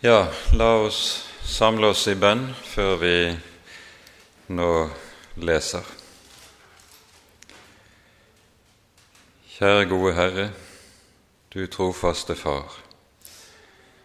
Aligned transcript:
Ja, 0.00 0.28
la 0.52 0.74
oss 0.74 1.28
samle 1.42 1.88
oss 1.90 2.04
i 2.06 2.12
bønn 2.14 2.44
før 2.62 2.92
vi 3.00 3.14
nå 4.54 4.66
leser. 5.42 5.88
Kjære 9.56 9.88
gode 9.90 10.12
Herre, 10.14 10.44
du 11.50 11.64
trofaste 11.66 12.36
Far. 12.38 12.76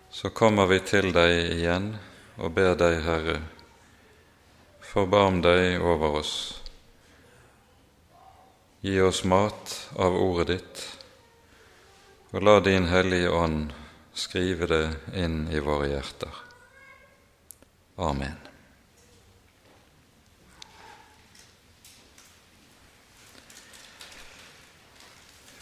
Så 0.10 0.34
kommer 0.34 0.66
vi 0.74 0.82
til 0.82 1.12
deg 1.14 1.52
igjen 1.60 1.92
og 2.42 2.56
ber 2.58 2.74
deg, 2.74 2.98
Herre, 3.06 3.38
forbarm 4.82 5.44
deg 5.46 5.78
over 5.78 6.18
oss. 6.24 6.34
Gi 8.82 8.98
oss 9.06 9.22
mat 9.30 9.78
av 9.94 10.18
ordet 10.18 10.50
ditt, 10.56 10.84
og 12.34 12.50
la 12.50 12.58
Din 12.66 12.90
Hellige 12.90 13.30
Ånd 13.30 13.83
skrive 14.14 14.68
det 14.70 14.86
inn 15.18 15.48
i 15.52 15.60
våre 15.60 15.90
hjerter. 15.90 16.42
Amen. 17.96 18.38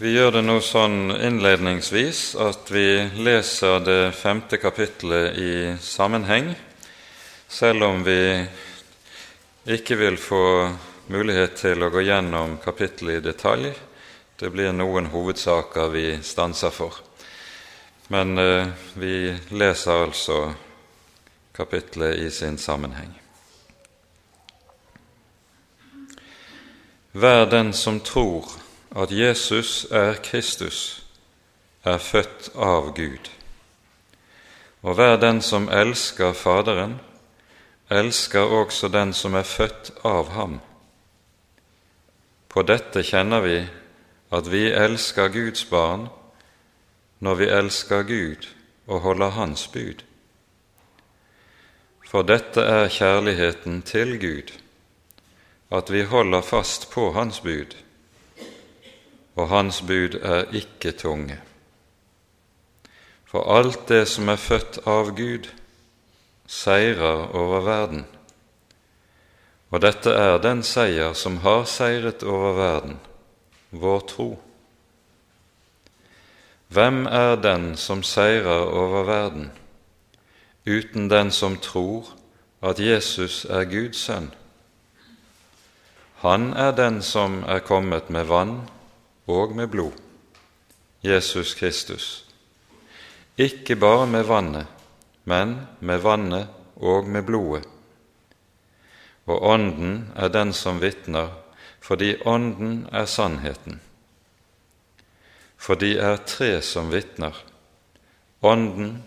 Vi 0.01 0.15
gjør 0.15 0.31
det 0.33 0.41
nå 0.41 0.55
sånn 0.65 1.11
innledningsvis 1.13 2.21
at 2.41 2.71
vi 2.73 2.87
leser 3.21 3.83
det 3.85 3.99
femte 4.17 4.57
kapittelet 4.57 5.37
i 5.37 5.51
sammenheng, 5.77 6.55
selv 7.45 7.85
om 7.85 8.01
vi 8.01 8.17
ikke 9.69 9.99
vil 9.99 10.17
få 10.17 10.41
mulighet 11.13 11.53
til 11.59 11.85
å 11.85 11.91
gå 11.93 12.01
gjennom 12.07 12.57
kapittelet 12.63 13.19
i 13.19 13.25
detalj. 13.27 13.69
Det 14.41 14.49
blir 14.49 14.73
noen 14.73 15.11
hovedsaker 15.13 15.93
vi 15.93 16.05
stanser 16.25 16.73
for. 16.73 16.97
Men 18.11 18.37
eh, 18.37 18.67
vi 18.93 19.37
leser 19.49 20.03
altså 20.03 20.53
kapittelet 21.55 22.17
i 22.19 22.29
sin 22.29 22.57
sammenheng. 22.57 23.13
Hver 27.11 27.45
den 27.45 27.71
som 27.73 28.01
tror 28.03 28.51
at 28.95 29.11
Jesus 29.11 29.87
er 29.91 30.19
Kristus, 30.23 31.05
er 31.85 31.97
født 31.97 32.51
av 32.55 32.91
Gud. 32.95 33.31
Og 34.83 34.95
hver 34.99 35.15
den 35.15 35.41
som 35.41 35.69
elsker 35.69 36.33
Faderen, 36.33 36.99
elsker 37.89 38.43
også 38.59 38.87
den 38.87 39.13
som 39.13 39.39
er 39.39 39.47
født 39.47 39.91
av 40.03 40.35
ham. 40.35 40.59
På 42.49 42.61
dette 42.67 43.07
kjenner 43.07 43.39
vi 43.39 43.59
at 44.31 44.51
vi 44.51 44.67
elsker 44.67 45.31
Guds 45.31 45.63
barn 45.65 46.09
når 47.21 47.37
vi 47.37 47.49
elsker 47.53 48.03
Gud 48.03 48.47
og 48.87 48.99
holder 49.05 49.29
Hans 49.37 49.67
bud. 49.67 50.01
For 52.11 52.25
dette 52.27 52.63
er 52.65 52.89
kjærligheten 52.91 53.81
til 53.87 54.17
Gud, 54.19 54.51
at 55.71 55.91
vi 55.93 56.01
holder 56.03 56.41
fast 56.41 56.89
på 56.91 57.11
Hans 57.15 57.39
bud, 57.39 57.77
og 59.35 59.47
Hans 59.49 59.81
bud 59.81 60.17
er 60.21 60.49
ikke 60.51 60.91
tunge. 60.91 61.37
For 63.25 63.47
alt 63.57 63.87
det 63.87 64.07
som 64.11 64.27
er 64.27 64.41
født 64.41 64.81
av 64.85 65.13
Gud, 65.15 65.47
seirer 66.51 67.29
over 67.31 67.63
verden. 67.63 68.03
Og 69.71 69.79
dette 69.85 70.11
er 70.11 70.41
den 70.43 70.65
seier 70.67 71.13
som 71.15 71.37
har 71.45 71.63
seiret 71.63 72.25
over 72.27 72.57
verden, 72.57 72.97
vår 73.71 74.07
tro. 74.09 74.33
Hvem 76.71 77.05
er 77.05 77.35
den 77.35 77.73
som 77.75 77.99
seirer 78.03 78.61
over 78.63 79.03
verden, 79.03 79.49
uten 80.63 81.09
den 81.11 81.31
som 81.31 81.57
tror 81.59 82.13
at 82.63 82.79
Jesus 82.79 83.43
er 83.43 83.65
Guds 83.67 84.05
sønn? 84.05 84.29
Han 86.23 86.53
er 86.53 86.71
den 86.71 87.01
som 87.03 87.41
er 87.43 87.59
kommet 87.59 88.07
med 88.09 88.23
vann 88.23 88.55
og 89.27 89.51
med 89.55 89.67
blod, 89.67 89.99
Jesus 91.03 91.53
Kristus. 91.59 92.25
Ikke 93.37 93.75
bare 93.75 94.07
med 94.07 94.23
vannet, 94.23 94.67
men 95.25 95.57
med 95.79 95.99
vannet 95.99 96.47
og 96.75 97.03
med 97.03 97.27
blodet. 97.27 97.67
Og 99.27 99.43
Ånden 99.43 100.11
er 100.15 100.31
den 100.31 100.53
som 100.53 100.79
vitner, 100.79 101.35
fordi 101.81 102.15
Ånden 102.25 102.85
er 102.91 103.05
sannheten. 103.05 103.81
For 105.61 105.77
de 105.77 105.93
er 106.01 106.17
tre 106.25 106.55
som 106.65 106.89
vitner, 106.89 107.35
Ånden 108.41 109.03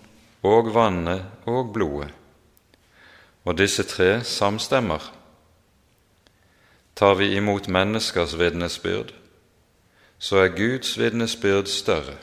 og 0.46 0.68
vannet 0.74 1.24
og 1.50 1.72
blodet, 1.74 2.12
og 3.44 3.56
disse 3.58 3.82
tre 3.82 4.20
samstemmer. 4.24 5.02
Tar 6.94 7.16
vi 7.18 7.32
imot 7.34 7.66
menneskers 7.66 8.36
vitnesbyrd, 8.38 9.10
så 10.18 10.44
er 10.44 10.54
Guds 10.54 10.92
vitnesbyrd 10.98 11.66
større, 11.66 12.14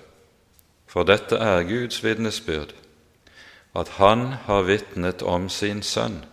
for 0.88 1.04
dette 1.04 1.36
er 1.36 1.68
Guds 1.68 2.00
vitnesbyrd, 2.04 2.72
at 3.76 3.88
Han 4.00 4.20
har 4.48 4.62
vitnet 4.62 5.22
om 5.22 5.50
sin 5.50 5.84
Sønn. 5.84 6.24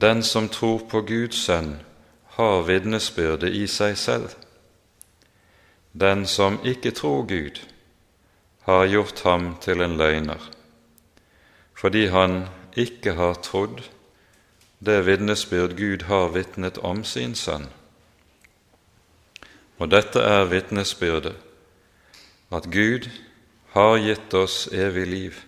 Den 0.00 0.22
som 0.22 0.48
tror 0.48 0.86
på 0.90 1.00
Guds 1.00 1.44
Sønn, 1.44 1.80
har 2.38 2.62
vitnesbyrdet 2.62 3.50
i 3.54 3.66
seg 3.66 3.98
selv. 3.98 4.30
Den 5.92 6.26
som 6.26 6.60
ikke 6.64 6.90
tror 6.90 7.22
Gud, 7.26 7.60
har 8.62 8.86
gjort 8.86 9.22
ham 9.24 9.56
til 9.60 9.80
en 9.80 9.96
løgner, 9.96 10.50
fordi 11.74 12.06
han 12.06 12.44
ikke 12.76 13.16
har 13.18 13.40
trodd 13.42 13.80
det 14.80 15.02
vitnesbyrd 15.04 15.76
Gud 15.76 16.02
har 16.08 16.30
vitnet 16.32 16.78
om 16.78 17.02
sin 17.04 17.34
sønn. 17.36 17.66
Og 19.76 19.90
dette 19.92 20.22
er 20.24 20.48
vitnesbyrdet, 20.48 21.34
at 22.48 22.68
Gud 22.72 23.10
har 23.74 23.98
gitt 24.00 24.34
oss 24.34 24.70
evig 24.72 25.04
liv, 25.06 25.42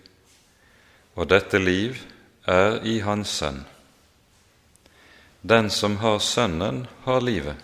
og 1.17 1.31
dette 1.33 1.57
liv 1.57 1.97
er 2.45 2.77
i 2.85 2.99
Hans 3.01 3.33
Sønn. 3.41 3.63
Den 5.41 5.69
som 5.69 5.97
har 5.97 6.19
Sønnen, 6.19 6.85
har 7.05 7.21
livet. 7.21 7.57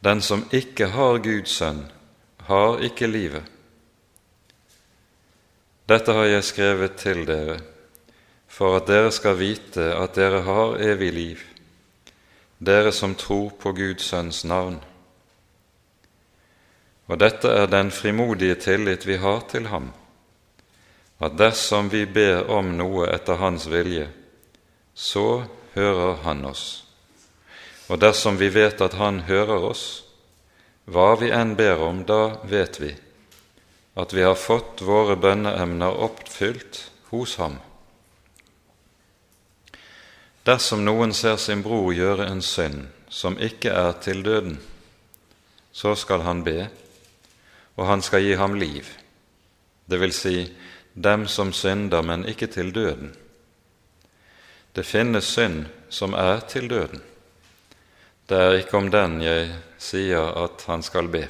Den 0.00 0.22
som 0.22 0.46
ikke 0.52 0.86
har 0.94 1.18
Guds 1.18 1.58
sønn, 1.60 1.84
har 2.48 2.80
ikke 2.80 3.06
livet. 3.06 3.44
Dette 5.88 6.14
har 6.16 6.24
jeg 6.24 6.44
skrevet 6.46 6.96
til 6.96 7.24
dere, 7.28 7.58
for 8.48 8.78
at 8.78 8.88
dere 8.88 9.10
skal 9.12 9.36
vite 9.36 9.90
at 9.92 10.16
dere 10.16 10.40
har 10.46 10.80
evig 10.80 11.12
liv, 11.12 11.42
dere 12.58 12.92
som 12.92 13.14
tror 13.14 13.50
på 13.60 13.72
Guds 13.76 14.08
sønns 14.08 14.44
navn. 14.44 14.80
Og 17.10 17.18
dette 17.18 17.50
er 17.50 17.66
den 17.66 17.90
frimodige 17.90 18.54
tillit 18.54 19.06
vi 19.06 19.16
har 19.18 19.40
til 19.50 19.66
ham, 19.66 19.90
at 21.20 21.34
dersom 21.36 21.90
vi 21.92 22.06
ber 22.06 22.46
om 22.48 22.70
noe 22.78 23.10
etter 23.12 23.36
Hans 23.36 23.66
vilje, 23.68 24.06
så 24.94 25.42
hører 25.74 26.22
Han 26.24 26.44
oss. 26.44 26.89
Og 27.90 27.98
dersom 27.98 28.38
vi 28.38 28.48
vet 28.54 28.80
at 28.80 28.94
Han 29.00 29.24
hører 29.26 29.66
oss, 29.66 30.04
hva 30.86 31.16
vi 31.18 31.30
enn 31.34 31.56
ber 31.58 31.82
om, 31.82 32.04
da 32.06 32.38
vet 32.46 32.78
vi 32.80 32.94
at 34.00 34.12
vi 34.14 34.22
har 34.22 34.38
fått 34.38 34.80
våre 34.86 35.16
bønneemner 35.18 35.98
oppfylt 36.06 36.78
hos 37.10 37.34
Ham. 37.42 37.58
Dersom 40.46 40.84
noen 40.86 41.12
ser 41.12 41.36
sin 41.36 41.64
bror 41.66 41.90
gjøre 41.92 42.30
en 42.30 42.40
synd 42.42 42.86
som 43.10 43.36
ikke 43.42 43.74
er 43.74 43.98
til 44.00 44.22
døden, 44.24 44.56
så 45.72 45.92
skal 45.98 46.22
han 46.24 46.44
be, 46.46 46.70
og 47.76 47.86
han 47.86 48.02
skal 48.02 48.24
gi 48.24 48.38
ham 48.38 48.54
liv, 48.58 48.86
det 49.90 50.00
vil 50.00 50.14
si 50.14 50.36
dem 50.94 51.26
som 51.28 51.52
synder, 51.52 52.02
men 52.02 52.24
ikke 52.28 52.46
til 52.46 52.72
døden. 52.74 53.12
Det 54.74 54.86
finnes 54.86 55.26
synd 55.26 55.66
som 55.90 56.14
er 56.14 56.40
til 56.46 56.70
døden. 56.70 57.02
Det 58.30 58.38
er 58.38 58.60
ikke 58.60 58.78
om 58.78 58.88
den 58.94 59.16
jeg 59.24 59.48
sier 59.82 60.28
at 60.38 60.62
han 60.70 60.84
skal 60.86 61.08
be. 61.10 61.24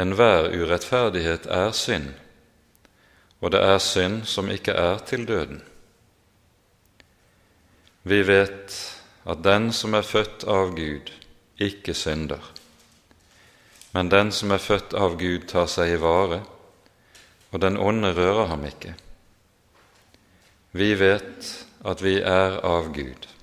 Enhver 0.00 0.48
urettferdighet 0.56 1.44
er 1.52 1.74
synd, 1.76 2.14
og 3.44 3.52
det 3.52 3.60
er 3.60 3.76
synd 3.84 4.22
som 4.24 4.48
ikke 4.48 4.72
er 4.72 5.02
til 5.04 5.26
døden. 5.28 5.60
Vi 8.08 8.22
vet 8.24 8.78
at 9.28 9.44
den 9.44 9.68
som 9.76 9.98
er 10.00 10.08
født 10.14 10.48
av 10.48 10.72
Gud, 10.80 11.12
ikke 11.60 11.92
synder. 11.92 12.40
Men 13.92 14.08
den 14.08 14.32
som 14.32 14.56
er 14.56 14.64
født 14.64 14.96
av 14.96 15.20
Gud, 15.20 15.44
tar 15.52 15.68
seg 15.68 15.92
i 15.92 16.00
vare, 16.00 16.40
og 17.52 17.60
den 17.60 17.76
onde 17.76 18.16
rører 18.16 18.48
ham 18.54 18.64
ikke. 18.64 18.96
Vi 20.72 20.94
vet 20.96 21.56
at 21.84 22.00
vi 22.00 22.22
er 22.24 22.62
av 22.64 22.94
Gud 22.96 23.35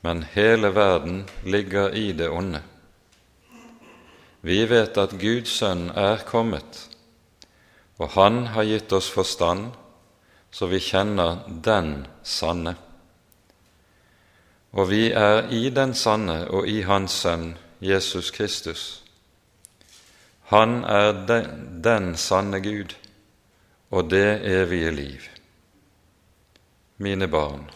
men 0.00 0.22
hele 0.34 0.74
verden 0.74 1.24
ligger 1.44 1.94
i 1.94 2.12
det 2.12 2.28
onde. 2.28 2.62
Vi 4.40 4.62
vet 4.64 4.96
at 4.98 5.18
Guds 5.20 5.58
sønn 5.60 5.90
er 5.92 6.24
kommet 6.28 6.86
og 8.00 8.08
Han 8.16 8.46
har 8.54 8.64
gitt 8.64 8.92
oss 8.96 9.10
forstand, 9.12 9.74
så 10.50 10.66
vi 10.66 10.80
kjenner 10.80 11.42
den 11.46 12.06
sanne. 12.24 12.74
Og 14.72 14.88
vi 14.88 15.10
er 15.12 15.50
i 15.52 15.68
den 15.74 15.92
sanne 15.94 16.46
og 16.48 16.68
i 16.68 16.80
Hans 16.88 17.18
Sønn 17.20 17.52
Jesus 17.80 18.30
Kristus. 18.30 19.02
Han 20.48 20.80
er 20.84 21.12
den, 21.28 21.82
den 21.84 22.14
sanne 22.16 22.62
Gud 22.64 22.96
og 23.90 24.08
det 24.10 24.40
evige 24.48 24.90
liv. 24.90 25.28
Mine 26.96 27.28
barn, 27.28 27.68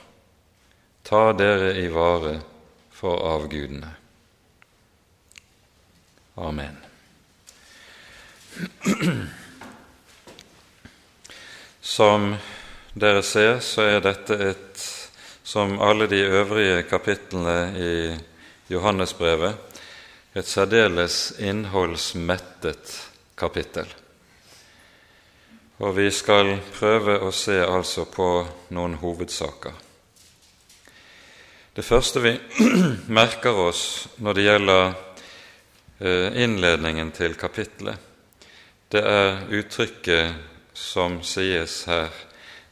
ta 1.04 1.32
dere 1.36 1.74
i 1.78 1.88
vare 1.92 2.38
for 2.90 3.20
avgudene. 3.28 3.90
Amen. 6.34 6.76
Som 11.80 12.34
dere 12.94 13.22
ser, 13.22 13.60
så 13.60 13.84
er 13.84 14.00
dette 14.00 14.38
et, 14.48 14.86
som 15.44 15.76
alle 15.84 16.08
de 16.08 16.22
øvrige 16.24 16.82
kapitlene 16.88 17.58
i 17.76 17.92
Johannesbrevet, 18.72 19.80
et 20.34 20.48
særdeles 20.48 21.34
innholdsmettet 21.38 22.96
kapittel. 23.38 23.86
Og 25.78 25.96
vi 25.96 26.08
skal 26.10 26.56
prøve 26.74 27.20
å 27.20 27.30
se 27.34 27.60
altså 27.60 28.08
på 28.08 28.30
noen 28.74 28.96
hovedsaker. 29.02 29.83
Det 31.74 31.82
første 31.82 32.20
vi 32.22 32.30
merker 33.20 33.56
oss 33.58 34.08
når 34.22 34.36
det 34.36 34.42
gjelder 34.44 34.84
eh, 35.98 36.36
innledningen 36.44 37.10
til 37.10 37.34
kapittelet, 37.34 37.98
det 38.94 39.02
er 39.02 39.42
uttrykket 39.50 40.36
som 40.74 41.18
sies 41.26 41.82
her 41.90 42.14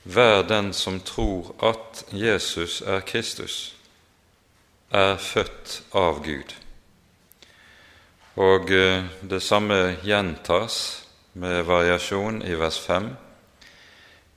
Vær 0.02 0.43
den 0.43 0.72
som 0.75 1.00
tror 1.00 1.52
at 1.62 2.04
Jesus 2.10 2.81
er 2.82 3.04
Kristus, 3.06 3.75
er 4.90 5.14
født 5.16 5.82
av 5.94 6.19
Gud. 6.25 6.55
Og 8.34 8.70
eh, 8.70 9.05
det 9.22 9.43
samme 9.43 9.96
gjentas 10.02 11.06
med 11.34 11.62
variasjon 11.66 12.43
i 12.43 12.58
vers 12.58 12.78
5. 12.82 13.12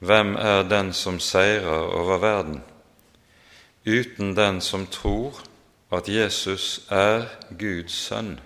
Hvem 0.05 0.35
er 0.35 0.63
den 0.69 0.93
som 0.93 1.19
seirer 1.19 1.89
over 1.97 2.17
verden? 2.17 2.61
Uten 3.85 4.35
den 4.35 4.61
som 4.61 4.87
tror 4.87 5.33
at 5.93 6.09
Jesus 6.09 6.81
er 6.89 7.27
Guds 7.59 7.93
sønn. 7.93 8.39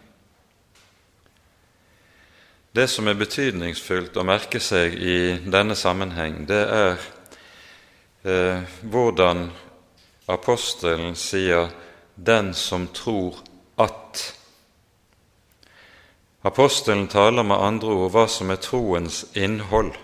Det 2.75 2.89
som 2.91 3.07
er 3.07 3.15
betydningsfullt 3.17 4.17
å 4.19 4.25
merke 4.27 4.59
seg 4.59 4.97
i 4.99 5.19
denne 5.47 5.77
sammenheng, 5.79 6.43
det 6.47 6.59
er 6.59 6.99
eh, 8.27 8.67
hvordan 8.83 9.47
apostelen 10.27 11.15
sier 11.15 11.71
'den 12.15 12.53
som 12.53 12.87
tror 12.87 13.39
at'. 13.77 14.35
Apostelen 16.43 17.07
taler 17.07 17.43
med 17.43 17.57
andre 17.57 17.87
ord 17.87 18.11
hva 18.11 18.27
som 18.27 18.49
er 18.49 18.55
troens 18.55 19.25
innhold. 19.33 19.95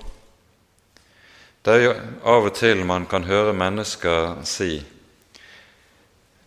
Det 1.65 1.73
er 1.73 1.83
jo 1.83 1.93
av 2.23 2.45
og 2.45 2.53
til 2.53 2.85
man 2.85 3.05
kan 3.05 3.23
høre 3.23 3.53
mennesker 3.53 4.43
si 4.43 4.94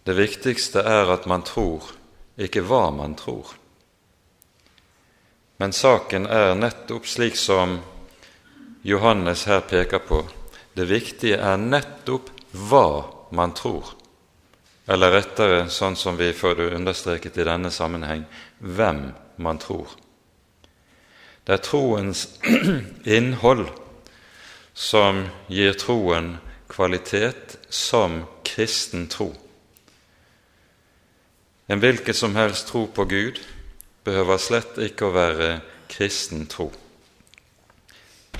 det 0.08 0.14
viktigste 0.14 0.80
er 0.80 1.10
at 1.12 1.26
man 1.28 1.42
tror, 1.44 1.84
ikke 2.40 2.62
hva 2.64 2.86
man 2.96 3.12
tror. 3.12 3.50
Men 5.60 5.74
saken 5.76 6.24
er 6.32 6.54
nettopp 6.56 7.04
slik 7.04 7.34
som 7.36 7.74
Johannes 8.88 9.42
her 9.50 9.60
peker 9.68 10.00
på. 10.08 10.22
Det 10.72 10.86
viktige 10.88 11.36
er 11.36 11.60
nettopp 11.60 12.30
hva 12.56 13.04
man 13.36 13.52
tror, 13.52 13.90
eller 14.88 15.12
rettere, 15.12 15.66
sånn 15.68 15.98
som 16.00 16.16
vi 16.16 16.30
får 16.32 16.56
det 16.56 16.68
understreket 16.78 17.36
i 17.36 17.44
denne 17.44 17.68
sammenheng, 17.68 18.22
hvem 18.64 19.02
man 19.36 19.60
tror. 19.60 19.92
Det 21.44 21.58
er 21.58 21.60
troens 21.68 22.22
innhold 23.18 23.66
som 24.72 25.26
gir 25.52 25.76
troen 25.76 26.38
kvalitet 26.72 27.58
som 27.68 28.22
kristen 28.48 29.04
tro. 29.12 29.28
En 31.68 31.80
hvilken 31.80 32.14
som 32.14 32.36
helst 32.36 32.70
tro 32.70 32.86
på 32.86 33.04
Gud 33.04 33.40
behøver 34.04 34.40
slett 34.40 34.78
ikke 34.80 35.08
å 35.08 35.12
være 35.12 35.48
kristen 35.92 36.46
tro. 36.48 36.70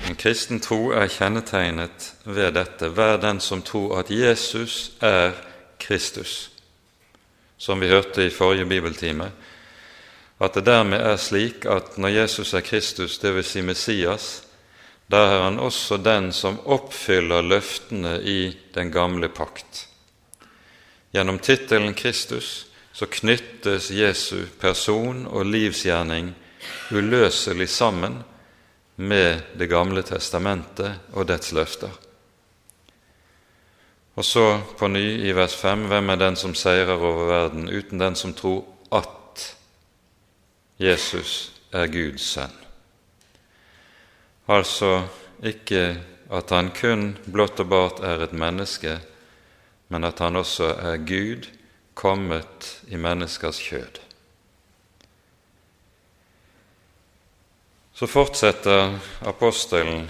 En 0.09 0.17
kristen 0.17 0.61
tro 0.63 0.89
er 0.97 1.11
kjennetegnet 1.13 2.13
ved 2.25 2.55
dette. 2.57 2.89
Vær 2.89 3.19
den 3.21 3.41
som 3.43 3.61
tror 3.61 3.99
at 3.99 4.09
Jesus 4.09 4.95
er 5.05 5.35
Kristus. 5.77 6.49
Som 7.57 7.83
vi 7.83 7.91
hørte 7.91 8.25
i 8.25 8.33
forrige 8.33 8.65
bibeltime, 8.65 9.29
at 10.39 10.55
det 10.55 10.63
dermed 10.65 11.03
er 11.03 11.17
slik 11.19 11.67
at 11.67 11.97
når 11.99 12.15
Jesus 12.15 12.53
er 12.55 12.63
Kristus, 12.63 13.17
dvs. 13.19 13.51
Si 13.51 13.61
Messias, 13.61 14.27
da 15.11 15.25
er 15.27 15.43
han 15.43 15.59
også 15.59 15.99
den 16.01 16.31
som 16.33 16.61
oppfyller 16.65 17.43
løftene 17.43 18.15
i 18.23 18.55
den 18.73 18.89
gamle 18.91 19.29
pakt. 19.29 19.85
Gjennom 21.13 21.41
tittelen 21.43 21.93
Kristus 21.93 22.68
så 22.99 23.05
knyttes 23.07 23.91
Jesu 23.95 24.41
person 24.59 25.21
og 25.31 25.45
livsgjerning 25.47 26.33
uløselig 26.91 27.69
sammen 27.71 28.17
med 28.95 29.39
Det 29.55 29.69
gamle 29.71 30.01
testamentet 30.03 31.13
og 31.15 31.29
dets 31.29 31.53
løfter. 31.55 31.93
Og 34.19 34.25
så 34.27 34.43
på 34.75 34.89
ny 34.91 35.23
i 35.23 35.31
vers 35.31 35.55
5.: 35.55 35.85
Hvem 35.87 36.09
er 36.09 36.19
den 36.19 36.35
som 36.35 36.55
seirer 36.55 36.99
over 36.99 37.23
verden 37.29 37.69
uten 37.69 37.99
den 37.99 38.15
som 38.15 38.33
tror 38.33 38.65
at 38.91 39.55
Jesus 40.79 41.53
er 41.71 41.87
Guds 41.87 42.25
sønn? 42.33 42.57
Altså 44.47 45.05
ikke 45.43 46.01
at 46.31 46.49
han 46.49 46.73
kun 46.75 47.17
blott 47.31 47.59
og 47.59 47.69
bart 47.69 48.03
er 48.03 48.25
et 48.27 48.33
menneske, 48.33 48.99
men 49.87 50.03
at 50.03 50.19
han 50.19 50.35
også 50.35 50.73
er 50.73 50.97
Gud 50.97 51.47
kommet 51.99 52.81
i 52.87 52.97
menneskers 52.97 53.59
kjød. 53.59 53.99
Så 57.93 58.07
fortsetter 58.07 58.93
apostelen 59.27 60.05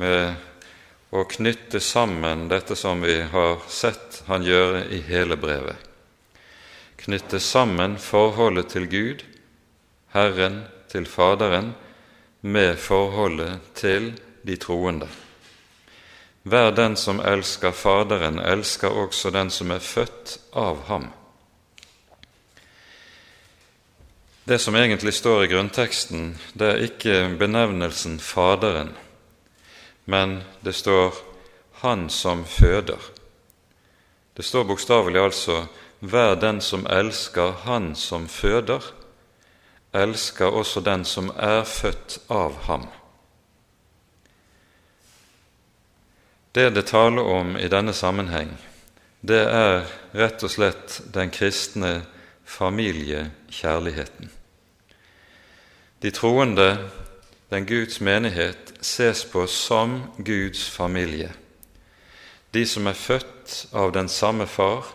med 0.00 1.12
å 1.12 1.26
knytte 1.28 1.82
sammen 1.84 2.46
dette 2.48 2.76
som 2.76 3.02
vi 3.04 3.18
har 3.20 3.60
sett 3.68 4.22
han 4.30 4.46
gjøre 4.48 4.86
i 4.96 5.02
hele 5.04 5.36
brevet. 5.36 5.76
Knytte 7.04 7.42
sammen 7.44 7.98
forholdet 8.00 8.72
til 8.72 8.88
Gud, 8.88 9.26
Herren, 10.16 10.62
til 10.88 11.04
Faderen, 11.04 11.74
med 12.40 12.80
forholdet 12.80 13.60
til 13.76 14.14
de 14.48 14.56
troende. 14.56 15.10
Hver 16.48 16.72
den 16.72 16.96
som 16.96 17.20
elsker 17.20 17.76
Faderen, 17.76 18.40
elsker 18.40 18.88
også 19.04 19.30
den 19.36 19.52
som 19.52 19.76
er 19.76 19.84
født 19.84 20.38
av 20.56 20.86
ham. 20.88 21.10
Det 24.48 24.58
som 24.58 24.76
egentlig 24.76 25.14
står 25.14 25.44
i 25.44 25.46
grunnteksten, 25.46 26.36
det 26.54 26.66
er 26.70 26.82
ikke 26.86 27.14
benevnelsen 27.38 28.20
Faderen, 28.22 28.92
men 30.04 30.36
det 30.62 30.76
står 30.78 31.16
Han 31.82 32.04
som 32.10 32.44
føder. 32.46 33.00
Det 34.38 34.44
står 34.46 34.68
bokstavelig 34.68 35.20
altså 35.20 35.56
Vær 36.00 36.36
den 36.38 36.60
som 36.60 36.86
elsker 36.86 37.58
Han 37.64 37.96
som 37.98 38.28
føder, 38.28 38.86
elsker 39.92 40.46
også 40.46 40.80
den 40.80 41.02
som 41.04 41.32
er 41.34 41.64
født 41.64 42.18
av 42.30 42.54
ham. 42.68 42.86
Det 46.54 46.70
det 46.70 46.86
taler 46.86 47.34
om 47.34 47.56
i 47.58 47.66
denne 47.66 47.92
sammenheng, 47.92 48.54
det 49.26 49.42
er 49.42 49.90
rett 50.14 50.46
og 50.46 50.54
slett 50.54 51.00
den 51.10 51.34
kristne 51.34 52.04
familiekjærligheten. 52.46 54.35
De 56.06 56.10
troende, 56.10 56.90
den 57.50 57.66
Guds 57.66 58.00
menighet, 58.00 58.74
ses 58.80 59.24
på 59.24 59.46
som 59.46 60.02
Guds 60.18 60.70
familie. 60.70 61.32
De 62.54 62.66
som 62.66 62.86
er 62.86 62.94
født 62.94 63.66
av 63.74 63.92
den 63.92 64.08
samme 64.08 64.46
far, 64.46 64.86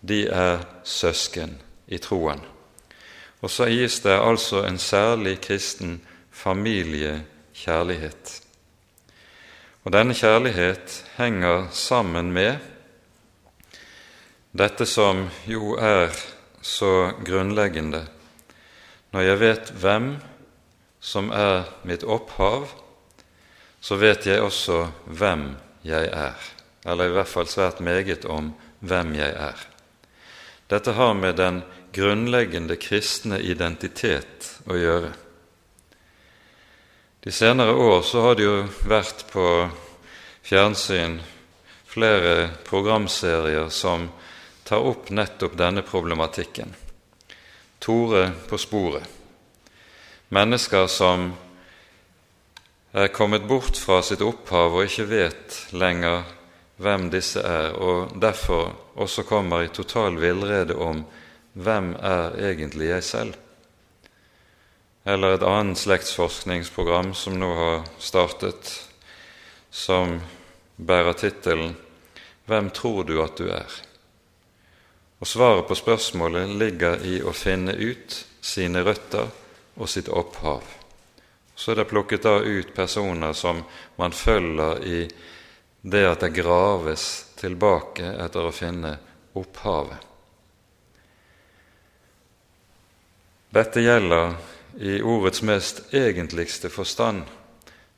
de 0.00 0.28
er 0.30 0.62
søsken 0.86 1.58
i 1.90 1.98
troen. 1.98 2.38
Og 3.42 3.50
så 3.50 3.66
gis 3.66 3.98
det 4.04 4.14
altså 4.14 4.62
en 4.62 4.78
særlig 4.78 5.40
kristen 5.42 6.06
familiekjærlighet. 6.30 8.42
Og 9.82 9.92
denne 9.92 10.14
kjærlighet 10.14 11.04
henger 11.16 11.66
sammen 11.72 12.32
med 12.32 12.56
dette 14.54 14.86
som 14.86 15.28
jo 15.50 15.74
er 15.74 16.14
så 16.62 17.10
grunnleggende 17.26 18.06
når 19.18 19.24
jeg 19.26 19.38
vet 19.40 19.70
hvem 19.82 20.04
som 21.02 21.32
er 21.34 21.64
mitt 21.82 22.04
opphav, 22.06 22.68
så 23.82 23.98
vet 23.98 24.28
jeg 24.30 24.38
også 24.38 24.76
hvem 25.10 25.56
jeg 25.82 26.06
er, 26.14 26.38
eller 26.86 27.10
i 27.10 27.16
hvert 27.16 27.32
fall 27.32 27.50
svært 27.50 27.82
meget 27.82 28.28
om 28.30 28.52
hvem 28.78 29.16
jeg 29.18 29.34
er. 29.34 29.66
Dette 30.70 30.94
har 30.94 31.18
med 31.18 31.34
den 31.42 31.64
grunnleggende 31.90 32.78
kristne 32.78 33.42
identitet 33.42 34.52
å 34.70 34.78
gjøre. 34.78 35.12
De 37.26 37.34
senere 37.34 37.74
år 37.74 38.06
så 38.06 38.22
har 38.22 38.38
det 38.38 38.46
jo 38.46 38.58
vært 38.86 39.26
på 39.34 39.48
fjernsyn 40.46 41.18
flere 41.90 42.52
programserier 42.70 43.66
som 43.66 44.12
tar 44.62 44.86
opp 44.86 45.10
nettopp 45.10 45.58
denne 45.58 45.82
problematikken. 45.82 46.70
Tore 47.80 48.30
på 48.48 48.58
sporet. 48.58 49.04
Mennesker 50.28 50.86
som 50.86 51.30
er 52.92 53.12
kommet 53.14 53.46
bort 53.48 53.78
fra 53.80 54.00
sitt 54.02 54.22
opphav 54.24 54.74
og 54.74 54.84
ikke 54.88 55.06
vet 55.08 55.58
lenger 55.72 56.26
hvem 56.78 57.08
disse 57.10 57.42
er, 57.42 57.74
og 57.74 58.14
derfor 58.20 58.74
også 58.98 59.24
kommer 59.26 59.64
i 59.64 59.72
total 59.74 60.18
villrede 60.20 60.76
om 60.76 61.02
hvem 61.58 61.94
er 61.96 62.36
egentlig 62.50 62.90
jeg 62.92 63.04
selv? 63.04 63.34
Eller 65.08 65.34
et 65.34 65.46
annet 65.46 65.80
slektsforskningsprogram 65.80 67.14
som 67.16 67.38
nå 67.40 67.48
har 67.56 67.84
startet, 67.98 68.74
som 69.70 70.20
bærer 70.76 71.12
tittelen 71.12 71.76
'Hvem 72.48 72.70
tror 72.70 73.02
du 73.02 73.22
at 73.22 73.38
du 73.38 73.48
er?' 73.48 73.87
Og 75.18 75.26
Svaret 75.26 75.66
på 75.68 75.74
spørsmålet 75.74 76.48
ligger 76.48 77.02
i 77.06 77.18
å 77.22 77.32
finne 77.34 77.74
ut 77.74 78.18
sine 78.40 78.84
røtter 78.86 79.30
og 79.78 79.88
sitt 79.90 80.08
opphav. 80.08 80.62
Så 81.54 81.72
er 81.72 81.80
det 81.80 81.88
plukket 81.90 82.22
da 82.22 82.36
ut 82.38 82.70
personer 82.74 83.32
som 83.34 83.64
man 83.98 84.14
følger 84.14 84.84
i 84.86 85.00
det 85.82 86.04
at 86.06 86.22
det 86.22 86.36
graves 86.36 87.08
tilbake 87.38 88.12
etter 88.14 88.46
å 88.46 88.54
finne 88.54 88.94
opphavet. 89.38 90.06
Dette 93.50 93.82
gjelder 93.82 94.36
i 94.78 95.00
ordets 95.02 95.42
mest 95.42 95.94
egentligste 95.94 96.70
forstand 96.70 97.24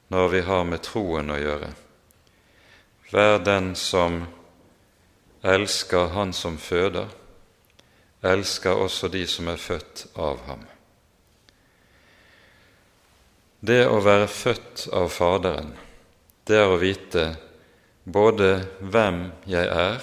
når 0.09 0.29
vi 0.33 0.41
har 0.47 0.65
med 0.65 0.81
troen 0.87 1.33
å 1.35 1.39
gjøre. 1.41 1.73
Vær 3.11 3.43
den 3.45 3.75
som 3.77 4.23
elsker 5.43 6.13
Han 6.15 6.33
som 6.33 6.59
føder, 6.59 7.09
elsker 8.23 8.77
også 8.77 9.09
de 9.09 9.27
som 9.27 9.49
er 9.49 9.61
født 9.61 10.07
av 10.17 10.41
ham. 10.47 10.65
Det 13.61 13.85
å 13.89 14.01
være 14.01 14.29
født 14.29 14.87
av 14.97 15.11
Faderen, 15.13 15.75
det 16.49 16.57
er 16.57 16.69
å 16.69 16.81
vite 16.81 17.27
både 18.05 18.65
hvem 18.81 19.27
jeg 19.49 19.69
er, 19.69 20.01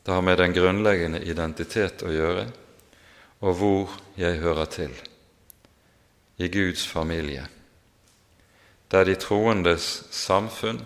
det 0.00 0.14
har 0.14 0.24
med 0.24 0.40
den 0.40 0.56
grunnleggende 0.56 1.20
identitet 1.28 2.02
å 2.02 2.12
gjøre, 2.12 2.46
og 3.40 3.56
hvor 3.56 3.96
jeg 4.16 4.40
hører 4.40 4.68
til 4.72 4.94
i 6.40 6.48
Guds 6.48 6.86
familie. 6.88 7.44
Det 8.90 8.98
er 8.98 9.06
de 9.06 9.16
troendes 9.20 9.86
samfunn 10.10 10.80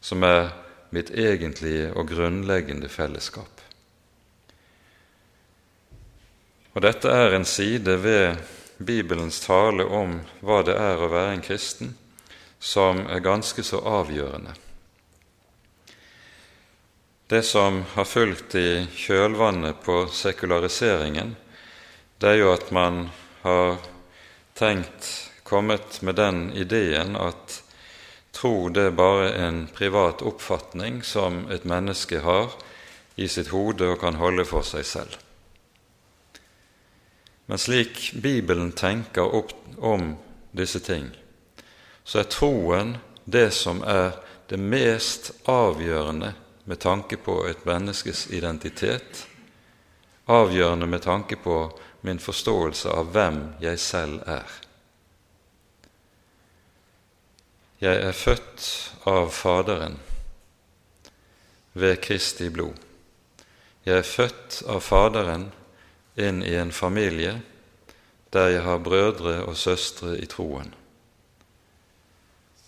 som 0.00 0.22
er 0.26 0.52
mitt 0.92 1.10
egentlige 1.10 1.90
og 1.96 2.10
grunnleggende 2.12 2.88
fellesskap. 2.92 3.62
Og 6.72 6.84
Dette 6.84 7.08
er 7.12 7.36
en 7.36 7.48
side 7.48 7.96
ved 8.00 8.36
Bibelens 8.76 9.40
tale 9.44 9.84
om 9.84 10.18
hva 10.40 10.62
det 10.66 10.76
er 10.76 11.00
å 11.00 11.10
være 11.12 11.36
en 11.36 11.44
kristen, 11.44 11.94
som 12.62 13.02
er 13.10 13.24
ganske 13.24 13.64
så 13.66 13.80
avgjørende. 13.80 14.54
Det 17.32 17.42
som 17.48 17.80
har 17.94 18.04
fulgt 18.04 18.54
i 18.60 18.84
kjølvannet 18.92 19.80
på 19.84 20.04
sekulariseringen, 20.12 21.34
det 22.20 22.28
er 22.28 22.40
jo 22.42 22.52
at 22.52 22.68
man 22.70 23.06
har 23.42 23.78
tenkt, 24.58 25.30
kommet 25.42 25.98
med 26.00 26.16
den 26.16 26.46
ideen 26.56 27.16
at 27.16 27.58
tro 28.32 28.68
det 28.68 28.88
er 28.88 28.96
bare 28.96 29.32
en 29.46 29.66
privat 29.74 30.22
oppfatning 30.22 31.02
som 31.04 31.44
et 31.52 31.64
menneske 31.68 32.22
har 32.24 32.54
i 33.16 33.28
sitt 33.28 33.52
hode 33.52 33.92
og 33.92 34.00
kan 34.00 34.16
holde 34.20 34.44
for 34.48 34.64
seg 34.66 34.86
selv. 34.88 35.16
Men 37.46 37.60
slik 37.60 38.12
Bibelen 38.22 38.72
tenker 38.72 39.34
opp 39.36 39.52
om 39.78 40.14
disse 40.56 40.80
ting, 40.80 41.10
så 42.04 42.22
er 42.22 42.30
troen 42.32 42.96
det 43.24 43.50
som 43.54 43.82
er 43.84 44.14
det 44.48 44.58
mest 44.60 45.32
avgjørende 45.48 46.32
med 46.64 46.80
tanke 46.80 47.16
på 47.16 47.42
et 47.48 47.64
menneskes 47.66 48.26
identitet, 48.32 49.26
avgjørende 50.26 50.86
med 50.86 51.02
tanke 51.02 51.36
på 51.36 51.56
min 52.06 52.18
forståelse 52.18 52.90
av 52.90 53.12
hvem 53.14 53.40
jeg 53.62 53.78
selv 53.78 54.22
er. 54.26 54.61
Jeg 57.82 57.98
er 57.98 58.12
født 58.14 58.66
av 59.10 59.32
Faderen 59.34 59.96
ved 61.74 61.96
Kristi 61.98 62.46
blod. 62.54 62.76
Jeg 63.82 63.96
er 63.98 64.06
født 64.06 64.60
av 64.70 64.84
Faderen 64.86 65.48
inn 66.14 66.44
i 66.46 66.52
en 66.60 66.70
familie 66.70 67.40
der 68.30 68.52
jeg 68.52 68.62
har 68.62 68.84
brødre 68.86 69.40
og 69.48 69.58
søstre 69.58 70.14
i 70.14 70.28
troen. 70.30 70.70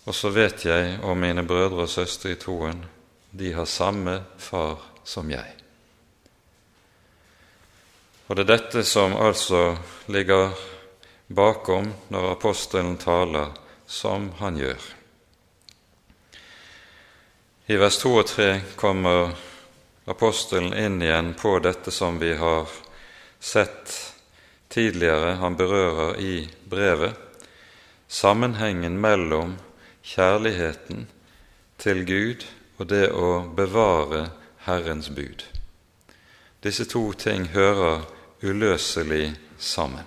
Og 0.03 0.17
så 0.19 0.33
vet 0.35 0.65
jeg 0.67 0.99
om 0.99 1.23
mine 1.23 1.47
brødre 1.47 1.85
og 1.85 1.93
søstre 1.93 2.33
i 2.35 2.41
troen, 2.41 2.83
de 3.31 3.53
har 3.55 3.71
samme 3.71 4.17
far 4.35 4.83
som 5.07 5.31
jeg. 5.31 5.47
Og 8.27 8.35
det 8.35 8.43
er 8.49 8.51
dette 8.51 8.83
som 8.83 9.15
altså 9.15 9.77
ligger 10.11 10.51
bakom 11.31 11.93
når 12.11 12.33
apostelen 12.35 12.99
taler 12.99 13.55
som 13.87 14.33
han 14.43 14.59
gjør. 14.59 14.91
I 17.67 17.77
vers 17.81 17.97
2 17.97 18.09
og 18.13 18.27
3 18.29 18.49
kommer 18.77 19.31
apostelen 20.05 20.75
inn 20.77 20.99
igjen 21.01 21.31
på 21.33 21.55
dette 21.65 21.89
som 21.89 22.19
vi 22.21 22.35
har 22.37 22.69
sett 23.41 23.95
tidligere 24.69 25.31
han 25.41 25.57
berører 25.57 26.19
i 26.21 26.35
brevet, 26.69 27.17
sammenhengen 28.07 28.99
mellom 29.01 29.55
kjærligheten 30.05 31.07
til 31.81 32.05
Gud 32.05 32.45
og 32.77 32.85
det 32.93 33.09
å 33.09 33.33
bevare 33.57 34.27
Herrens 34.69 35.09
bud. 35.09 35.41
Disse 36.61 36.85
to 36.85 37.07
ting 37.17 37.49
hører 37.57 38.05
uløselig 38.45 39.33
sammen. 39.57 40.05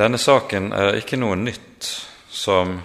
Denne 0.00 0.16
saken 0.16 0.72
er 0.72 0.96
ikke 0.96 1.20
noe 1.20 1.36
nytt 1.36 1.92
som 2.32 2.78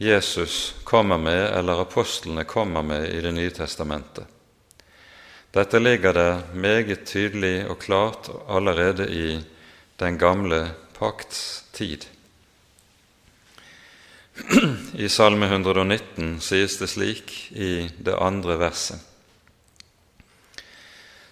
Jesus 0.00 0.74
kommer 0.84 1.18
med, 1.18 1.58
eller 1.58 1.80
apostlene 1.80 2.44
kommer 2.44 2.82
med, 2.82 3.08
i 3.10 3.20
Det 3.20 3.32
nye 3.32 3.50
testamentet. 3.50 4.26
Dette 5.50 5.78
ligger 5.78 6.12
det 6.12 6.42
meget 6.54 7.06
tydelig 7.06 7.66
og 7.66 7.78
klart 7.82 8.28
allerede 8.48 9.08
i 9.10 9.40
den 9.98 10.18
gamle 10.18 10.70
pakts 10.98 11.64
tid. 11.72 12.06
I 14.94 15.08
Salme 15.08 15.46
119 15.46 16.36
sies 16.40 16.76
det 16.78 16.88
slik 16.92 17.32
i 17.50 17.88
det 17.98 18.14
andre 18.14 18.58
verset. 18.60 19.00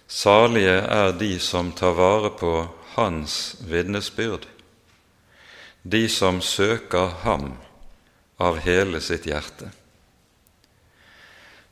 Salige 0.07 0.81
er 0.81 1.13
de 1.15 1.39
som 1.39 1.71
tar 1.71 1.95
vare 1.95 2.33
på 2.35 2.51
Hans 2.97 3.55
vitnesbyrd, 3.63 4.43
de 5.83 6.09
som 6.09 6.41
søker 6.41 7.15
Ham 7.23 7.53
av 8.37 8.59
hele 8.61 9.01
sitt 9.01 9.25
hjerte. 9.25 9.71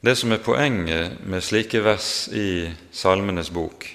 Det 0.02 0.16
som 0.16 0.32
er 0.32 0.44
poenget 0.46 1.22
med 1.26 1.44
slike 1.44 1.82
vers 1.82 2.28
i 2.30 2.70
Salmenes 2.94 3.50
bok, 3.54 3.88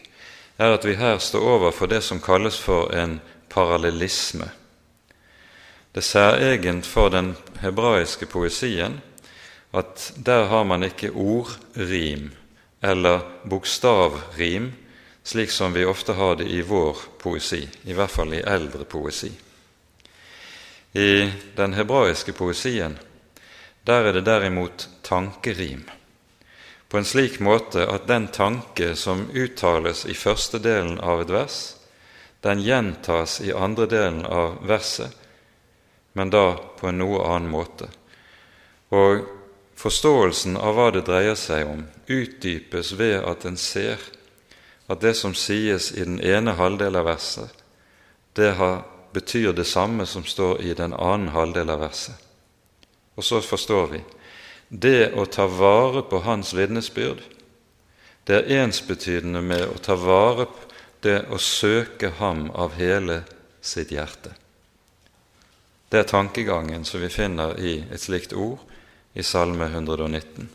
er 0.59 0.75
at 0.75 0.85
vi 0.85 0.97
her 0.99 1.19
står 1.23 1.47
overfor 1.57 1.91
det 1.91 2.01
som 2.03 2.23
kalles 2.23 2.59
for 2.59 2.91
en 2.95 3.21
parallellisme. 3.49 4.49
Det 5.95 6.03
er 6.03 6.07
særegent 6.07 6.87
for 6.87 7.11
den 7.11 7.35
hebraiske 7.63 8.27
poesien 8.27 9.01
at 9.75 10.13
der 10.17 10.45
har 10.51 10.65
man 10.65 10.83
ikke 10.83 11.11
ordrim 11.11 12.31
eller 12.83 13.21
bokstavrim, 13.51 14.73
slik 15.23 15.51
som 15.51 15.75
vi 15.75 15.85
ofte 15.85 16.13
har 16.13 16.37
det 16.37 16.49
i 16.51 16.63
vår 16.67 16.97
poesi, 17.19 17.69
i 17.85 17.95
hvert 17.95 18.11
fall 18.11 18.35
i 18.35 18.43
eldre 18.43 18.85
poesi. 18.85 19.31
I 20.93 21.31
den 21.57 21.75
hebraiske 21.75 22.33
poesien 22.33 22.99
der 23.87 24.11
er 24.11 24.13
det 24.13 24.27
derimot 24.27 24.89
tankerim, 25.03 25.85
på 26.89 26.99
en 26.99 27.07
slik 27.07 27.39
måte 27.41 27.87
at 27.89 28.09
den 28.11 28.29
tanke 28.29 28.93
som 28.99 29.29
uttales 29.33 30.05
i 30.07 30.15
første 30.15 30.59
delen 30.59 30.99
av 31.01 31.23
et 31.23 31.33
vers, 31.33 31.59
den 32.43 32.61
gjentas 32.63 33.41
i 33.41 33.55
andre 33.55 33.87
delen 33.87 34.25
av 34.27 34.59
verset 34.67 35.17
men 36.13 36.31
da 36.31 36.55
på 36.81 36.89
en 36.89 36.99
noe 36.99 37.23
annen 37.27 37.51
måte. 37.51 37.89
Og 38.91 39.23
forståelsen 39.79 40.59
av 40.59 40.77
hva 40.77 40.91
det 40.95 41.07
dreier 41.07 41.39
seg 41.39 41.69
om, 41.69 41.85
utdypes 42.11 42.95
ved 42.99 43.21
at 43.23 43.47
en 43.47 43.59
ser 43.61 44.03
at 44.91 45.03
det 45.05 45.15
som 45.15 45.37
sies 45.39 45.93
i 45.95 46.03
den 46.03 46.19
ene 46.21 46.57
halvdel 46.59 46.99
av 46.99 47.07
verset, 47.07 47.53
det 48.35 48.55
har, 48.59 48.83
betyr 49.13 49.53
det 49.53 49.65
samme 49.65 50.07
som 50.07 50.25
står 50.25 50.63
i 50.63 50.75
den 50.75 50.95
annen 50.95 51.33
halvdel 51.35 51.71
av 51.71 51.81
verset. 51.81 52.15
Og 53.15 53.25
så 53.25 53.41
forstår 53.41 53.87
vi 53.93 54.01
det 54.69 55.13
å 55.19 55.27
ta 55.27 55.47
vare 55.51 56.03
på 56.07 56.23
hans 56.23 56.55
vitnesbyrd, 56.55 57.23
det 58.25 58.37
er 58.37 58.63
ensbetydende 58.63 59.43
med 59.43 59.65
å 59.67 59.79
ta 59.83 59.97
vare 59.99 60.47
på 60.47 60.69
det 61.01 61.25
å 61.33 61.39
søke 61.41 62.13
ham 62.19 62.51
av 62.51 62.77
hele 62.77 63.23
sitt 63.61 63.91
hjerte. 63.91 64.35
Det 65.89 65.99
er 65.99 66.09
tankegangen 66.09 66.85
som 66.85 67.01
vi 67.01 67.09
finner 67.11 67.57
i 67.59 67.81
et 67.91 68.01
slikt 68.01 68.33
ord 68.37 68.61
i 69.17 69.25
Salme 69.27 69.67
119. 69.67 70.49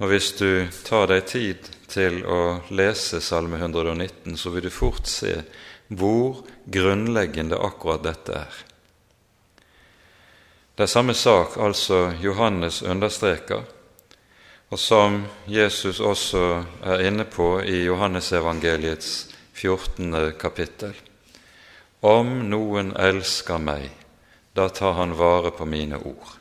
Og 0.00 0.08
Hvis 0.08 0.32
du 0.38 0.68
tar 0.86 1.10
deg 1.10 1.26
tid 1.28 1.68
til 1.90 2.22
å 2.24 2.62
lese 2.72 3.20
Salme 3.20 3.60
119, 3.60 4.38
så 4.38 4.50
vil 4.50 4.64
du 4.66 4.70
fort 4.72 5.06
se 5.06 5.42
hvor 5.98 6.42
grunnleggende 6.72 7.58
akkurat 7.58 8.04
dette 8.04 8.32
er. 8.32 8.60
Det 10.76 10.86
er 10.86 10.92
samme 10.92 11.14
sak 11.14 11.56
altså 11.60 12.12
Johannes 12.22 12.82
understreker, 12.82 13.62
og 14.72 14.78
som 14.80 15.26
Jesus 15.46 16.00
også 16.00 16.64
er 16.82 17.04
inne 17.06 17.26
på 17.28 17.60
i 17.60 17.84
Johannesevangeliets 17.84 19.28
14. 19.52 20.32
kapittel. 20.40 20.94
Om 22.00 22.48
noen 22.48 22.94
elsker 22.96 23.60
meg, 23.60 23.90
da 24.56 24.68
tar 24.72 24.96
han 24.96 25.12
vare 25.18 25.52
på 25.52 25.68
mine 25.68 26.00
ord. 26.00 26.32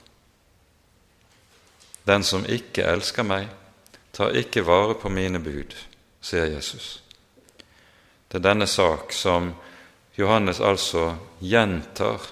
Den 2.07 2.23
som 2.23 2.47
ikke 2.47 2.87
elsker 2.87 3.27
meg, 3.27 3.49
tar 4.15 4.33
ikke 4.35 4.63
vare 4.65 4.95
på 4.95 5.11
mine 5.11 5.39
bud, 5.43 5.75
sier 6.23 6.47
Jesus. 6.55 7.01
Det 8.31 8.39
er 8.39 8.45
denne 8.45 8.67
sak 8.67 9.11
som 9.11 9.51
Johannes 10.15 10.61
altså 10.63 11.17
gjentar 11.43 12.23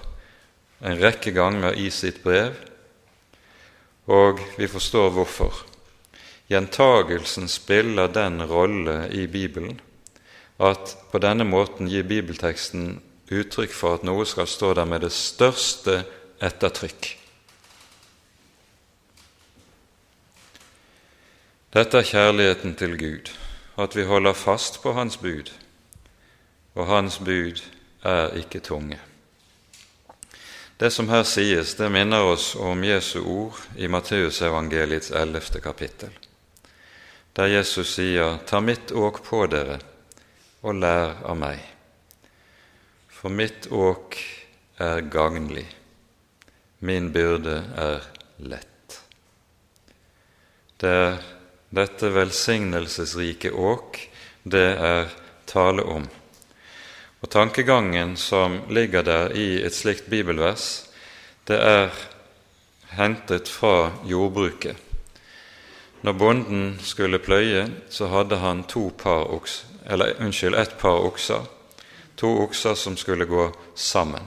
en 0.80 0.96
rekke 0.96 1.34
ganger 1.36 1.76
i 1.76 1.90
sitt 1.92 2.22
brev, 2.24 2.56
og 4.08 4.40
vi 4.56 4.68
forstår 4.68 5.12
hvorfor. 5.12 5.60
Gjentagelsen 6.48 7.52
spiller 7.52 8.08
den 8.08 8.40
rolle 8.48 9.04
i 9.12 9.26
Bibelen 9.28 9.76
at 10.60 10.96
på 11.12 11.20
denne 11.20 11.44
måten 11.44 11.88
gir 11.88 12.08
bibelteksten 12.08 12.98
uttrykk 13.30 13.76
for 13.76 14.00
at 14.00 14.04
noe 14.08 14.24
skal 14.28 14.48
stå 14.50 14.72
der 14.80 14.88
med 14.88 15.04
det 15.04 15.12
største 15.14 16.00
ettertrykk. 16.42 17.14
Dette 21.70 22.00
er 22.00 22.08
kjærligheten 22.08 22.74
til 22.74 22.96
Gud, 22.98 23.30
at 23.78 23.94
vi 23.94 24.08
holder 24.08 24.34
fast 24.34 24.80
på 24.82 24.96
Hans 24.96 25.20
bud, 25.22 25.52
og 26.74 26.86
Hans 26.86 27.18
bud 27.18 27.62
er 28.04 28.36
ikke 28.40 28.60
tunge. 28.60 28.98
Det 30.80 30.92
som 30.92 31.08
her 31.08 31.26
sies, 31.28 31.74
det 31.76 31.90
minner 31.92 32.24
oss 32.32 32.54
om 32.56 32.84
Jesu 32.84 33.20
ord 33.20 33.58
i 33.76 33.88
Matteusevangeliets 33.88 35.10
ellevte 35.10 35.60
kapittel, 35.60 36.14
der 37.36 37.46
Jesus 37.46 37.94
sier:" 37.94 38.38
Ta 38.46 38.60
mitt 38.60 38.92
åk 38.92 39.22
på 39.24 39.46
dere 39.46 39.78
og 40.62 40.74
lær 40.74 41.20
av 41.24 41.36
meg 41.36 41.70
for 43.20 43.28
mitt 43.28 43.66
åk 43.72 44.16
er 44.80 45.02
gagnlig, 45.12 45.66
min 46.78 47.10
byrde 47.12 47.58
er 47.76 48.06
lett. 48.48 48.94
Det 50.80 50.92
er 51.00 51.18
dette 51.68 52.08
velsignelsesrike 52.14 53.52
åk 53.52 54.00
det 54.48 54.70
er 54.72 55.12
tale 55.44 55.84
om. 55.84 56.08
Og 57.20 57.28
Tankegangen 57.30 58.16
som 58.16 58.60
ligger 58.68 59.02
der 59.02 59.36
i 59.36 59.62
et 59.62 59.74
slikt 59.76 60.08
bibelvers, 60.10 60.86
det 61.46 61.58
er 61.60 61.92
hentet 62.96 63.48
fra 63.48 63.92
jordbruket. 64.08 64.76
Når 66.02 66.12
bonden 66.12 66.78
skulle 66.80 67.20
pløye, 67.20 67.68
så 67.90 68.08
hadde 68.08 68.40
han 68.40 68.64
to 68.64 68.88
par 68.96 69.28
oks, 69.34 69.64
eller, 69.84 70.16
unnskyld, 70.20 70.56
ett 70.56 70.78
par 70.80 71.04
okser 71.04 71.44
to 72.20 72.28
okser 72.38 72.74
som 72.74 72.96
skulle 72.96 73.24
gå 73.24 73.52
sammen. 73.74 74.20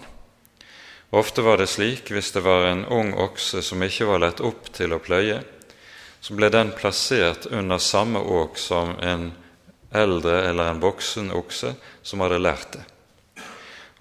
Ofte 1.09 1.41
var 1.41 1.57
det 1.57 1.67
slik 1.67 2.09
hvis 2.11 2.31
det 2.33 2.41
var 2.41 2.65
en 2.65 2.85
ung 2.85 3.13
okse 3.13 3.61
som 3.61 3.83
ikke 3.85 4.07
var 4.09 4.23
lett 4.23 4.41
opp 4.41 4.71
til 4.73 4.95
å 4.95 5.01
pløye, 5.03 5.43
så 6.23 6.33
ble 6.33 6.49
den 6.49 6.71
plassert 6.73 7.45
under 7.51 7.77
samme 7.77 8.17
åk 8.19 8.57
som 8.57 8.95
en 8.97 9.27
eldre 9.93 10.41
eller 10.49 10.71
en 10.71 10.81
voksen 10.83 11.31
okse 11.31 11.75
som 12.01 12.23
hadde 12.25 12.41
lært 12.41 12.73
det. 12.73 12.83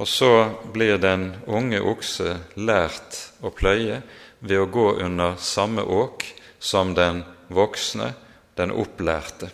Og 0.00 0.09
så 0.09 0.50
blir 0.72 0.98
den 0.98 1.28
unge 1.46 1.81
okse 1.81 2.37
lært 2.57 3.18
å 3.44 3.52
pløye 3.55 4.00
ved 4.40 4.59
å 4.59 4.70
gå 4.72 4.87
under 5.05 5.37
samme 5.38 5.85
åk 5.85 6.24
som 6.59 6.94
den 6.94 7.22
voksne, 7.52 8.12
den 8.57 8.72
opplærte. 8.72 9.50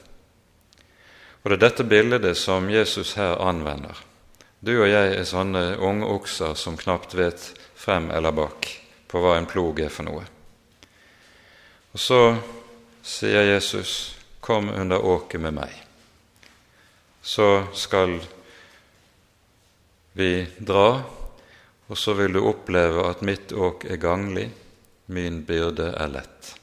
Og 1.42 1.50
Det 1.50 1.56
er 1.56 1.64
dette 1.68 1.84
bildet 1.84 2.36
som 2.36 2.70
Jesus 2.70 3.14
her 3.14 3.36
anvender. 3.40 3.96
Du 4.60 4.72
og 4.80 4.88
jeg 4.88 5.14
er 5.14 5.24
sånne 5.24 5.76
unge 5.78 6.06
okser 6.06 6.54
som 6.58 6.76
knapt 6.76 7.14
vet 7.14 7.52
frem 7.78 8.10
eller 8.10 8.34
bak 8.34 8.66
på 9.08 9.22
hva 9.22 9.36
en 9.38 9.46
plog 9.46 9.80
er 9.80 9.92
for 9.92 10.08
noe. 10.08 10.24
Og 11.94 12.00
så 12.00 12.36
sier 13.02 13.42
Jesus, 13.54 14.14
'Kom 14.40 14.68
under 14.68 15.04
åket 15.04 15.40
med 15.40 15.54
meg'. 15.54 15.87
Så 17.28 17.66
skal 17.76 18.20
vi 20.16 20.46
dra, 20.58 21.02
og 21.86 21.98
så 21.98 22.14
vil 22.16 22.32
du 22.32 22.40
oppleve 22.48 23.04
at 23.04 23.20
mitt 23.20 23.52
åk 23.52 23.84
er 23.84 24.00
ganglig, 24.00 24.46
min 25.12 25.42
byrde 25.44 25.90
er 25.92 26.08
lett. 26.08 26.54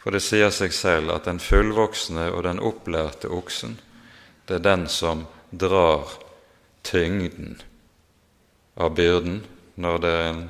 For 0.00 0.16
det 0.16 0.22
sier 0.24 0.48
seg 0.56 0.72
selv 0.72 1.12
at 1.12 1.28
den 1.28 1.40
fullvoksne 1.42 2.30
og 2.32 2.46
den 2.48 2.64
opplærte 2.64 3.28
oksen, 3.28 3.76
det 4.48 4.56
er 4.56 4.64
den 4.64 4.88
som 4.88 5.26
drar 5.52 6.16
tyngden 6.88 7.60
av 8.80 8.96
byrden 8.96 9.42
når 9.76 10.04
det 10.04 10.18
er 10.18 10.28
en 10.30 10.44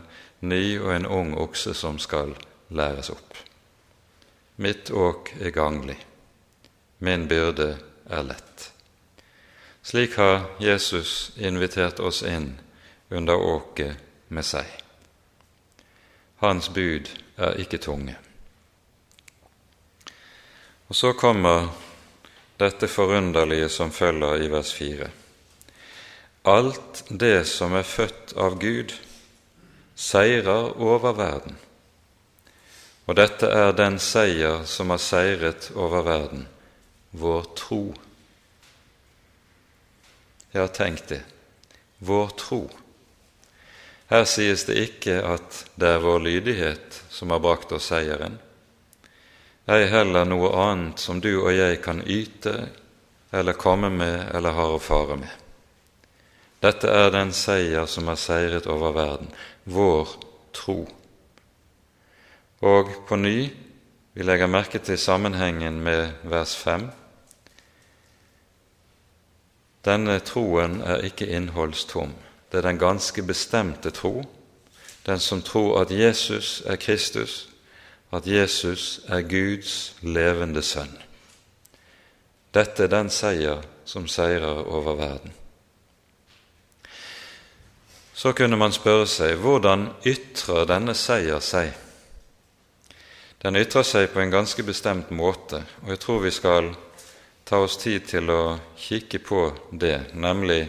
ny 0.47 0.65
og 0.79 0.93
en 0.95 1.15
ung 1.21 1.35
okse 1.43 1.75
som 1.75 1.99
skal 1.99 2.37
læres 2.71 3.11
opp. 3.11 3.35
Mitt 4.63 4.95
åk 4.95 5.35
er 5.41 5.51
ganglig, 5.51 5.99
min 7.03 7.27
byrde 7.27 7.75
er 8.07 8.31
lett. 8.31 8.48
Slik 9.89 10.17
har 10.21 10.43
Jesus 10.61 11.33
invitert 11.37 12.01
oss 12.01 12.23
inn 12.23 12.59
under 13.09 13.37
åket 13.41 13.97
med 14.29 14.45
seg. 14.45 14.67
Hans 16.43 16.67
bud 16.69 17.07
er 17.41 17.55
ikke 17.63 17.79
tunge. 17.81 18.13
Og 20.93 20.97
så 20.99 21.15
kommer 21.17 21.71
dette 22.61 22.85
forunderlige 22.93 23.71
som 23.73 23.89
følger 23.89 24.45
i 24.45 24.51
vers 24.53 24.73
4. 24.77 25.09
Alt 26.53 27.01
det 27.09 27.47
som 27.49 27.73
er 27.73 27.89
født 27.89 28.35
av 28.37 28.59
Gud, 28.61 28.93
seirer 29.97 30.69
over 30.77 31.17
verden. 31.17 31.57
Og 33.07 33.17
dette 33.17 33.49
er 33.49 33.73
den 33.73 33.97
seier 33.97 34.69
som 34.69 34.93
har 34.93 35.01
seiret 35.01 35.71
over 35.73 36.05
verden, 36.05 36.45
vår 37.17 37.49
tro. 37.57 37.83
Ja, 40.53 40.69
tenk 40.69 41.09
det. 41.09 41.23
Vår 41.99 42.29
tro. 42.29 42.63
Her 44.09 44.25
sies 44.25 44.65
det 44.65 44.79
ikke 44.81 45.19
at 45.21 45.65
det 45.77 45.89
er 45.95 46.05
vår 46.05 46.23
lydighet 46.25 47.03
som 47.13 47.35
har 47.35 47.43
brakt 47.45 47.75
oss 47.77 47.91
seieren, 47.91 48.39
ei 49.69 49.85
heller 49.93 50.25
noe 50.25 50.49
annet 50.57 51.03
som 51.03 51.21
du 51.21 51.35
og 51.35 51.51
jeg 51.53 51.83
kan 51.85 52.01
yte 52.01 52.55
eller 53.37 53.59
komme 53.61 53.91
med 53.93 54.31
eller 54.33 54.57
har 54.57 54.73
å 54.73 54.81
fare 54.81 55.19
med. 55.21 55.35
Dette 56.65 56.89
er 56.89 57.13
den 57.13 57.35
seier 57.37 57.85
som 57.87 58.09
har 58.09 58.17
seiret 58.17 58.67
over 58.67 58.97
verden, 58.97 59.29
vår 59.69 60.15
tro. 60.57 60.79
Og 62.65 62.95
på 63.07 63.19
ny, 63.21 63.51
vi 64.17 64.25
legger 64.25 64.51
merke 64.51 64.81
til 64.83 64.99
sammenhengen 64.99 65.77
med 65.85 66.25
vers 66.25 66.57
5. 66.59 66.89
Denne 69.85 70.19
troen 70.21 70.81
er 70.81 71.05
ikke 71.07 71.27
innholdstom. 71.27 72.15
Det 72.53 72.59
er 72.59 72.69
den 72.69 72.79
ganske 72.79 73.23
bestemte 73.23 73.91
tro, 73.91 74.25
den 75.07 75.21
som 75.21 75.43
tror 75.43 75.81
at 75.83 75.91
Jesus 75.91 76.63
er 76.67 76.77
Kristus, 76.77 77.49
at 78.13 78.27
Jesus 78.27 79.01
er 79.09 79.23
Guds 79.23 79.97
levende 80.03 80.63
sønn. 80.63 80.97
Dette 82.55 82.89
er 82.89 82.93
den 82.93 83.11
seier 83.11 83.61
som 83.85 84.09
seirer 84.09 84.65
over 84.65 84.97
verden. 84.97 85.33
så 88.19 88.33
kunne 88.33 88.57
man 88.59 88.75
spørre 88.75 89.07
seg 89.07 89.37
hvordan 89.39 89.85
ytrer 90.07 90.65
denne 90.67 90.95
seier 90.99 91.39
seg? 91.45 91.71
Den 93.39 93.55
ytrer 93.61 93.87
seg 93.87 94.09
på 94.11 94.19
en 94.19 94.33
ganske 94.35 94.65
bestemt 94.67 95.13
måte, 95.15 95.61
og 95.85 95.93
jeg 95.95 96.01
tror 96.03 96.25
vi 96.25 96.33
skal 96.35 96.73
ta 97.49 97.63
oss 97.65 97.79
tid 97.81 98.05
til 98.05 98.29
å 98.29 98.59
kikke 98.77 99.23
på 99.25 99.43
det, 99.73 100.11
nemlig 100.13 100.67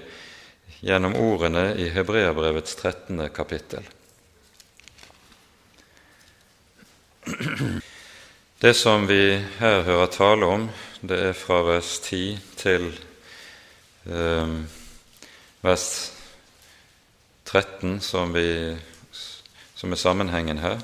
gjennom 0.80 1.18
ordene 1.20 1.74
i 1.76 1.90
Hebreabrevets 1.92 2.78
13. 2.80 3.26
kapittel. 3.36 3.84
Det 8.60 8.72
som 8.80 9.04
vi 9.08 9.42
her 9.60 9.84
hører 9.84 10.14
tale 10.14 10.48
om, 10.48 10.70
det 11.02 11.20
er 11.30 11.36
fra 11.36 11.60
vers 11.68 11.98
10 12.06 12.40
til 12.60 12.88
eh, 14.08 14.56
vers 15.60 15.90
13, 17.44 18.00
som, 18.00 18.32
vi, 18.32 18.78
som 19.76 19.92
er 19.92 20.00
sammenhengen 20.00 20.64
her. 20.64 20.80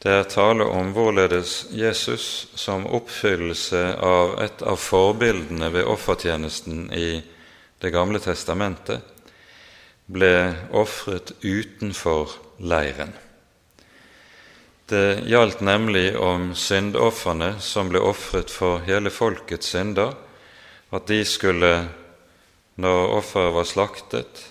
Det 0.00 0.12
er 0.16 0.28
tale 0.32 0.64
om 0.64 0.94
hvorledes 0.96 1.66
Jesus 1.76 2.46
som 2.56 2.86
oppfyllelse 2.88 3.82
av 4.00 4.38
et 4.40 4.62
av 4.64 4.78
forbildene 4.80 5.68
ved 5.74 5.88
offertjenesten 5.92 6.86
i 6.96 7.20
Det 7.80 7.90
gamle 7.92 8.20
testamentet 8.20 9.00
ble 10.08 10.52
ofret 10.76 11.32
utenfor 11.40 12.32
leiren. 12.60 13.12
Det 14.88 15.22
gjaldt 15.28 15.60
nemlig 15.64 16.16
om 16.16 16.50
syndofrene 16.52 17.54
som 17.60 17.92
ble 17.92 18.00
ofret 18.04 18.52
for 18.52 18.80
hele 18.84 19.12
folkets 19.12 19.72
synder, 19.72 20.12
at 20.92 21.08
de 21.08 21.22
skulle, 21.24 21.72
når 22.76 23.14
offeret 23.20 23.54
var 23.54 23.68
slaktet, 23.68 24.44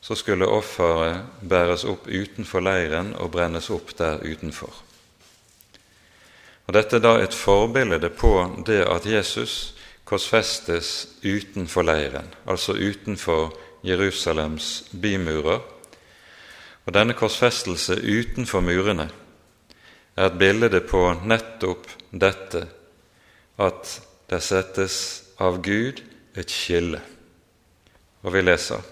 så 0.00 0.16
skulle 0.16 0.48
offeret 0.48 1.40
bæres 1.40 1.84
opp 1.84 2.08
utenfor 2.08 2.64
leiren 2.64 3.14
og 3.20 3.32
brennes 3.36 3.70
opp 3.70 3.96
der 3.96 4.20
utenfor. 4.24 4.85
Og 6.66 6.74
Dette 6.74 6.98
er 6.98 7.04
da 7.04 7.14
et 7.22 7.34
forbilde 7.34 8.10
på 8.10 8.32
det 8.66 8.82
at 8.90 9.06
Jesus 9.06 9.74
korsfestes 10.06 11.08
utenfor 11.22 11.86
leiren, 11.86 12.28
altså 12.46 12.74
utenfor 12.74 13.54
Jerusalems 13.86 14.88
bymurer. 15.02 15.62
Og 16.86 16.94
denne 16.94 17.14
korsfestelse 17.18 17.98
utenfor 18.02 18.62
murene 18.62 19.08
er 20.16 20.26
et 20.26 20.38
bilde 20.38 20.80
på 20.86 21.02
nettopp 21.26 21.86
dette 22.10 22.66
at 23.62 23.96
det 24.30 24.42
settes 24.42 24.98
av 25.42 25.60
Gud 25.62 26.02
et 26.34 26.50
skille. 26.50 27.00
Og 28.26 28.34
vi 28.34 28.42
leser 28.42 28.82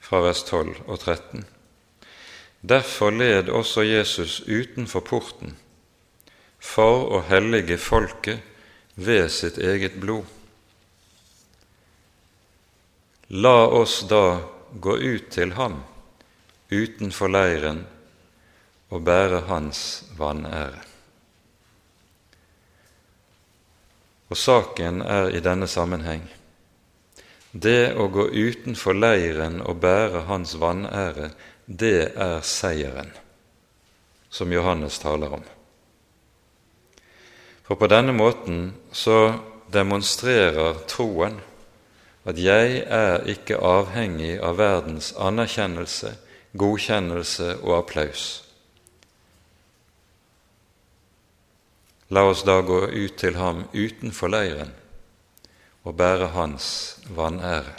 fra 0.00 0.20
vers 0.24 0.44
12 0.48 0.76
og 0.86 0.98
13. 0.98 1.44
Derfor 2.60 3.12
led 3.12 3.48
også 3.48 3.84
Jesus 3.84 4.40
utenfor 4.48 5.04
porten 5.04 5.56
for 6.60 7.08
å 7.16 7.22
hellige 7.28 7.78
folket 7.80 8.44
ved 8.94 9.30
sitt 9.32 9.58
eget 9.58 9.96
blod. 10.00 10.24
La 13.28 13.66
oss 13.66 14.02
da 14.10 14.40
gå 14.70 14.96
ut 14.98 15.30
til 15.30 15.54
ham 15.56 15.80
utenfor 16.70 17.30
leiren 17.30 17.84
og 18.90 19.02
bære 19.06 19.44
hans 19.48 20.04
vanære. 20.18 20.82
Og 24.30 24.38
saken 24.38 25.00
er 25.02 25.32
i 25.34 25.42
denne 25.42 25.66
sammenheng 25.70 26.26
det 27.50 27.94
å 27.98 28.06
gå 28.06 28.28
utenfor 28.30 28.94
leiren 28.94 29.58
og 29.64 29.80
bære 29.82 30.26
hans 30.28 30.54
vanære, 30.54 31.32
det 31.66 32.12
er 32.14 32.36
seieren 32.46 33.10
som 34.30 34.52
Johannes 34.54 34.98
taler 35.02 35.34
om. 35.34 35.42
For 37.70 37.78
på 37.78 37.86
denne 37.86 38.10
måten 38.10 38.72
så 38.90 39.36
demonstrerer 39.70 40.80
troen 40.90 41.36
at 42.26 42.38
jeg 42.42 42.80
er 42.82 43.22
ikke 43.30 43.60
avhengig 43.62 44.40
av 44.42 44.56
verdens 44.58 45.12
anerkjennelse, 45.14 46.10
godkjennelse 46.58 47.52
og 47.60 47.76
applaus. 47.76 48.24
La 52.10 52.26
oss 52.26 52.42
da 52.42 52.58
gå 52.66 52.80
ut 52.90 53.14
til 53.22 53.38
ham 53.38 53.62
utenfor 53.70 54.34
leiren 54.34 54.74
og 55.86 55.94
bære 56.02 56.32
hans 56.34 56.66
vanære. 57.06 57.76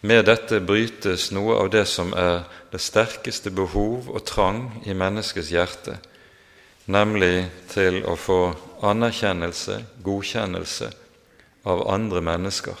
Med 0.00 0.24
dette 0.32 0.64
brytes 0.64 1.28
noe 1.36 1.60
av 1.60 1.68
det 1.76 1.84
som 1.92 2.16
er 2.16 2.48
det 2.72 2.80
sterkeste 2.80 3.52
behov 3.52 4.08
og 4.08 4.24
trang 4.24 4.70
i 4.88 4.96
menneskets 4.96 5.52
hjerte, 5.52 6.00
nemlig 6.86 7.46
til 7.72 8.02
å 8.06 8.16
få 8.16 8.40
anerkjennelse, 8.84 9.78
godkjennelse, 10.04 10.90
av 11.64 11.86
andre 11.88 12.20
mennesker. 12.20 12.76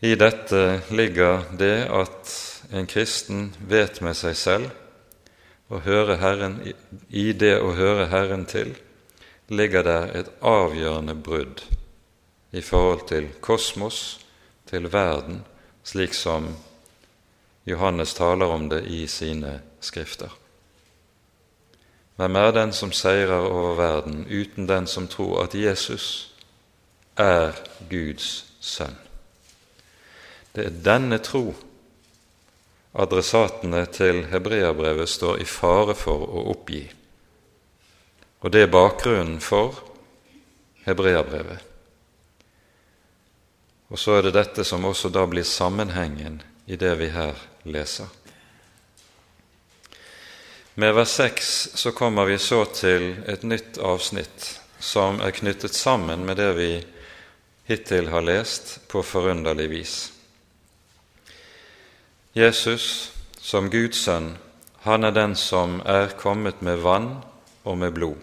I 0.00 0.14
dette 0.16 0.80
ligger 0.88 1.44
det 1.56 1.88
at 1.92 2.32
en 2.72 2.88
kristen 2.88 3.50
vet 3.68 4.00
med 4.00 4.16
seg 4.16 4.36
selv 4.36 5.72
å 5.72 5.80
høre 5.84 6.16
Herren, 6.22 6.60
I 7.10 7.32
det 7.32 7.58
å 7.60 7.74
høre 7.76 8.08
Herren 8.12 8.46
til 8.48 8.74
ligger 9.48 9.84
der 9.86 10.14
et 10.16 10.30
avgjørende 10.40 11.14
brudd 11.14 11.62
i 12.52 12.62
forhold 12.62 13.06
til 13.10 13.28
kosmos, 13.40 14.20
til 14.66 14.88
verden, 14.92 15.44
slik 15.84 16.14
som 16.14 16.48
Johannes 17.66 18.14
taler 18.14 18.50
om 18.50 18.68
det 18.70 18.84
i 18.90 19.06
sine 19.06 19.60
skrifter. 19.80 20.32
Hvem 22.16 22.36
er 22.36 22.50
den 22.50 22.72
som 22.72 22.92
seirer 22.92 23.44
over 23.48 23.74
verden 23.76 24.24
uten 24.30 24.68
den 24.68 24.86
som 24.86 25.08
tror 25.08 25.42
at 25.44 25.54
Jesus 25.54 26.32
er 27.16 27.52
Guds 27.90 28.46
sønn? 28.60 28.96
Det 30.56 30.64
er 30.64 30.82
denne 30.84 31.18
tro 31.20 31.50
adressatene 32.96 33.84
til 33.92 34.24
hebreerbrevet 34.30 35.08
står 35.08 35.42
i 35.42 35.44
fare 35.44 35.94
for 35.94 36.24
å 36.24 36.46
oppgi. 36.54 36.86
Og 38.40 38.52
det 38.52 38.64
er 38.64 38.72
bakgrunnen 38.72 39.40
for 39.44 39.76
hebreerbrevet. 40.86 41.60
Og 43.92 44.00
så 44.00 44.16
er 44.16 44.26
det 44.26 44.38
dette 44.38 44.64
som 44.64 44.84
også 44.88 45.12
da 45.12 45.26
blir 45.28 45.44
sammenhengen 45.46 46.40
i 46.66 46.78
det 46.80 46.94
vi 46.98 47.10
her 47.12 47.36
leser. 47.68 48.08
Med 50.78 50.94
vers 50.94 51.08
6 51.08 51.68
så 51.74 51.92
kommer 51.92 52.24
vi 52.24 52.38
så 52.38 52.64
til 52.64 53.14
et 53.24 53.46
nytt 53.48 53.78
avsnitt 53.80 54.48
som 54.76 55.22
er 55.24 55.32
knyttet 55.32 55.72
sammen 55.72 56.26
med 56.28 56.36
det 56.36 56.50
vi 56.58 56.66
hittil 57.64 58.10
har 58.12 58.20
lest 58.20 58.74
på 58.92 59.00
forunderlig 59.00 59.70
vis. 59.72 59.94
Jesus 62.36 63.08
som 63.40 63.72
Guds 63.72 64.04
sønn, 64.04 64.34
han 64.84 65.08
er 65.08 65.16
den 65.16 65.32
som 65.40 65.80
er 65.80 66.12
kommet 66.20 66.60
med 66.60 66.84
vann 66.84 67.08
og 67.64 67.80
med 67.80 67.96
blod. 67.96 68.20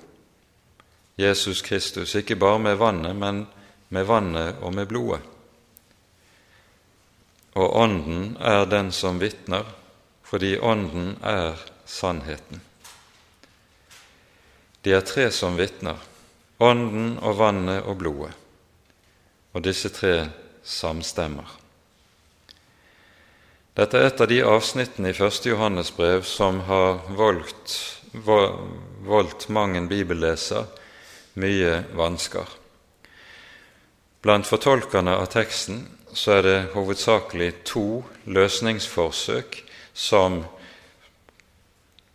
Jesus 1.17 1.65
Kristus, 1.65 2.13
ikke 2.13 2.37
bare 2.37 2.61
med 2.61 2.77
vannet, 2.77 3.17
men 3.17 3.47
med 3.89 4.05
vannet 4.05 4.61
og 4.61 4.77
med 4.77 4.93
blodet. 4.93 5.25
Og 7.57 7.81
Ånden 7.81 8.35
er 8.37 8.69
den 8.69 8.93
som 8.93 9.17
vitner, 9.17 9.65
fordi 10.21 10.59
Ånden 10.61 11.15
er 11.17 11.72
sannheten. 11.93 12.62
De 14.84 14.95
er 14.97 15.06
tre 15.08 15.29
som 15.32 15.56
vitner, 15.60 15.99
Ånden 16.63 17.17
og 17.25 17.38
vannet 17.39 17.84
og 17.89 17.97
blodet, 17.99 18.32
og 19.53 19.63
disse 19.65 19.89
tre 19.91 20.29
samstemmer. 20.63 21.49
Dette 23.73 23.97
er 23.97 24.12
et 24.12 24.21
av 24.21 24.29
de 24.29 24.38
avsnittene 24.45 25.10
i 25.10 25.15
1. 25.17 25.47
Johannes 25.49 25.89
brev 25.97 26.21
som 26.29 26.62
har 26.67 27.01
voldt, 27.17 27.73
voldt 28.13 29.47
mang 29.49 29.73
en 29.77 29.89
bibelleser 29.89 30.69
mye 31.41 31.79
vansker. 31.97 32.45
Blant 34.23 34.47
fortolkerne 34.47 35.17
av 35.17 35.32
teksten 35.34 35.88
så 36.13 36.38
er 36.38 36.45
det 36.45 36.60
hovedsakelig 36.75 37.49
to 37.67 38.03
løsningsforsøk 38.29 39.58
som, 39.93 40.43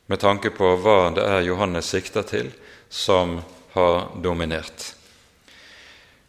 med 0.08 0.20
tanke 0.20 0.50
på 0.56 0.72
hva 0.80 1.10
det 1.12 1.24
er 1.28 1.44
Johannes 1.44 1.90
sikter 1.92 2.24
til, 2.24 2.48
som 2.88 3.38
har 3.74 4.08
dominert. 4.24 4.94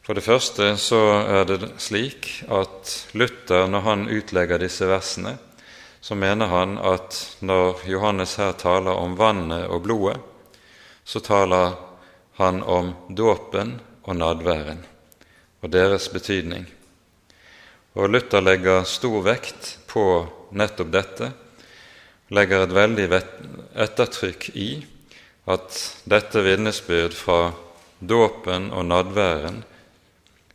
For 0.04 0.18
det 0.18 0.26
første 0.26 0.74
så 0.82 1.00
er 1.22 1.46
det 1.48 1.70
slik 1.80 2.28
at 2.52 2.96
Luther, 3.14 3.68
når 3.72 3.86
han 3.86 4.08
utlegger 4.10 4.60
disse 4.60 4.88
versene, 4.90 5.38
så 6.02 6.16
mener 6.16 6.52
han 6.52 6.78
at 6.82 7.16
når 7.46 7.86
Johannes 7.88 8.36
her 8.40 8.56
taler 8.60 9.00
om 9.00 9.16
vannet 9.20 9.68
og 9.70 9.84
blodet, 9.86 10.18
så 11.04 11.22
taler 11.24 11.76
han 12.40 12.64
om 12.64 12.94
dåpen 13.10 13.78
og 14.04 14.18
nadværen 14.18 14.84
og 15.62 15.72
deres 15.72 16.08
betydning. 16.12 16.66
Og 17.96 18.10
Luther 18.10 18.44
legger 18.44 18.88
stor 18.88 19.24
vekt 19.26 19.76
på 19.88 20.04
nettopp 20.56 20.92
dette, 20.94 21.32
legger 22.30 22.64
et 22.64 22.76
veldig 22.76 23.08
ettertrykk 23.86 24.50
i 24.54 24.70
at 25.50 25.80
dette 26.10 26.44
vitnesbyrd 26.46 27.16
fra 27.18 27.40
dåpen 28.00 28.70
og 28.72 28.86
nadværen 28.86 29.64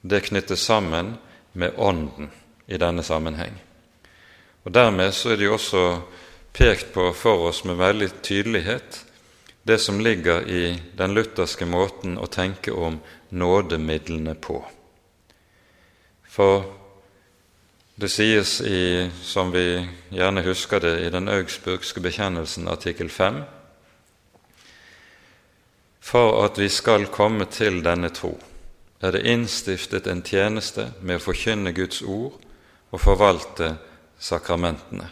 det 0.03 0.27
knyttes 0.29 0.61
sammen 0.61 1.15
med 1.53 1.75
Ånden 1.77 2.31
i 2.67 2.79
denne 2.79 3.03
sammenheng. 3.03 3.57
Og 4.65 4.73
Dermed 4.73 5.13
så 5.13 5.33
er 5.33 5.41
det 5.41 5.49
jo 5.49 5.57
også 5.57 5.85
pekt 6.55 6.93
på 6.95 7.11
for 7.17 7.49
oss 7.49 7.65
med 7.65 7.81
veldig 7.81 8.11
tydelighet 8.23 9.01
det 9.65 9.79
som 9.81 10.01
ligger 10.01 10.45
i 10.49 10.77
den 10.97 11.15
lutherske 11.17 11.67
måten 11.67 12.19
å 12.21 12.29
tenke 12.29 12.73
om 12.73 12.99
nådemidlene 13.33 14.35
på. 14.37 14.61
For 16.29 16.74
det 17.95 18.09
sies 18.09 18.61
i, 18.61 19.11
som 19.23 19.53
vi 19.55 19.89
gjerne 20.11 20.43
husker 20.43 20.81
det, 20.81 20.97
i 21.07 21.11
den 21.15 21.29
augsburgske 21.31 22.03
bekjennelsen 22.03 22.67
artikkel 22.69 23.11
5 23.11 23.43
For 26.03 26.41
at 26.45 26.59
vi 26.59 26.69
skal 26.69 27.07
komme 27.15 27.47
til 27.47 27.79
denne 27.87 28.11
tro, 28.11 28.33
er 29.01 29.15
det 29.15 29.23
innstiftet 29.31 30.09
en 30.11 30.25
tjeneste 30.27 30.89
med 31.01 31.21
å 31.21 31.23
forkynne 31.23 31.75
Guds 31.77 32.03
ord 32.03 32.35
og 32.91 33.01
forvalte 33.01 33.77
sakramentene. 34.19 35.07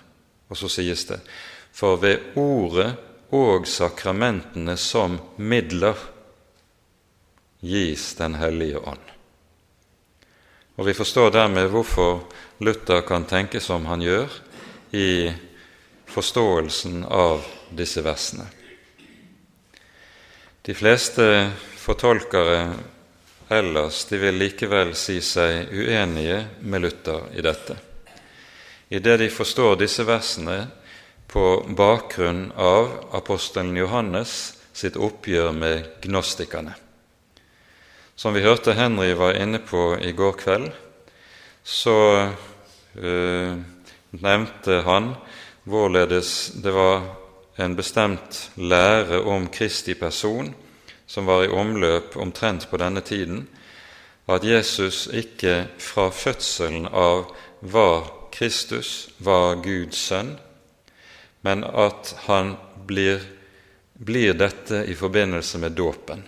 Og 0.50 0.58
så 0.58 0.68
sies 0.68 1.06
det 1.06 1.20
for 1.72 2.02
ved 2.02 2.34
ordet 2.36 2.90
og 3.32 3.66
sakramentene 3.68 4.74
som 4.76 5.20
midler 5.38 5.96
gis 7.62 8.14
Den 8.18 8.34
hellige 8.34 8.82
ånd. 8.82 9.12
Og 10.76 10.86
Vi 10.86 10.94
forstår 10.98 11.30
dermed 11.30 11.68
hvorfor 11.70 12.24
Luther 12.62 13.00
kan 13.02 13.24
tenke 13.26 13.60
som 13.60 13.86
han 13.90 14.02
gjør 14.04 14.30
i 14.94 15.32
forståelsen 16.06 17.04
av 17.04 17.42
disse 17.74 18.04
versene. 18.04 18.46
De 20.62 20.74
fleste 20.78 21.24
fortolkere 21.82 22.60
ellers 23.50 24.04
de 24.06 24.20
vil 24.22 24.38
likevel 24.38 24.92
si 24.94 25.18
seg 25.24 25.72
uenige 25.74 26.38
med 26.60 26.84
Luther 26.84 27.32
i 27.34 27.42
dette, 27.42 27.76
i 28.88 29.00
det 29.02 29.16
de 29.24 29.28
forstår 29.32 29.80
disse 29.80 30.04
versene 30.06 30.60
på 31.32 31.64
bakgrunn 31.76 32.52
av 32.54 32.92
apostelen 33.16 33.74
Johannes 33.76 34.36
sitt 34.72 34.96
oppgjør 35.00 35.50
med 35.56 35.90
gnostikerne. 36.04 36.76
Som 38.14 38.36
vi 38.36 38.44
hørte 38.44 38.76
Henry 38.76 39.14
var 39.16 39.34
inne 39.40 39.58
på 39.64 39.96
i 39.98 40.12
går 40.12 40.36
kveld, 40.38 40.70
så 41.64 41.96
øh, 42.96 43.56
nevnte 44.10 44.82
han 44.86 45.14
hvorledes 45.64 46.52
det 46.62 46.72
var 46.74 47.02
en 47.58 47.76
bestemt 47.76 48.50
lære 48.56 49.22
om 49.22 49.48
Kristi 49.48 49.94
person 49.94 50.54
som 51.06 51.26
var 51.26 51.44
i 51.44 51.48
omløp 51.48 52.16
omtrent 52.16 52.70
på 52.70 52.78
denne 52.80 53.00
tiden, 53.00 53.44
at 54.28 54.44
Jesus 54.44 55.06
ikke 55.12 55.66
fra 55.78 56.08
fødselen 56.10 56.86
av 56.88 57.34
var 57.60 58.08
Kristus, 58.32 59.10
var 59.18 59.60
Guds 59.60 59.98
sønn, 60.08 60.36
men 61.44 61.64
at 61.64 62.14
han 62.24 62.54
blir, 62.88 63.20
blir 63.92 64.32
dette 64.38 64.84
i 64.88 64.94
forbindelse 64.96 65.60
med 65.60 65.76
dåpen. 65.76 66.24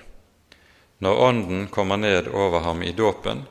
Når 1.00 1.20
Ånden 1.29 1.66
kommer 1.72 1.96
ned 1.96 2.29
over 2.29 2.61
ham 2.61 2.83
i 2.83 2.92
dåpen, 2.92 3.46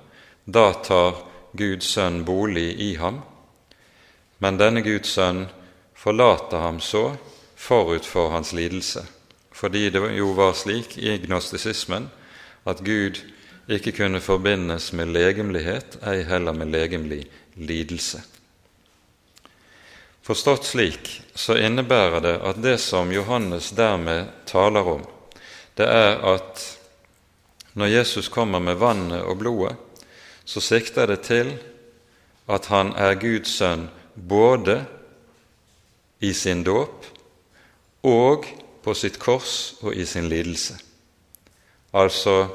da 0.46 0.74
tar 0.86 1.33
Guds 1.54 1.94
sønn 1.96 2.24
bolig 2.26 2.70
i 2.82 2.94
ham, 2.96 3.22
men 4.40 4.58
denne 4.58 4.82
Guds 4.82 5.16
sønn 5.16 5.46
forlater 5.96 6.66
ham 6.66 6.80
så 6.82 7.14
forut 7.56 8.06
for 8.06 8.34
hans 8.34 8.54
lidelse 8.54 9.06
fordi 9.54 9.90
det 9.90 10.02
jo 10.18 10.34
var 10.34 10.54
slik 10.58 10.98
i 10.98 11.18
gnostisismen 11.24 12.10
at 12.66 12.82
Gud 12.84 13.22
ikke 13.70 13.94
kunne 13.96 14.20
forbindes 14.20 14.92
med 14.94 15.14
legemlighet, 15.14 16.00
ei 16.04 16.24
heller 16.28 16.56
med 16.58 16.74
legemlig 16.74 17.22
lidelse. 17.56 18.24
Forstått 20.24 20.66
slik 20.66 21.10
så 21.36 21.56
innebærer 21.60 22.24
det 22.24 22.36
at 22.42 22.62
det 22.64 22.78
som 22.82 23.12
Johannes 23.12 23.72
dermed 23.78 24.32
taler 24.50 24.88
om, 24.98 25.06
det 25.78 25.88
er 25.88 26.20
at 26.34 26.64
når 27.74 27.92
Jesus 27.94 28.30
kommer 28.30 28.60
med 28.60 28.80
vannet 28.82 29.24
og 29.24 29.38
blodet, 29.40 29.76
så 30.46 30.62
sikter 30.62 31.08
det 31.08 31.22
til 31.28 31.54
at 32.52 32.68
han 32.72 32.92
er 33.00 33.16
Guds 33.20 33.56
sønn 33.58 33.88
både 34.16 34.84
i 36.24 36.34
sin 36.34 36.64
dåp 36.64 37.08
og 38.04 38.48
på 38.84 38.96
sitt 38.98 39.20
kors 39.20 39.76
og 39.82 39.96
i 39.96 40.06
sin 40.06 40.28
lidelse. 40.30 40.76
Altså, 41.94 42.48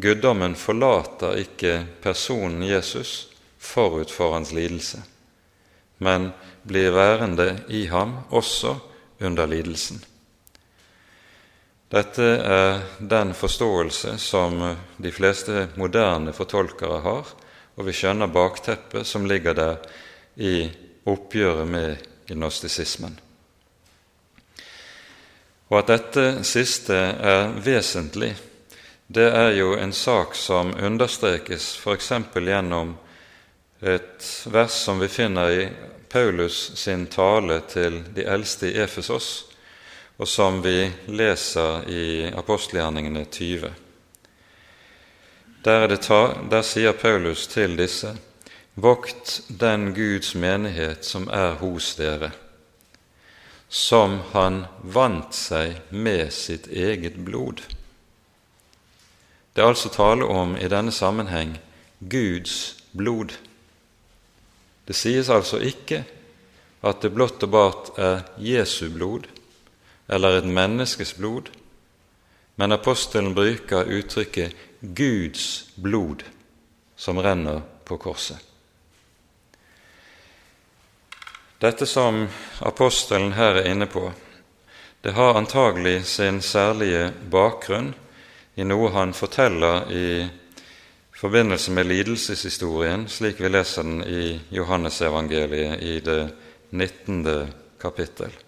guddommen 0.00 0.56
forlater 0.56 1.38
ikke 1.40 1.86
personen 2.02 2.62
Jesus 2.66 3.30
forut 3.58 4.10
for 4.10 4.34
hans 4.34 4.52
lidelse, 4.52 5.02
men 5.98 6.32
blir 6.66 6.92
værende 6.92 7.64
i 7.68 7.86
ham 7.86 8.18
også 8.30 8.76
under 9.20 9.46
lidelsen. 9.46 10.04
Dette 11.94 12.24
er 12.42 12.80
den 12.98 13.34
forståelse 13.38 14.16
som 14.18 14.76
de 14.96 15.12
fleste 15.14 15.68
moderne 15.78 16.32
fortolkere 16.34 16.96
har, 17.04 17.28
og 17.78 17.86
vi 17.86 17.94
skjønner 17.94 18.32
bakteppet 18.34 19.06
som 19.06 19.28
ligger 19.30 19.54
der 19.54 19.76
i 20.34 20.56
oppgjøret 21.06 21.70
med 21.70 22.02
gnostisismen. 22.32 23.14
Og 25.70 25.78
at 25.84 25.92
dette 25.92 26.26
siste 26.42 26.98
er 26.98 27.54
vesentlig, 27.62 28.32
det 29.06 29.30
er 29.30 29.54
jo 29.54 29.76
en 29.78 29.94
sak 29.94 30.34
som 30.34 30.74
understrekes 30.74 31.76
f.eks. 31.78 32.12
gjennom 32.34 32.96
et 33.84 34.30
vers 34.50 34.82
som 34.82 34.98
vi 34.98 35.12
finner 35.12 35.50
i 35.62 35.66
Paulus 36.10 36.72
sin 36.74 37.06
tale 37.06 37.60
til 37.70 38.02
de 38.16 38.26
eldste 38.26 38.72
i 38.72 38.78
Efesos, 38.82 39.53
og 40.16 40.28
som 40.28 40.60
vi 40.62 40.92
leser 41.06 41.88
i 41.90 42.04
apostelgjerningene 42.30 43.24
20. 43.24 43.72
Der, 45.64 45.96
ta, 45.96 46.20
der 46.50 46.62
sier 46.62 46.92
Paulus 46.92 47.46
til 47.46 47.76
disse:" 47.78 48.16
Vokt 48.74 49.42
den 49.48 49.92
Guds 49.94 50.34
menighet 50.34 51.04
som 51.06 51.28
er 51.30 51.54
hos 51.60 51.94
dere 51.94 52.32
som 53.74 54.20
han 54.32 54.64
vant 54.82 55.34
seg 55.34 55.80
med 55.90 56.28
sitt 56.32 56.68
eget 56.70 57.16
blod. 57.26 57.64
Det 59.50 59.62
er 59.62 59.66
altså 59.66 59.90
tale 59.90 60.28
om 60.30 60.54
i 60.54 60.68
denne 60.70 60.94
sammenheng 60.94 61.56
Guds 61.98 62.76
blod. 62.94 63.34
Det 64.86 64.94
sies 64.94 65.26
altså 65.26 65.58
ikke 65.58 66.04
at 66.86 67.02
det 67.02 67.10
blott 67.16 67.42
og 67.42 67.50
bart 67.50 67.90
er 67.98 68.22
Jesu 68.38 68.86
blod 68.94 69.26
eller 70.08 70.38
et 70.38 70.48
menneskes 70.48 71.14
blod, 71.18 71.50
men 72.56 72.72
apostelen 72.72 73.34
bruker 73.34 73.88
uttrykket 73.90 74.54
Guds 74.80 75.70
blod 75.74 76.22
som 76.96 77.18
renner 77.18 77.62
på 77.84 77.96
korset. 77.98 78.38
Dette 81.58 81.86
som 81.86 82.26
apostelen 82.60 83.32
her 83.32 83.62
er 83.62 83.70
inne 83.70 83.86
på, 83.88 84.10
det 85.00 85.14
har 85.16 85.38
antagelig 85.38 86.04
sin 86.04 86.40
særlige 86.42 87.10
bakgrunn 87.30 87.94
i 88.54 88.64
noe 88.64 88.90
han 88.92 89.12
forteller 89.16 89.90
i 89.92 90.06
forbindelse 91.16 91.72
med 91.72 91.88
lidelseshistorien, 91.88 93.08
slik 93.08 93.40
vi 93.40 93.48
leser 93.48 93.82
den 93.86 94.02
i 94.04 94.40
Johannesevangeliet 94.52 95.82
i 95.82 96.00
det 96.04 96.20
19. 96.70 97.52
kapittel. 97.80 98.43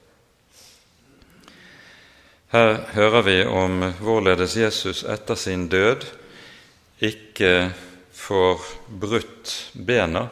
Her 2.49 2.77
hører 2.95 3.23
vi 3.23 3.45
om 3.45 3.81
hvorledes 3.99 4.57
Jesus 4.57 5.03
etter 5.03 5.35
sin 5.35 5.67
død 5.69 6.05
ikke 7.03 7.73
får 8.15 8.63
brutt 8.87 9.55
bena 9.75 10.29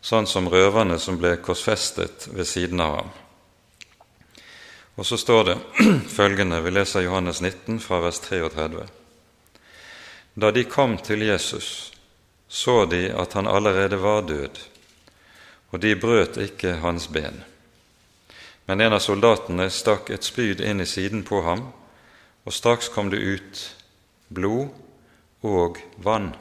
sånn 0.00 0.26
som 0.30 0.46
røverne 0.48 1.00
som 1.02 1.18
ble 1.18 1.34
korsfestet 1.42 2.28
ved 2.30 2.46
siden 2.46 2.80
av 2.80 2.94
ham. 3.00 3.10
Og 4.98 5.06
så 5.06 5.18
står 5.18 5.44
det 5.50 5.58
følgende, 6.18 6.62
vi 6.62 6.70
leser 6.70 7.04
Johannes 7.06 7.42
19 7.42 7.82
fra 7.82 8.00
vers 8.06 8.22
33. 8.22 8.86
Da 10.38 10.50
de 10.54 10.64
kom 10.64 10.96
til 11.02 11.26
Jesus, 11.26 11.92
så 12.48 12.84
de 12.86 13.08
at 13.10 13.34
han 13.34 13.50
allerede 13.50 13.98
var 13.98 14.22
død, 14.26 14.58
og 15.70 15.82
de 15.82 15.94
brøt 15.98 16.38
ikke 16.38 16.78
hans 16.82 17.10
ben. 17.10 17.42
Men 18.68 18.80
en 18.84 18.92
av 18.92 19.00
soldatene 19.00 19.70
stakk 19.72 20.10
et 20.12 20.26
spyd 20.28 20.60
inn 20.60 20.84
i 20.84 20.86
siden 20.86 21.22
på 21.24 21.40
ham, 21.46 21.70
og 22.44 22.52
straks 22.52 22.90
kom 22.92 23.08
det 23.08 23.20
ut 23.20 23.62
blod 24.28 24.68
og 25.40 25.80
vann. 26.04 26.34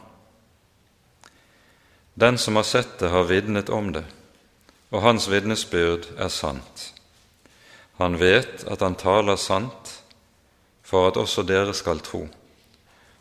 Den 2.20 2.36
som 2.38 2.60
har 2.60 2.68
sett 2.68 2.98
det, 3.00 3.14
har 3.14 3.30
vitnet 3.30 3.72
om 3.72 3.94
det, 3.96 4.04
og 4.92 5.06
hans 5.06 5.30
vitnesbyrd 5.32 6.10
er 6.20 6.34
sant. 6.34 6.90
Han 8.02 8.20
vet 8.20 8.68
at 8.68 8.84
han 8.84 9.00
taler 9.00 9.40
sant, 9.40 9.94
for 10.84 11.08
at 11.08 11.20
også 11.20 11.48
dere 11.48 11.76
skal 11.76 12.04
tro. 12.04 12.26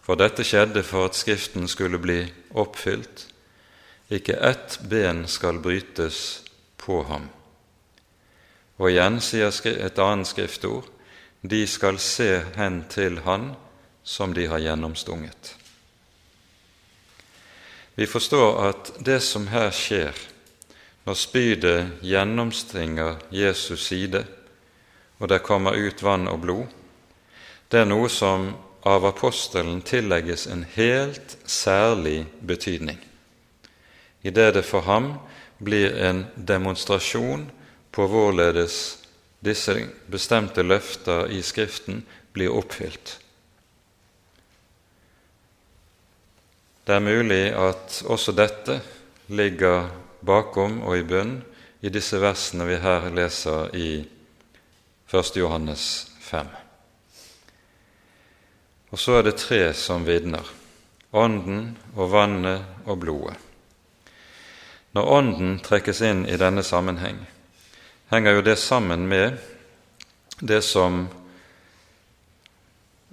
For 0.02 0.18
dette 0.18 0.42
skjedde 0.46 0.82
for 0.86 1.06
at 1.06 1.18
Skriften 1.18 1.66
skulle 1.70 1.98
bli 2.02 2.20
oppfylt. 2.54 3.26
Ikke 4.10 4.38
ett 4.38 4.78
ben 4.86 5.26
skal 5.30 5.58
brytes 5.62 6.42
på 6.78 7.02
ham. 7.06 7.30
Og 8.76 8.90
igjen 8.90 9.20
sier 9.24 9.52
et 9.72 9.98
annet 9.98 10.28
skriftord 10.28 10.88
de 11.42 11.62
skal 11.68 11.98
se 12.02 12.42
hen 12.56 12.82
til 12.90 13.20
Han 13.24 13.54
som 14.06 14.34
de 14.34 14.46
har 14.46 14.62
gjennomstunget. 14.62 15.54
Vi 17.94 18.06
forstår 18.06 18.58
at 18.68 18.92
det 19.00 19.20
som 19.24 19.46
her 19.48 19.70
skjer, 19.72 20.12
når 21.06 21.14
spydet 21.16 22.02
gjennomstringer 22.04 23.16
Jesus 23.30 23.86
side, 23.88 24.24
og 25.18 25.28
det 25.28 25.42
kommer 25.46 25.78
ut 25.78 26.02
vann 26.02 26.28
og 26.28 26.42
blod, 26.42 26.66
det 27.72 27.80
er 27.80 27.88
noe 27.88 28.10
som 28.12 28.50
av 28.86 29.06
apostelen 29.08 29.80
tillegges 29.82 30.46
en 30.46 30.66
helt 30.76 31.38
særlig 31.50 32.26
betydning, 32.46 33.00
idet 34.22 34.54
det 34.54 34.64
for 34.66 34.86
ham 34.86 35.14
blir 35.58 35.96
en 35.96 36.26
demonstrasjon 36.36 37.48
på 37.96 38.04
hvorledes 38.12 38.98
disse 39.40 39.72
bestemte 40.12 40.60
løfter 40.62 41.30
i 41.32 41.40
Skriften 41.42 42.02
blir 42.36 42.52
oppfylt. 42.52 43.14
Det 46.84 46.94
er 46.94 47.02
mulig 47.02 47.44
at 47.56 48.02
også 48.04 48.34
dette 48.36 48.76
ligger 49.32 49.88
bakom 50.20 50.82
og 50.84 50.98
i 50.98 51.06
bunn 51.08 51.38
i 51.80 51.90
disse 51.92 52.20
versene 52.20 52.66
vi 52.68 52.76
her 52.82 53.08
leser 53.16 53.72
i 53.74 53.88
1. 55.08 55.32
Johannes 55.40 55.86
5. 56.20 56.52
Og 58.92 59.00
så 59.00 59.16
er 59.18 59.26
det 59.26 59.38
tre 59.40 59.62
som 59.74 60.04
vitner 60.06 60.52
Ånden 61.16 61.70
og 61.94 62.10
vannet 62.12 62.84
og 62.84 62.98
blodet. 63.00 63.38
Når 64.92 65.10
Ånden 65.16 65.56
trekkes 65.64 66.02
inn 66.04 66.26
i 66.28 66.36
denne 66.40 66.64
sammenheng, 66.66 67.22
henger 68.10 68.38
jo 68.38 68.42
det 68.42 68.56
sammen 68.56 69.08
med 69.08 69.38
det 70.40 70.62
som 70.62 71.06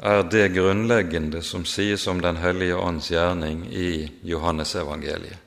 er 0.04 0.24
det 0.24 0.50
grunnleggende 0.54 1.42
som 1.44 1.66
sies 1.66 2.08
om 2.08 2.22
Den 2.22 2.36
hellige 2.38 2.76
ånds 2.76 3.12
gjerning 3.12 3.66
i 3.74 4.12
Johannesevangeliet. 4.22 5.38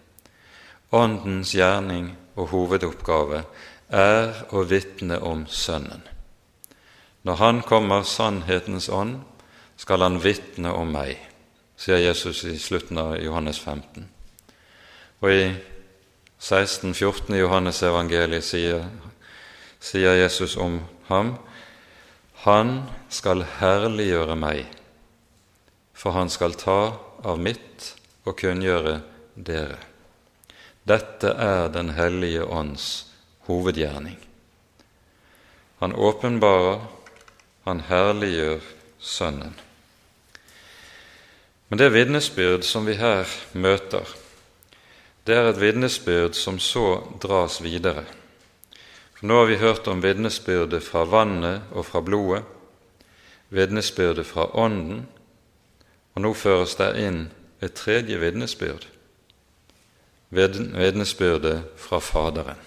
Åndens 0.90 1.54
gjerning 1.54 2.14
og 2.36 2.48
hovedoppgave 2.48 3.42
er 3.88 4.44
å 4.50 4.62
vitne 4.64 5.18
om 5.20 5.46
Sønnen. 5.46 6.02
Når 7.22 7.34
Han 7.34 7.62
kommer, 7.62 8.02
sannhetens 8.02 8.88
ånd, 8.88 9.20
skal 9.76 10.02
Han 10.02 10.20
vitne 10.22 10.72
om 10.72 10.92
meg, 10.92 11.18
sier 11.76 11.98
Jesus 11.98 12.44
i 12.44 12.58
slutten 12.58 12.98
av 12.98 13.16
Johannes 13.18 13.58
15. 13.58 14.08
Og 15.20 15.32
i 15.32 15.50
16-14 16.40 17.34
i 17.34 17.42
Johannesevangeliet 17.42 18.44
sier, 18.44 18.86
sier 19.80 20.16
Jesus 20.18 20.56
om 20.56 20.80
ham 21.08 21.36
han 22.46 22.82
skal 23.10 23.42
herliggjøre 23.58 24.36
meg, 24.38 24.66
for 25.96 26.14
han 26.14 26.30
skal 26.30 26.54
ta 26.60 26.80
av 27.26 27.40
mitt 27.42 27.92
og 28.26 28.36
kunngjøre 28.38 29.00
dere. 29.34 29.78
Dette 30.86 31.32
er 31.32 31.68
Den 31.74 31.90
hellige 31.96 32.44
ånds 32.44 33.06
hovedgjerning. 33.48 34.18
Han 35.78 35.94
åpenbarer, 35.94 36.80
han 37.64 37.80
herliggjør 37.88 38.60
Sønnen. 39.00 39.54
Men 41.68 41.78
det 41.78 41.90
vitnesbyrd 41.92 42.62
som 42.64 42.86
vi 42.86 42.94
her 42.94 43.26
møter, 43.52 44.06
det 45.26 45.34
er 45.34 45.50
et 45.50 45.60
vitnesbyrd 45.60 46.38
som 46.38 46.60
så 46.62 47.02
dras 47.22 47.58
videre. 47.62 48.06
Nå 49.26 49.34
har 49.34 49.46
vi 49.46 49.56
hørt 49.56 49.88
om 49.90 50.02
vitnesbyrdet 50.02 50.84
fra 50.86 51.02
vannet 51.04 51.62
og 51.74 51.86
fra 51.88 52.00
blodet, 52.00 52.44
vitnesbyrdet 53.50 54.26
fra 54.26 54.44
Ånden, 54.54 55.00
og 56.14 56.22
nå 56.22 56.30
føres 56.34 56.76
det 56.78 56.92
inn 57.02 57.18
et 57.58 57.74
tredje 57.74 58.20
vitnesbyrd, 58.22 58.86
vitnesbyrdet 60.30 61.64
fra 61.74 61.98
Faderen. 61.98 62.62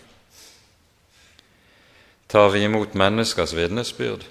Tar 2.27 2.51
vi 2.51 2.65
imot 2.67 2.95
menneskers 2.95 3.55
vitnesbyrd, 3.55 4.27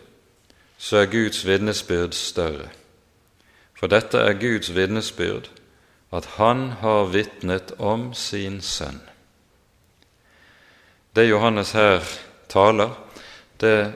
så 0.79 1.01
er 1.01 1.13
Guds 1.17 1.47
vitnesbyrd 1.47 2.13
større. 2.13 2.69
For 3.73 3.89
dette 3.89 4.21
er 4.21 4.37
Guds 4.37 4.75
vitnesbyrd, 4.77 5.49
at 6.13 6.35
Han 6.37 6.71
har 6.85 7.09
vitnet 7.09 7.73
om 7.79 8.13
sin 8.15 8.61
Sønn. 8.61 9.01
Det 11.13 11.25
Johannes 11.25 11.73
her 11.73 12.05
taler, 12.49 12.91
det 13.57 13.93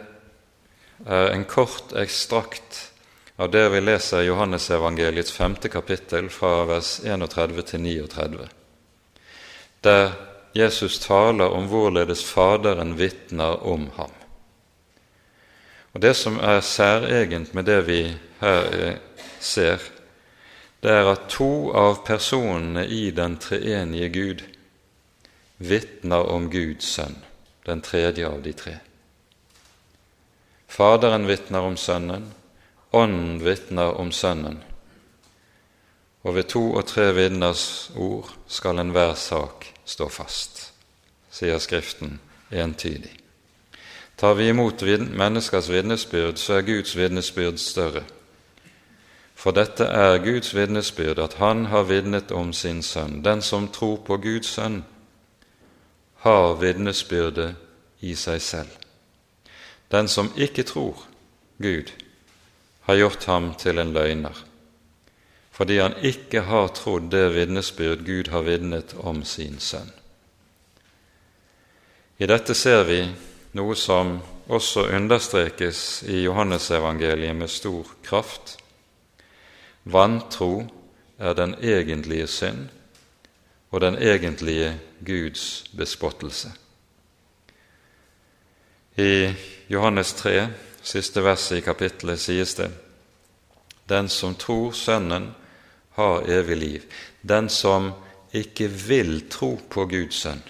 er 1.06 1.30
en 1.32 1.44
kort 1.44 1.92
ekstrakt 1.98 2.92
av 3.36 3.50
det 3.50 3.68
vi 3.68 3.80
leser 3.80 4.22
i 4.22 4.26
Johannesevangeliets 4.30 5.32
femte 5.32 5.68
kapittel 5.68 6.30
fra 6.30 6.64
vers 6.68 7.00
31 7.04 7.62
til 7.62 7.80
39, 7.80 8.48
der 9.82 10.12
Jesus 10.54 10.98
taler 11.00 11.52
om 11.52 11.66
hvorledes 11.66 12.24
Faderen 12.24 12.98
vitner 12.98 13.62
om 13.66 13.88
ham. 13.96 14.12
Og 15.92 16.02
Det 16.02 16.16
som 16.16 16.38
er 16.40 16.60
særegent 16.60 17.54
med 17.54 17.64
det 17.64 17.86
vi 17.86 18.02
her 18.40 18.62
eh, 18.72 18.96
ser, 19.40 19.78
det 20.82 20.90
er 20.90 21.12
at 21.12 21.28
to 21.28 21.72
av 21.76 22.04
personene 22.06 22.86
i 22.86 23.10
den 23.10 23.36
treenige 23.36 24.08
Gud 24.08 24.42
vitner 25.68 26.26
om 26.32 26.50
Guds 26.50 26.88
sønn, 26.96 27.16
den 27.66 27.82
tredje 27.84 28.26
av 28.28 28.42
de 28.42 28.52
tre. 28.52 28.76
Faderen 30.68 31.26
vitner 31.28 31.66
om 31.68 31.76
Sønnen, 31.76 32.30
Ånden 32.92 33.38
vitner 33.40 33.94
om 33.96 34.12
Sønnen, 34.12 34.58
og 36.22 36.34
ved 36.36 36.50
to 36.52 36.62
og 36.76 36.86
tre 36.86 37.06
vitners 37.16 37.90
ord 37.96 38.28
skal 38.46 38.78
enhver 38.82 39.14
sak 39.16 39.66
stå 39.84 40.08
fast, 40.12 40.72
sier 41.32 41.58
Skriften 41.58 42.18
entydig. 42.52 43.16
Tar 44.16 44.34
vi 44.34 44.48
imot 44.48 44.82
menneskers 44.82 45.70
vitnesbyrd, 45.72 46.36
så 46.36 46.60
er 46.60 46.68
Guds 46.68 46.96
vitnesbyrd 46.96 47.58
større. 47.58 48.04
For 49.34 49.50
dette 49.50 49.84
er 49.84 50.20
Guds 50.22 50.54
vitnesbyrd, 50.54 51.18
at 51.18 51.34
Han 51.34 51.66
har 51.66 51.82
vitnet 51.82 52.30
om 52.30 52.52
sin 52.52 52.82
Sønn. 52.82 53.24
Den 53.24 53.42
som 53.42 53.68
tror 53.68 53.96
på 53.96 54.16
Guds 54.16 54.46
Sønn, 54.46 54.84
har 56.22 56.54
vitnesbyrdet 56.60 57.54
i 58.00 58.14
seg 58.14 58.42
selv. 58.42 58.70
Den 59.90 60.08
som 60.08 60.30
ikke 60.36 60.62
tror 60.62 61.02
Gud, 61.58 61.90
har 62.82 62.98
gjort 62.98 63.24
ham 63.30 63.52
til 63.58 63.78
en 63.78 63.92
løgner, 63.94 64.34
fordi 65.50 65.78
han 65.78 65.94
ikke 66.02 66.44
har 66.48 66.72
trodd 66.74 67.10
det 67.12 67.28
vitnesbyrd 67.34 68.04
Gud 68.06 68.30
har 68.30 68.46
vitnet 68.46 68.94
om 68.98 69.22
sin 69.26 69.58
sønn. 69.62 69.90
I 72.18 72.26
dette 72.26 72.54
ser 72.54 72.84
vi 72.86 73.00
noe 73.58 73.74
som 73.78 74.16
også 74.46 74.86
understrekes 74.94 76.02
i 76.06 76.22
Johannesevangeliet 76.22 77.36
med 77.36 77.50
stor 77.50 77.88
kraft. 78.06 78.56
Vantro 79.84 80.66
er 81.18 81.34
den 81.34 81.54
egentlige 81.58 82.26
synd, 82.26 82.68
og 83.70 83.80
den 83.80 83.98
egentlige 83.98 84.74
Guds 85.04 85.64
bespottelse. 85.76 86.52
I 88.96 89.34
Johannes 89.68 90.12
3, 90.12 90.48
siste 90.82 91.22
verset 91.24 91.58
i 91.58 91.60
kapittelet, 91.60 92.20
sies 92.20 92.54
det:" 92.54 92.70
Den 93.88 94.08
som 94.08 94.34
tror 94.34 94.72
Sønnen, 94.72 95.34
har 95.92 96.24
evig 96.28 96.56
liv. 96.56 96.80
Den 97.22 97.48
som 97.48 97.92
ikke 98.32 98.68
vil 98.68 99.28
tro 99.30 99.60
på 99.70 99.84
Guds 99.86 100.14
sønn, 100.14 100.42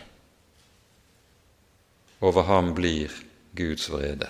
over 2.21 2.43
ham 2.43 2.75
blir 2.75 3.11
Guds 3.57 3.91
vrede. 3.91 4.29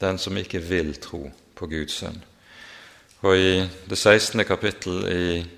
Den 0.00 0.18
som 0.18 0.36
ikke 0.36 0.60
vil 0.62 0.94
tro 0.94 1.30
på 1.54 1.66
Guds 1.66 1.92
sønn. 1.92 2.22
Og 3.20 3.38
i 3.38 3.68
det 3.90 3.98
16. 3.98 4.44
kapittel 4.44 5.08
i 5.10 5.57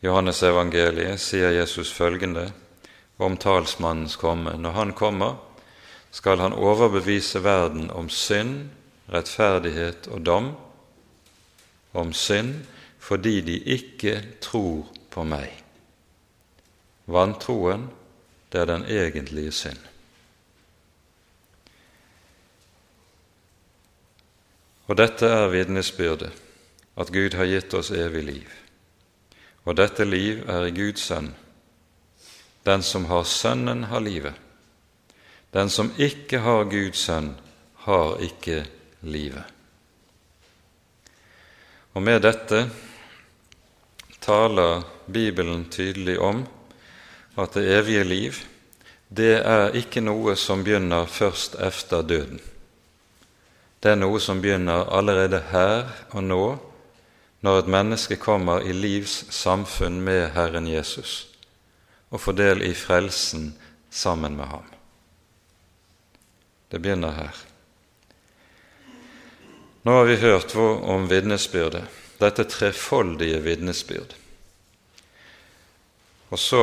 Johannes 0.00 0.42
evangeliet 0.46 1.18
sier 1.20 1.50
Jesus 1.50 1.90
følgende 1.92 2.52
om 3.18 3.36
talsmannens 3.36 4.16
komme. 4.16 4.54
Når 4.56 4.70
han 4.70 4.92
kommer, 4.92 5.36
skal 6.10 6.38
han 6.38 6.52
overbevise 6.52 7.42
verden 7.44 7.90
om 7.90 8.08
synd, 8.08 8.68
rettferdighet 9.10 10.06
og 10.12 10.26
dom, 10.26 10.52
om 11.92 12.12
synd 12.12 12.60
fordi 12.98 13.40
de 13.40 13.56
ikke 13.58 14.20
tror 14.44 14.86
på 15.10 15.24
meg. 15.24 15.48
Vantroen, 17.08 17.88
det 18.52 18.60
er 18.60 18.68
den 18.68 18.84
egentlige 18.84 19.52
synd. 19.52 19.80
Og 24.88 24.96
dette 24.96 25.26
er 25.26 25.50
vitnesbyrdet, 25.52 26.32
at 26.96 27.12
Gud 27.12 27.36
har 27.36 27.48
gitt 27.48 27.74
oss 27.74 27.90
evig 27.90 28.24
liv. 28.24 28.67
Og 29.68 29.76
dette 29.76 30.06
liv 30.08 30.46
er 30.48 30.64
i 30.64 30.72
Guds 30.72 31.04
sønn. 31.10 31.28
Den 32.64 32.82
som 32.82 33.04
har 33.10 33.26
Sønnen, 33.28 33.84
har 33.90 34.00
livet. 34.00 34.32
Den 35.52 35.68
som 35.68 35.90
ikke 36.00 36.40
har 36.40 36.64
Guds 36.72 37.04
sønn, 37.04 37.34
har 37.84 38.16
ikke 38.24 38.62
livet. 39.04 39.44
Og 41.92 42.04
med 42.04 42.22
dette 42.24 42.62
taler 44.24 44.86
Bibelen 45.04 45.66
tydelig 45.72 46.18
om 46.20 46.44
at 47.36 47.56
det 47.56 47.68
evige 47.76 48.04
liv, 48.04 48.40
det 49.08 49.38
er 49.40 49.76
ikke 49.76 50.00
noe 50.04 50.36
som 50.36 50.64
begynner 50.64 51.08
først 51.08 51.56
efter 51.64 52.02
døden. 52.02 52.40
Det 53.82 53.92
er 53.92 54.00
noe 54.00 54.20
som 54.20 54.40
begynner 54.42 54.88
allerede 54.96 55.40
her 55.52 55.88
og 56.10 56.24
nå, 56.24 56.42
når 57.40 57.58
et 57.58 57.70
menneske 57.70 58.16
kommer 58.18 58.64
i 58.66 58.72
livs 58.74 59.20
samfunn 59.34 60.00
med 60.02 60.30
Herren 60.34 60.66
Jesus 60.66 61.28
og 62.10 62.22
får 62.22 62.38
del 62.38 62.64
i 62.66 62.72
frelsen 62.74 63.52
sammen 63.90 64.36
med 64.36 64.50
ham. 64.50 64.64
Det 66.68 66.80
begynner 66.82 67.14
her. 67.16 67.36
Nå 69.82 69.92
har 69.94 70.08
vi 70.08 70.16
hørt 70.20 70.54
om 70.56 71.06
vitnesbyrdet, 71.08 71.84
dette 72.18 72.44
trefoldige 72.44 73.38
vitnesbyrd. 73.40 74.16
Og 76.28 76.38
så 76.38 76.62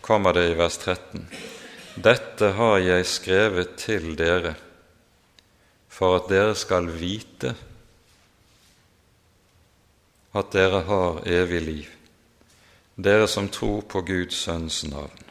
kommer 0.00 0.34
det 0.34 0.48
i 0.50 0.56
vers 0.58 0.78
13.: 0.78 1.28
Dette 1.94 2.50
har 2.56 2.78
jeg 2.82 3.06
skrevet 3.06 3.76
til 3.78 4.16
dere 4.18 4.54
for 5.88 6.16
at 6.16 6.30
dere 6.30 6.54
skal 6.58 6.90
vite 6.98 7.54
at 10.36 10.52
dere 10.52 10.82
har 10.84 11.22
evig 11.28 11.60
liv, 11.62 11.86
dere 12.96 13.28
som 13.28 13.48
tror 13.48 13.86
på 13.88 14.02
Guds 14.04 14.42
Sønns 14.44 14.82
navn. 14.84 15.22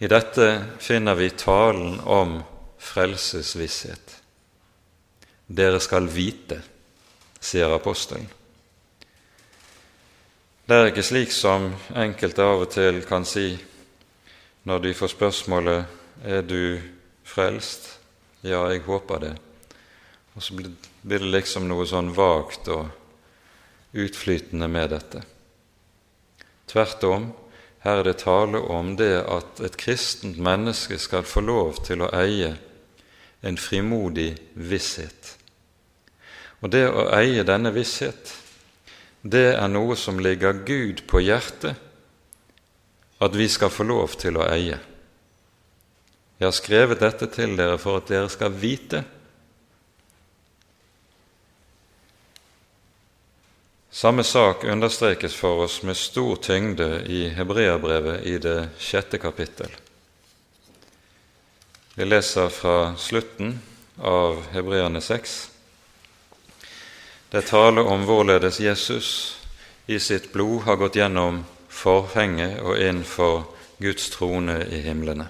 I 0.00 0.08
dette 0.08 0.46
finner 0.80 1.14
vi 1.14 1.28
talen 1.30 2.00
om 2.00 2.38
frelsesvisshet. 2.80 4.16
Dere 5.46 5.80
skal 5.82 6.08
vite, 6.08 6.62
sier 7.40 7.74
apostelen. 7.74 8.28
Det 10.64 10.78
er 10.78 10.88
ikke 10.88 11.04
slik 11.04 11.32
som 11.34 11.66
enkelte 11.98 12.46
av 12.46 12.64
og 12.64 12.70
til 12.70 13.02
kan 13.04 13.26
si 13.26 13.52
når 14.64 14.78
de 14.78 14.94
får 14.94 15.08
spørsmålet 15.16 15.84
'Er 16.24 16.42
du 16.42 16.80
frelst?' 17.24 17.98
Ja, 18.42 18.68
jeg 18.68 18.80
håper 18.80 19.18
det. 19.18 19.49
Og 20.34 20.42
så 20.42 20.54
blir 20.54 20.70
det 21.02 21.20
liksom 21.26 21.66
noe 21.68 21.86
sånn 21.88 22.12
vagt 22.14 22.70
og 22.70 22.88
utflytende 23.92 24.68
med 24.70 24.92
dette. 24.94 25.22
Tvert 26.70 27.04
om, 27.08 27.30
her 27.82 28.02
er 28.02 28.06
det 28.06 28.20
tale 28.22 28.60
om 28.60 28.94
det 28.98 29.14
at 29.24 29.60
et 29.64 29.76
kristent 29.80 30.38
menneske 30.38 30.98
skal 31.00 31.26
få 31.26 31.42
lov 31.42 31.80
til 31.86 32.04
å 32.04 32.12
eie 32.14 32.52
en 33.42 33.56
frimodig 33.58 34.34
visshet. 34.54 35.34
Og 36.60 36.70
det 36.74 36.84
å 36.92 37.08
eie 37.16 37.44
denne 37.48 37.72
visshet, 37.72 38.34
det 39.22 39.54
er 39.54 39.68
noe 39.72 39.96
som 39.96 40.20
ligger 40.20 40.62
Gud 40.64 41.06
på 41.08 41.22
hjertet 41.24 41.76
at 43.20 43.36
vi 43.36 43.48
skal 43.52 43.72
få 43.72 43.84
lov 43.88 44.16
til 44.20 44.38
å 44.40 44.46
eie. 44.48 44.78
Jeg 46.40 46.46
har 46.46 46.56
skrevet 46.56 47.02
dette 47.02 47.28
til 47.32 47.56
dere 47.56 47.76
for 47.80 48.00
at 48.00 48.08
dere 48.08 48.30
skal 48.32 48.54
vite. 48.56 49.02
Samme 53.92 54.24
sak 54.24 54.64
understrekes 54.64 55.34
for 55.34 55.64
oss 55.64 55.82
med 55.82 55.96
stor 55.96 56.36
tyngde 56.36 57.02
i 57.06 57.28
Hebreabrevet 57.28 58.22
i 58.22 58.38
det 58.38 58.68
sjette 58.78 59.18
kapittel. 59.18 59.72
Vi 61.94 62.04
leser 62.04 62.48
fra 62.48 62.94
slutten 62.96 63.58
av 63.98 64.44
Hebreane 64.52 65.00
6. 65.00 65.50
Det 67.30 67.42
taler 67.50 67.82
om 67.82 68.06
hvorledes 68.06 68.60
Jesus 68.60 69.10
i 69.86 69.98
sitt 69.98 70.32
blod 70.32 70.62
har 70.70 70.78
gått 70.78 70.96
gjennom 70.96 71.42
forhenget 71.68 72.60
og 72.62 72.78
inn 72.78 73.02
for 73.02 73.42
Guds 73.82 74.06
trone 74.14 74.60
i 74.70 74.84
himlene. 74.86 75.26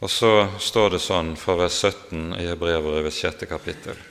Og 0.00 0.08
så 0.08 0.46
står 0.56 0.96
det 0.96 1.04
sånn 1.04 1.34
fra 1.36 1.60
vers 1.66 1.82
17 1.84 2.38
i 2.40 2.46
Hebrevrevets 2.48 3.20
sjette 3.20 3.44
kapittel. 3.50 4.07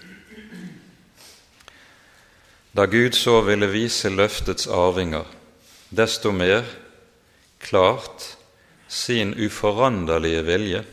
Da 2.78 2.86
Gud 2.86 3.16
så 3.18 3.40
ville 3.42 3.72
vise 3.74 4.12
løftets 4.14 4.68
arvinger 4.70 5.26
desto 5.90 6.30
mer 6.32 6.68
klart 7.64 8.36
sin 8.88 9.34
uforanderlige 9.34 10.44
vilje, 10.46 10.84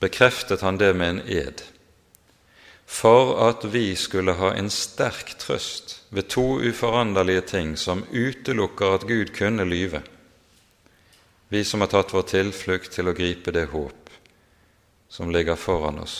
bekreftet 0.00 0.64
han 0.64 0.80
det 0.80 0.94
med 0.96 1.10
en 1.10 1.20
ed 1.28 1.60
for 2.90 3.36
at 3.48 3.64
vi 3.70 3.94
skulle 3.96 4.34
ha 4.34 4.50
en 4.58 4.70
sterk 4.70 5.36
trøst 5.38 6.00
ved 6.10 6.26
to 6.34 6.58
uforanderlige 6.58 7.44
ting 7.52 7.76
som 7.78 8.02
utelukker 8.10 8.96
at 8.96 9.06
Gud 9.06 9.30
kunne 9.36 9.64
lyve, 9.64 10.02
vi 11.48 11.62
som 11.64 11.84
har 11.84 11.92
tatt 11.92 12.10
vår 12.14 12.26
tilflukt 12.32 12.90
til 12.96 13.06
å 13.06 13.14
gripe 13.14 13.54
det 13.54 13.68
håp 13.70 14.10
som 15.10 15.30
ligger 15.30 15.54
foran 15.54 16.02
oss. 16.02 16.18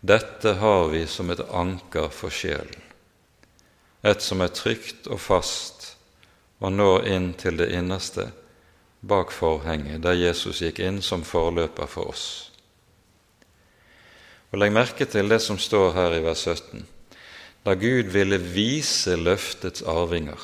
Dette 0.00 0.58
har 0.60 0.92
vi 0.92 1.06
som 1.08 1.32
et 1.32 1.40
anker 1.40 2.12
for 2.12 2.32
sjelen, 2.32 2.89
et 4.02 4.22
som 4.22 4.40
er 4.40 4.52
trygt 4.54 5.08
og 5.10 5.20
fast 5.20 5.80
og 6.60 6.72
når 6.72 7.08
inn 7.08 7.32
til 7.40 7.56
det 7.60 7.70
innerste 7.72 8.28
bak 9.00 9.32
forhenget, 9.32 10.02
der 10.04 10.18
Jesus 10.18 10.60
gikk 10.60 10.80
inn 10.84 11.00
som 11.02 11.24
forløper 11.24 11.88
for 11.88 12.12
oss. 12.12 12.24
Og 14.52 14.60
Legg 14.60 14.74
merke 14.74 15.06
til 15.08 15.30
det 15.30 15.40
som 15.40 15.58
står 15.60 15.94
her 15.96 16.16
i 16.18 16.22
vers 16.24 16.44
17. 16.44 16.84
Da 17.64 17.76
Gud 17.78 18.10
ville 18.12 18.40
vise 18.40 19.16
løftets 19.16 19.84
arvinger. 19.88 20.40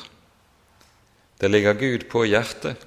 Det 1.37 1.51
ligger 1.51 1.77
Gud 1.77 2.07
på 2.09 2.25
hjertet 2.25 2.85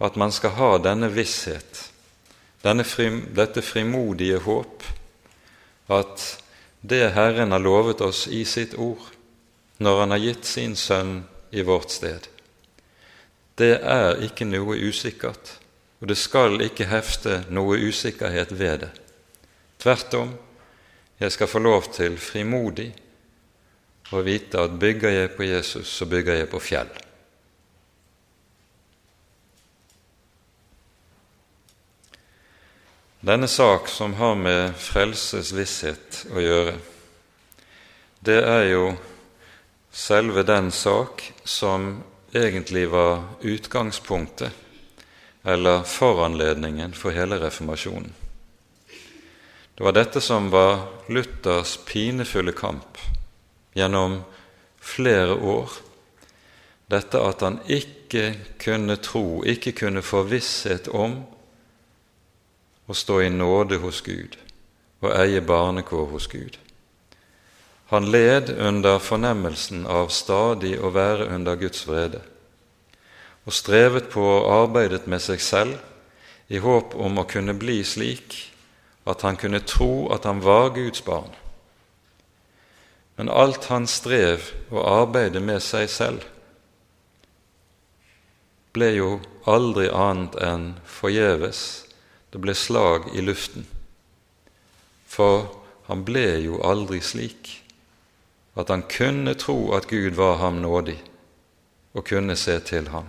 at 0.00 0.16
man 0.16 0.32
skal 0.32 0.56
ha 0.56 0.68
denne 0.80 1.10
visshet, 1.12 1.90
denne 2.64 2.86
frim, 2.88 3.26
dette 3.36 3.60
frimodige 3.60 4.38
håp, 4.40 4.84
at 5.92 6.22
det 6.80 7.10
Herren 7.12 7.52
har 7.52 7.60
lovet 7.60 8.00
oss 8.00 8.24
i 8.32 8.40
sitt 8.48 8.72
ord, 8.80 9.02
når 9.80 10.00
Han 10.00 10.12
har 10.14 10.22
gitt 10.22 10.44
sin 10.44 10.76
Sønn 10.76 11.24
i 11.50 11.64
vårt 11.64 11.90
sted, 11.90 12.28
det 13.56 13.80
er 13.80 14.20
ikke 14.24 14.46
noe 14.48 14.76
usikkert, 14.76 15.56
og 16.00 16.08
det 16.08 16.16
skal 16.16 16.60
ikke 16.64 16.88
hefte 16.88 17.42
noe 17.52 17.76
usikkerhet 17.80 18.52
ved 18.56 18.86
det. 18.86 18.90
Tvert 19.80 20.14
om, 20.16 20.32
jeg 21.20 21.32
skal 21.32 21.48
få 21.48 21.60
lov 21.60 21.90
til 21.92 22.16
frimodig 22.20 22.90
å 24.16 24.22
vite 24.24 24.62
at 24.64 24.78
bygger 24.80 25.12
jeg 25.12 25.32
på 25.36 25.48
Jesus, 25.48 25.92
så 25.92 26.08
bygger 26.08 26.40
jeg 26.40 26.48
på 26.52 26.60
fjell. 26.64 26.92
Denne 33.20 33.48
sak 33.52 33.88
som 33.92 34.16
har 34.16 34.38
med 34.40 34.72
frelsesvisshet 34.80 36.22
å 36.32 36.40
gjøre, 36.40 36.78
det 38.24 38.38
er 38.40 38.64
jo 38.70 38.84
selve 39.90 40.42
den 40.42 40.70
sak 40.70 41.32
som 41.44 42.02
egentlig 42.32 42.90
var 42.90 43.24
utgangspunktet 43.40 44.50
eller 45.42 45.82
foranledningen 45.82 46.92
for 46.92 47.10
hele 47.10 47.40
reformasjonen. 47.40 48.12
Det 49.74 49.84
var 49.84 49.92
dette 49.92 50.20
som 50.20 50.50
var 50.50 50.82
Luthers 51.08 51.78
pinefulle 51.86 52.52
kamp 52.52 52.98
gjennom 53.72 54.20
flere 54.80 55.34
år. 55.34 55.70
Dette 56.90 57.22
at 57.24 57.40
han 57.40 57.60
ikke 57.64 58.34
kunne 58.60 58.96
tro, 59.00 59.40
ikke 59.44 59.72
kunne 59.72 60.02
få 60.04 60.22
visshet 60.28 60.88
om 60.88 61.22
å 62.86 62.94
stå 62.94 63.22
i 63.22 63.30
nåde 63.32 63.80
hos 63.80 64.02
Gud 64.04 64.36
og 65.00 65.14
eie 65.16 65.40
barnekår 65.40 66.10
hos 66.12 66.26
Gud. 66.28 66.58
Han 67.90 68.10
led 68.10 68.50
under 68.50 68.98
fornemmelsen 69.02 69.82
av 69.90 70.12
stadig 70.14 70.76
å 70.78 70.92
være 70.94 71.26
under 71.34 71.56
Guds 71.58 71.82
vrede, 71.88 72.20
og 73.42 73.54
strevet 73.56 74.12
på 74.12 74.22
og 74.22 74.46
arbeidet 74.54 75.08
med 75.10 75.18
seg 75.24 75.42
selv 75.42 76.52
i 76.54 76.60
håp 76.62 76.94
om 76.94 77.18
å 77.18 77.26
kunne 77.26 77.56
bli 77.58 77.80
slik 77.82 78.36
at 79.10 79.24
han 79.26 79.34
kunne 79.40 79.64
tro 79.66 80.06
at 80.14 80.28
han 80.28 80.38
var 80.44 80.70
Guds 80.76 81.02
barn. 81.02 81.32
Men 83.18 83.28
alt 83.28 83.66
han 83.72 83.88
strev 83.90 84.52
og 84.70 84.86
arbeidet 84.86 85.42
med 85.42 85.58
seg 85.58 85.90
selv, 85.90 86.22
ble 88.70 88.92
jo 88.94 89.08
aldri 89.50 89.88
annet 89.90 90.38
enn 90.46 90.68
forgjeves. 90.86 91.64
Det 92.30 92.38
ble 92.38 92.54
slag 92.54 93.10
i 93.18 93.24
luften. 93.26 93.66
For 95.10 95.48
han 95.90 96.06
ble 96.06 96.38
jo 96.44 96.62
aldri 96.62 97.02
slik 97.02 97.50
at 98.60 98.68
han 98.68 98.82
kunne 98.90 99.34
tro 99.34 99.72
at 99.76 99.88
Gud 99.88 100.16
var 100.18 100.36
ham 100.42 100.60
nådig 100.60 100.98
og 101.94 102.04
kunne 102.06 102.36
se 102.36 102.58
til 102.60 102.88
ham. 102.88 103.08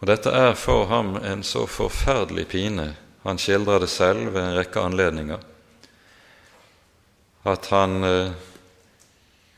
Og 0.00 0.08
Dette 0.10 0.30
er 0.30 0.54
for 0.58 0.86
ham 0.86 1.16
en 1.16 1.42
så 1.42 1.66
forferdelig 1.66 2.48
pine, 2.48 2.94
han 3.22 3.38
skildrer 3.38 3.78
det 3.80 3.88
selv 3.88 4.34
ved 4.34 4.42
en 4.42 4.56
rekke 4.58 4.80
anledninger, 4.80 5.38
at 7.44 7.68
han 7.72 8.04
eh, 8.04 8.32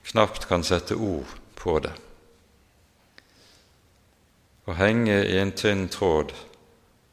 knapt 0.06 0.46
kan 0.48 0.62
sette 0.62 0.94
ord 0.94 1.32
på 1.58 1.78
det. 1.82 1.94
Å 4.66 4.74
henge 4.78 5.18
i 5.26 5.38
en 5.38 5.54
tynn 5.54 5.86
tråd 5.90 6.34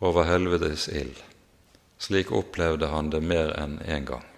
over 0.01 0.29
helvetes 0.29 0.87
ild. 0.89 1.17
Slik 2.01 2.33
opplevde 2.33 2.89
han 2.89 3.09
det 3.13 3.21
mer 3.21 3.53
enn 3.57 3.79
én 3.81 3.97
en 3.97 4.07
gang. 4.09 4.32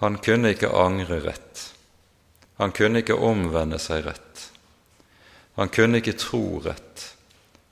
Han 0.00 0.18
kunne 0.24 0.54
ikke 0.54 0.72
angre 0.72 1.20
rett. 1.24 1.64
Han 2.60 2.72
kunne 2.76 3.02
ikke 3.02 3.16
omvende 3.16 3.78
seg 3.80 4.04
rett. 4.06 4.46
Han 5.60 5.68
kunne 5.72 6.00
ikke 6.00 6.16
tro 6.16 6.60
rett. 6.64 7.06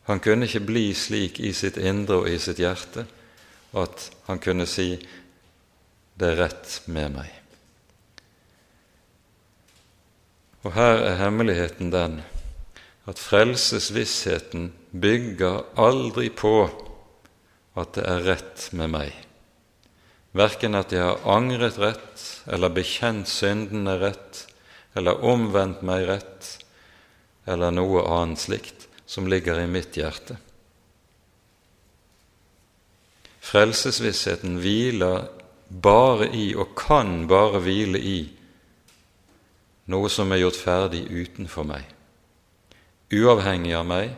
Han 0.09 0.21
kunne 0.25 0.49
ikke 0.49 0.65
bli 0.69 0.87
slik 0.97 1.41
i 1.41 1.53
sitt 1.57 1.77
indre 1.77 2.23
og 2.23 2.29
i 2.29 2.39
sitt 2.41 2.61
hjerte 2.61 3.05
at 3.77 4.11
han 4.27 4.39
kunne 4.41 4.67
si 4.67 4.97
'det 6.17 6.29
er 6.29 6.37
rett 6.37 6.81
med 6.87 7.13
meg'. 7.13 7.37
Og 10.65 10.73
her 10.73 11.05
er 11.05 11.17
hemmeligheten 11.17 11.93
den 11.93 12.23
at 13.07 13.19
frelsesvissheten 13.19 14.73
bygger 14.93 15.65
aldri 15.77 16.29
på 16.29 16.69
at 17.77 17.95
det 17.95 18.05
er 18.05 18.25
rett 18.27 18.69
med 18.73 18.89
meg. 18.89 19.28
Verken 20.37 20.77
at 20.77 20.93
jeg 20.93 21.05
har 21.05 21.25
angret 21.31 21.79
rett, 21.81 22.25
eller 22.53 22.73
bekjent 22.73 23.29
syndene 23.31 23.97
rett, 24.01 24.45
eller 24.97 25.25
omvendt 25.25 25.81
meg 25.87 26.05
rett, 26.09 26.51
eller 27.49 27.73
noe 27.73 28.05
annet 28.13 28.43
slikt 28.43 28.89
som 29.09 29.29
ligger 29.31 29.61
i 29.63 29.67
mitt 29.71 29.97
hjerte. 29.97 30.37
Frelsesvissheten 33.49 34.59
hviler 34.61 35.31
bare 35.69 36.29
i, 36.37 36.51
og 36.53 36.75
kan 36.77 37.23
bare 37.31 37.63
hvile 37.65 38.01
i, 38.01 38.19
noe 39.89 40.11
som 40.13 40.33
er 40.33 40.43
gjort 40.43 40.61
ferdig 40.61 41.07
utenfor 41.09 41.65
meg, 41.65 41.87
uavhengig 43.09 43.73
av 43.79 43.87
meg, 43.89 44.13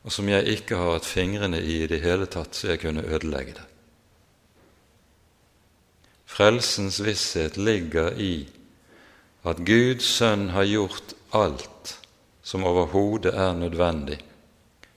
og 0.00 0.14
som 0.14 0.28
jeg 0.32 0.56
ikke 0.56 0.78
har 0.80 0.94
hatt 0.96 1.08
fingrene 1.08 1.60
i 1.60 1.82
i 1.82 1.90
det 1.90 2.00
hele 2.00 2.24
tatt, 2.24 2.56
så 2.56 2.72
jeg 2.72 2.80
kunne 2.86 3.04
ødelegge 3.04 3.58
det. 3.58 3.69
Frelsens 6.40 7.02
visshet 7.04 7.56
ligger 7.56 8.14
i 8.16 8.48
at 9.44 9.58
Guds 9.60 10.06
sønn 10.08 10.46
har 10.54 10.64
gjort 10.64 11.12
alt 11.36 11.90
som 12.40 12.64
overhodet 12.64 13.34
er 13.34 13.52
nødvendig 13.58 14.16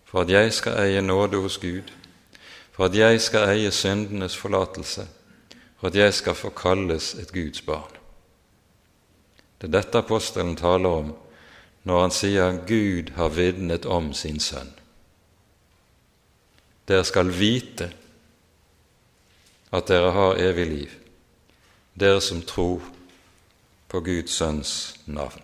for 0.08 0.22
at 0.22 0.32
jeg 0.32 0.54
skal 0.56 0.80
eie 0.86 1.02
nåde 1.02 1.41
hos 1.44 1.58
Gud, 1.58 1.91
for 2.72 2.86
at 2.86 2.96
jeg 2.96 3.20
skal 3.22 3.50
eie 3.58 3.72
syndenes 3.76 4.39
forlatelse, 4.39 5.04
for 5.80 5.91
at 5.91 6.00
jeg 6.00 6.14
skal 6.14 6.39
få 6.39 6.54
kalles 6.56 7.12
et 7.20 7.36
Guds 7.36 7.62
barn. 7.62 8.00
Det 9.60 9.68
er 9.68 9.76
dette 9.82 10.00
apostelen 10.00 10.56
taler 10.56 10.96
om 11.04 11.12
når 11.84 12.02
han 12.06 12.18
sier 12.22 12.60
Gud 12.64 13.12
har 13.20 13.36
vitnet 13.36 13.86
om 13.86 14.14
sin 14.16 14.39
sønn. 14.39 14.72
Dere 16.88 17.04
skal 17.04 17.36
vite 17.36 17.91
at 19.76 19.91
dere 19.91 20.12
har 20.16 20.39
evig 20.39 20.70
liv, 20.72 21.00
dere 21.94 22.22
som 22.22 22.41
tror 22.41 22.82
på 23.88 24.00
Guds 24.00 24.34
sønns 24.39 25.00
navn. 25.06 25.41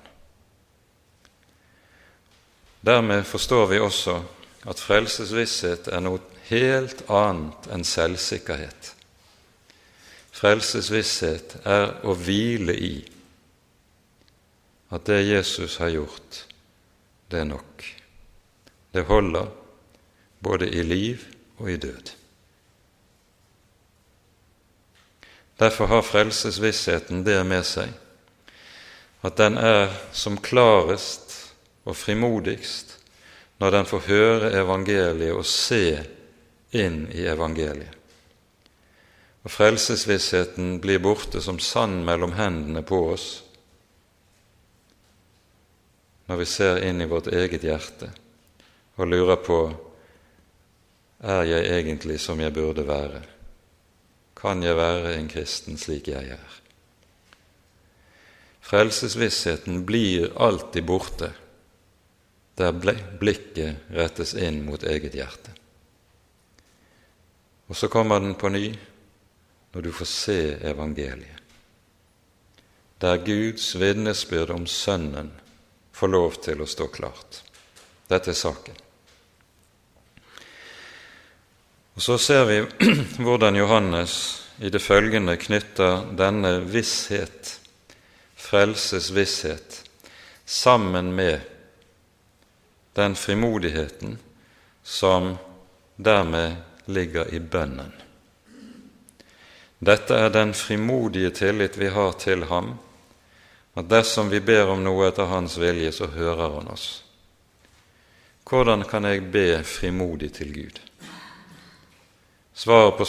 Dermed 2.82 3.24
forstår 3.28 3.66
vi 3.66 3.80
også 3.80 4.22
at 4.70 4.80
frelsesvisshet 4.80 5.88
er 5.92 6.02
noe 6.04 6.22
helt 6.50 7.04
annet 7.12 7.68
enn 7.74 7.86
selvsikkerhet. 7.86 8.94
Frelsesvisshet 10.40 11.58
er 11.68 11.92
å 12.08 12.16
hvile 12.16 12.76
i 12.76 12.94
at 14.90 15.06
det 15.06 15.20
Jesus 15.28 15.78
har 15.78 15.92
gjort, 15.94 16.46
det 17.30 17.44
er 17.44 17.50
nok. 17.52 17.84
Det 18.94 19.06
holder 19.06 19.52
både 20.42 20.70
i 20.74 20.82
liv 20.84 21.28
og 21.60 21.70
i 21.70 21.78
død. 21.78 22.19
Derfor 25.60 25.92
har 25.92 26.06
frelsesvissheten 26.08 27.24
det 27.28 27.42
med 27.44 27.66
seg 27.68 27.92
at 29.28 29.36
den 29.36 29.58
er 29.60 29.92
som 30.16 30.38
klarest 30.40 31.34
og 31.84 31.98
frimodigst 32.00 32.96
når 33.60 33.74
den 33.76 33.90
får 33.90 34.06
høre 34.08 34.52
evangeliet 34.56 35.36
og 35.36 35.44
se 35.44 36.00
inn 36.72 37.02
i 37.12 37.26
evangeliet. 37.28 37.96
Og 39.44 39.52
Frelsesvissheten 39.52 40.78
blir 40.84 41.02
borte 41.04 41.42
som 41.44 41.60
sand 41.64 42.04
mellom 42.08 42.36
hendene 42.40 42.84
på 42.84 43.02
oss 43.14 43.28
når 46.30 46.40
vi 46.44 46.48
ser 46.48 46.84
inn 46.86 47.02
i 47.02 47.10
vårt 47.10 47.28
eget 47.34 47.64
hjerte 47.66 48.12
og 49.00 49.08
lurer 49.10 49.40
på 49.44 49.60
er 51.20 51.44
jeg 51.50 51.68
egentlig 51.80 52.20
som 52.24 52.40
jeg 52.40 52.54
burde 52.56 52.86
være? 52.88 53.24
Kan 54.40 54.64
jeg 54.64 54.78
være 54.80 55.18
en 55.18 55.28
kristen 55.28 55.78
slik 55.78 56.08
jeg 56.08 56.32
er? 56.38 56.58
Frelsesvissheten 58.70 59.84
blir 59.86 60.30
alltid 60.40 60.86
borte 60.86 61.32
der 62.60 62.76
blikket 63.20 63.92
rettes 63.96 64.34
inn 64.36 64.62
mot 64.66 64.84
eget 64.84 65.16
hjerte. 65.16 65.54
Og 67.70 67.78
så 67.78 67.88
kommer 67.88 68.20
den 68.20 68.36
på 68.36 68.52
ny 68.52 68.68
når 69.72 69.86
du 69.86 69.92
får 69.94 70.10
se 70.10 70.40
evangeliet, 70.66 71.38
der 73.00 73.22
Guds 73.24 73.72
vitnesbyrd 73.80 74.52
om 74.52 74.66
Sønnen 74.68 75.30
får 75.96 76.12
lov 76.12 76.40
til 76.44 76.62
å 76.62 76.68
stå 76.68 76.90
klart. 76.92 77.44
Dette 78.10 78.34
er 78.34 78.40
saken. 78.40 78.76
Og 82.00 82.04
Så 82.04 82.18
ser 82.18 82.46
vi 82.46 82.62
hvordan 83.26 83.56
Johannes 83.56 84.14
i 84.64 84.70
det 84.72 84.80
følgende 84.80 85.34
knytter 85.36 86.06
denne 86.16 86.62
visshet, 86.64 87.60
frelses 88.40 89.10
visshet, 89.12 89.82
sammen 90.46 91.12
med 91.16 91.42
den 92.96 93.16
frimodigheten 93.20 94.16
som 94.84 95.34
dermed 95.96 96.56
ligger 96.86 97.34
i 97.36 97.40
bønnen. 97.40 97.92
Dette 99.80 100.16
er 100.16 100.32
den 100.32 100.56
frimodige 100.56 101.36
tillit 101.36 101.76
vi 101.78 101.92
har 101.92 102.16
til 102.16 102.48
ham 102.48 102.78
at 103.76 103.92
dersom 103.92 104.32
vi 104.32 104.40
ber 104.40 104.72
om 104.72 104.88
noe 104.88 105.12
etter 105.12 105.28
Hans 105.28 105.60
vilje, 105.60 105.92
så 105.92 106.08
hører 106.08 106.56
Han 106.62 106.72
oss. 106.72 107.04
Hvordan 108.48 108.88
kan 108.88 109.04
jeg 109.04 109.32
be 109.32 109.64
frimodig 109.68 110.32
til 110.40 110.56
Gud? 110.56 110.80
Svaret 112.60 112.98
på, 112.98 113.06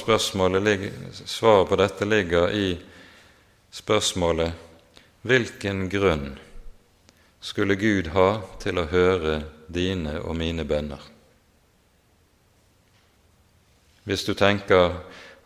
svaret 1.24 1.68
på 1.68 1.76
dette 1.76 2.07
ligger 2.07 2.53
i 2.55 2.78
spørsmålet 3.74 4.53
hvilken 5.26 5.88
grunn 5.90 6.38
skulle 7.42 7.74
Gud 7.74 8.12
ha 8.14 8.28
til 8.62 8.78
å 8.78 8.86
høre 8.94 9.40
dine 9.66 10.20
og 10.22 10.38
mine 10.38 10.62
bønner? 10.62 11.03
Hvis 14.07 14.22
du 14.30 14.36
tenker 14.38 15.01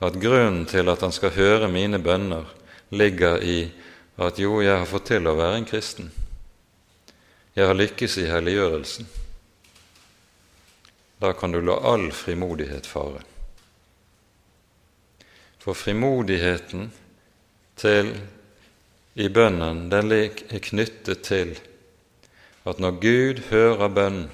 at 0.04 0.20
grunnen 0.20 0.68
til 0.68 0.92
at 0.92 1.00
Han 1.00 1.12
skal 1.12 1.32
høre 1.40 1.72
mine 1.72 1.96
bønner, 1.96 2.44
ligger 2.92 3.40
i 3.40 3.72
at 4.20 4.36
jo, 4.38 4.60
jeg 4.60 4.84
har 4.84 4.86
fått 4.86 5.14
til 5.16 5.32
å 5.32 5.38
være 5.40 5.62
en 5.64 5.70
kristen. 5.72 6.12
Jeg 7.56 7.72
har 7.72 7.80
lykkes 7.80 8.20
i 8.20 8.28
helliggjørelsen. 8.28 9.08
Da 11.24 11.32
kan 11.32 11.56
du 11.56 11.64
la 11.64 11.80
all 11.80 12.10
frimodighet 12.12 12.84
fare. 12.84 13.24
For 15.64 15.72
frimodigheten 15.72 16.90
til, 17.80 18.10
i 19.16 19.28
bønnen 19.32 19.86
den 19.88 20.12
er 20.12 20.60
knyttet 20.60 21.22
til 21.24 21.54
at 22.68 22.80
når 22.80 22.98
Gud 23.00 23.40
hører 23.48 23.88
bønn, 23.88 24.26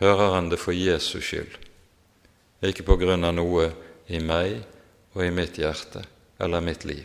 hører 0.00 0.34
Han 0.34 0.50
det 0.50 0.58
for 0.58 0.72
Jesus 0.72 1.24
skyld, 1.24 1.52
ikke 2.62 2.82
på 2.82 2.96
grunn 2.98 3.24
av 3.24 3.36
noe 3.36 3.68
i 4.08 4.18
meg 4.18 4.64
og 5.14 5.22
i 5.22 5.30
mitt 5.30 5.60
hjerte 5.62 6.02
eller 6.42 6.60
mitt 6.60 6.84
liv. 6.84 7.04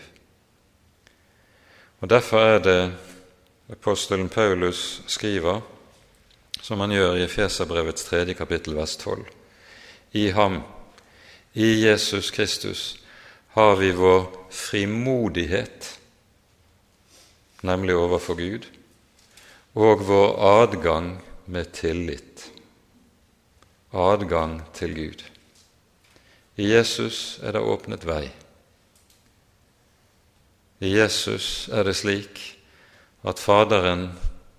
Og 2.01 2.09
Derfor 2.09 2.39
er 2.39 2.59
det 2.59 2.91
apostelen 3.69 4.29
Paulus 4.29 5.01
skriver 5.07 5.61
som 6.61 6.79
han 6.79 6.91
gjør 6.91 7.19
i 7.19 7.23
Efeserbrevets 7.23 8.03
tredje 8.03 8.33
kapittel, 8.33 8.75
vers 8.75 8.97
12. 8.97 9.25
I 10.13 10.29
ham, 10.33 10.61
i 11.53 11.85
Jesus 11.85 12.31
Kristus, 12.31 12.99
har 13.49 13.75
vi 13.75 13.91
vår 13.91 14.27
frimodighet, 14.49 15.99
nemlig 17.61 17.95
overfor 17.95 18.35
Gud, 18.35 18.67
og 19.73 20.05
vår 20.07 20.35
adgang 20.61 21.17
med 21.45 21.71
tillit. 21.73 22.51
Adgang 23.91 24.61
til 24.73 24.95
Gud. 24.95 25.23
I 26.55 26.69
Jesus 26.75 27.39
er 27.43 27.55
det 27.57 27.65
åpnet 27.65 28.05
vei. 28.05 28.29
I 30.79 30.93
Jesus 30.93 31.69
er 31.73 31.87
det 31.89 31.97
slik 31.97 32.41
at 33.27 33.41
Faderen 33.41 34.11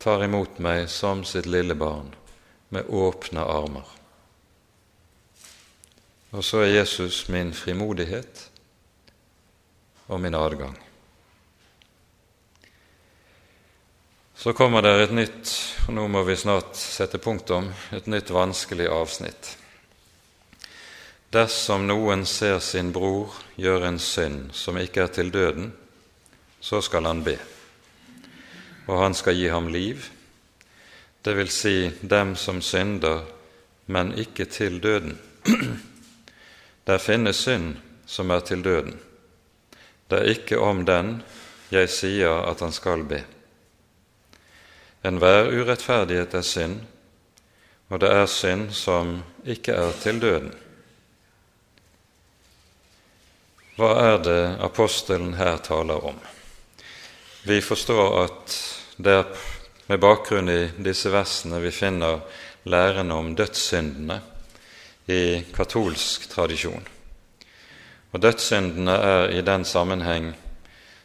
tar 0.03 0.25
imot 0.25 0.59
meg 0.59 0.89
som 0.91 1.23
sitt 1.25 1.47
lille 1.47 1.77
barn 1.79 2.11
med 2.75 2.91
åpne 2.91 3.45
armer. 3.45 3.87
Og 6.31 6.45
så 6.45 6.65
er 6.65 6.75
Jesus 6.75 7.29
min 7.29 7.55
frimodighet 7.55 8.50
og 10.11 10.21
min 10.21 10.35
adgang. 10.35 10.75
Så 14.35 14.53
kommer 14.57 14.83
det 14.83 14.93
et 15.05 15.15
nytt, 15.15 15.53
og 15.87 15.95
nå 15.95 16.09
må 16.09 16.25
vi 16.27 16.37
snart 16.37 16.75
sette 16.77 17.21
punktum, 17.23 17.71
et 17.93 18.09
nytt 18.11 18.33
vanskelig 18.35 18.89
avsnitt. 18.91 19.55
Dersom 21.31 21.87
noen 21.87 22.27
ser 22.27 22.59
sin 22.65 22.91
bror 22.93 23.39
gjøre 23.61 23.93
en 23.93 24.03
synd 24.03 24.51
som 24.57 24.81
ikke 24.81 25.07
er 25.07 25.15
til 25.15 25.31
døden, 25.31 25.73
så 26.61 26.83
skal 26.85 27.07
han 27.07 27.25
be 27.25 27.39
og 28.91 28.99
han 28.99 29.15
skal 29.15 29.37
gi 29.39 29.49
ham 29.49 29.69
liv, 29.71 30.03
det 31.23 31.37
vil 31.37 31.51
si 31.53 31.75
dem 32.01 32.35
som 32.37 32.59
synder, 32.65 33.23
men 33.87 34.15
ikke 34.19 34.49
til 34.51 34.81
døden. 34.83 35.19
Der 36.87 36.99
finnes 36.99 37.45
synd 37.45 37.77
som 38.07 38.31
er 38.31 38.41
til 38.41 38.65
døden. 38.65 38.97
Det 40.11 40.19
er 40.19 40.33
ikke 40.33 40.59
om 40.59 40.83
den 40.87 41.21
jeg 41.71 41.91
sier 41.93 42.43
at 42.51 42.63
han 42.65 42.75
skal 42.75 43.05
be. 43.07 43.21
Enhver 45.07 45.53
urettferdighet 45.55 46.35
er 46.35 46.45
synd, 46.45 46.81
og 47.89 48.03
det 48.03 48.11
er 48.11 48.27
synd 48.29 48.73
som 48.77 49.21
ikke 49.47 49.73
er 49.73 49.95
til 50.03 50.19
døden. 50.21 50.51
Hva 53.79 53.95
er 54.11 54.19
det 54.21 54.43
apostelen 54.61 55.39
her 55.39 55.63
taler 55.65 56.05
om? 56.11 56.19
Vi 57.47 57.63
forstår 57.65 58.19
at 58.27 58.59
det 59.01 59.15
er 59.23 59.47
med 59.89 60.03
bakgrunn 60.03 60.51
i 60.53 60.61
disse 60.85 61.09
versene 61.11 61.63
vi 61.63 61.73
finner 61.73 62.21
læren 62.69 63.11
om 63.15 63.33
dødssyndene 63.39 64.21
i 65.09 65.41
katolsk 65.57 66.29
tradisjon. 66.31 66.85
Og 68.11 68.23
Dødssyndene 68.23 68.93
er 68.93 69.33
i 69.39 69.43
den 69.47 69.65
sammenheng 69.65 70.33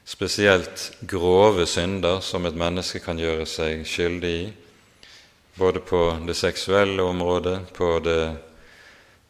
spesielt 0.06 0.92
grove 1.08 1.66
synder 1.66 2.20
som 2.22 2.46
et 2.46 2.58
menneske 2.58 3.02
kan 3.02 3.20
gjøre 3.22 3.46
seg 3.50 3.86
skyldig 3.86 4.32
i, 4.34 4.48
både 5.58 5.82
på 5.86 6.02
det 6.28 6.36
seksuelle 6.38 7.04
området, 7.06 7.60
på 7.74 8.00
det 8.06 8.36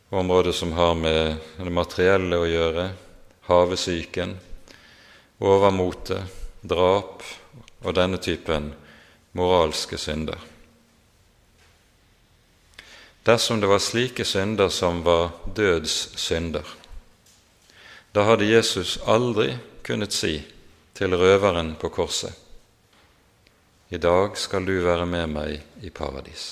området 0.09 0.55
som 0.55 0.71
har 0.71 0.95
med 0.95 1.36
det 1.59 1.71
materielle 1.71 2.39
å 2.39 2.47
gjøre, 2.47 2.88
havesyken, 3.47 4.38
overmote, 5.39 6.21
drap 6.63 7.23
og 7.84 7.95
denne 7.95 8.17
typen 8.17 8.71
moralske 9.36 9.99
synder. 9.99 10.39
Dersom 13.26 13.59
det 13.59 13.69
var 13.69 13.82
slike 13.82 14.26
synder 14.26 14.69
som 14.69 15.03
var 15.05 15.32
dødssynder, 15.55 16.65
da 18.16 18.24
hadde 18.24 18.45
Jesus 18.47 18.95
aldri 19.03 19.49
kunnet 19.84 20.13
si 20.16 20.38
til 20.95 21.11
røveren 21.20 21.74
på 21.76 21.89
korset 21.91 22.32
I 23.91 23.99
dag 23.99 24.38
skal 24.39 24.63
du 24.63 24.72
være 24.86 25.03
med 25.05 25.34
meg 25.34 25.84
i 25.84 25.91
paradis. 25.91 26.45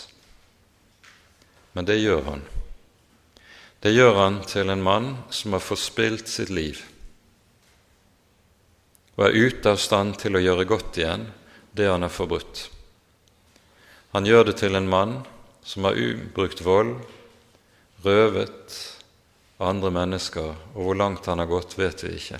Men 1.71 1.87
det 1.87 1.95
gjør 2.01 2.21
han. 2.27 2.43
Det 3.79 3.93
gjør 3.95 4.19
han 4.19 4.41
til 4.43 4.69
en 4.69 4.83
mann 4.83 5.07
som 5.31 5.55
har 5.55 5.63
forspilt 5.63 6.27
sitt 6.27 6.51
liv 6.51 6.83
og 9.15 9.23
er 9.29 9.37
ute 9.37 9.71
av 9.71 9.79
stand 9.79 10.17
til 10.19 10.35
å 10.35 10.43
gjøre 10.43 10.67
godt 10.67 10.99
igjen 10.99 11.29
det 11.71 11.87
han 11.87 12.03
har 12.03 12.11
forbrutt. 12.11 12.65
Han 14.11 14.27
gjør 14.27 14.49
det 14.49 14.57
til 14.59 14.75
en 14.75 14.89
mann 14.89 15.21
som 15.63 15.87
har 15.87 15.95
ubrukt 15.95 16.63
vold, 16.65 16.97
røvet 18.03 18.79
andre 19.59 19.91
mennesker, 19.91 20.55
og 20.73 20.81
hvor 20.83 20.93
langt 20.93 21.25
han 21.25 21.39
har 21.39 21.49
gått, 21.49 21.77
vet 21.77 22.03
vi 22.03 22.15
ikke. 22.17 22.39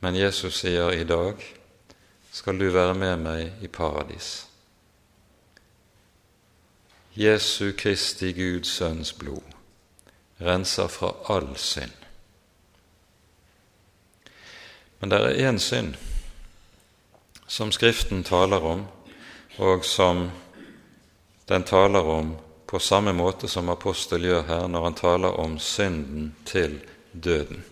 Men 0.00 0.16
Jesus 0.16 0.60
sier 0.60 0.92
i 0.94 1.04
dag 1.04 1.40
skal 2.32 2.58
du 2.58 2.68
være 2.70 2.94
med 2.94 3.16
meg 3.24 3.64
i 3.64 3.68
paradis. 3.68 4.46
Jesu 7.18 7.72
Kristi 7.74 8.32
Guds 8.32 8.70
Sønns 8.78 9.12
blod 9.12 9.42
renser 10.40 10.86
fra 10.86 11.10
all 11.34 11.56
synd. 11.58 11.94
Men 15.00 15.10
det 15.10 15.18
er 15.18 15.50
én 15.50 15.58
synd 15.58 15.96
som 17.48 17.72
Skriften 17.72 18.22
taler 18.24 18.62
om, 18.62 18.84
og 19.58 19.84
som 19.84 20.28
den 21.48 21.64
taler 21.64 22.06
om 22.06 22.36
på 22.68 22.78
samme 22.78 23.12
måte 23.16 23.48
som 23.48 23.70
apostel 23.72 24.26
gjør 24.28 24.42
her 24.44 24.66
når 24.68 24.84
han 24.84 24.96
taler 24.98 25.40
om 25.40 25.56
synden 25.58 26.34
til 26.44 26.76
døden. 27.12 27.64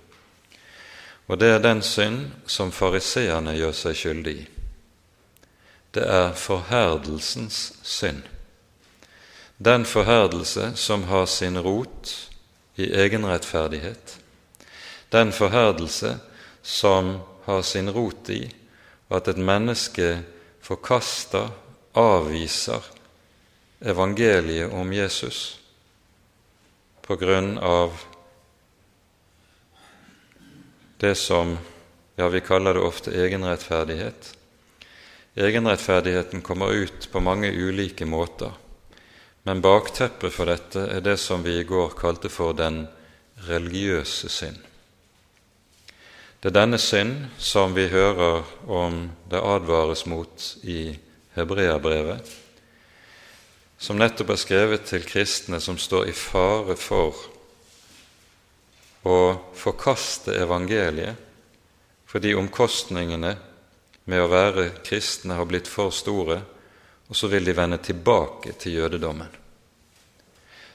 Og 1.29 1.37
det 1.39 1.51
er 1.53 1.61
den 1.61 1.83
synd 1.85 2.31
som 2.49 2.73
fariseerne 2.73 3.53
gjør 3.59 3.75
seg 3.77 3.99
skyldig 3.99 4.35
i. 4.41 4.47
Det 5.93 6.05
er 6.05 6.33
forherdelsens 6.39 7.75
synd. 7.85 8.23
Den 9.59 9.85
forherdelse 9.85 10.73
som 10.77 11.05
har 11.11 11.27
sin 11.27 11.61
rot 11.61 12.15
i 12.77 12.89
egenrettferdighet. 12.93 14.17
Den 15.13 15.33
forherdelse 15.33 16.17
som 16.63 17.19
har 17.45 17.63
sin 17.63 17.91
rot 17.91 18.29
i 18.33 18.43
at 19.13 19.29
et 19.29 19.39
menneske 19.39 20.23
forkaster, 20.61 21.53
avviser 21.97 22.96
evangeliet 23.87 24.73
om 24.73 24.93
Jesus 24.93 25.59
på 27.07 27.17
grunn 27.17 27.59
av 27.59 27.95
det 30.99 31.15
som 31.15 31.59
ja, 32.17 32.29
vi 32.29 32.41
kaller 32.41 32.75
det 32.75 32.81
ofte 32.81 33.13
egenrettferdighet. 33.15 34.33
Egenrettferdigheten 35.35 36.41
kommer 36.41 36.73
ut 36.73 37.09
på 37.13 37.21
mange 37.21 37.53
ulike 37.53 38.07
måter, 38.07 38.51
men 39.43 39.61
bakteppet 39.61 40.33
for 40.35 40.51
dette 40.51 40.87
er 40.97 41.05
det 41.05 41.19
som 41.23 41.45
vi 41.45 41.59
i 41.61 41.69
går 41.69 41.95
kalte 41.99 42.33
for 42.33 42.57
den 42.57 42.87
religiøse 43.47 44.33
synd. 44.33 44.59
Det 46.41 46.51
er 46.51 46.57
denne 46.57 46.81
synd 46.81 47.29
som 47.39 47.77
vi 47.77 47.87
hører 47.93 48.43
om 48.67 49.07
det 49.31 49.45
advares 49.45 50.07
mot 50.11 50.49
i 50.65 50.97
Hebreabrevet, 51.37 52.46
som 53.79 53.99
nettopp 54.01 54.33
er 54.33 54.41
skrevet 54.41 54.87
til 54.89 55.05
kristne 55.07 55.61
som 55.61 55.79
står 55.79 56.09
i 56.09 56.17
fare 56.17 56.77
for 56.81 57.19
å 59.07 59.19
forkaste 59.55 60.35
evangeliet 60.41 61.23
fordi 62.07 62.33
omkostningene 62.39 63.35
med 64.07 64.23
å 64.23 64.31
være 64.31 64.69
kristne 64.87 65.37
har 65.37 65.49
blitt 65.51 65.69
for 65.69 65.91
store, 65.95 66.39
og 67.11 67.19
så 67.19 67.29
vil 67.31 67.45
de 67.45 67.55
vende 67.55 67.79
tilbake 67.83 68.55
til 68.59 68.79
jødedommen. 68.79 69.29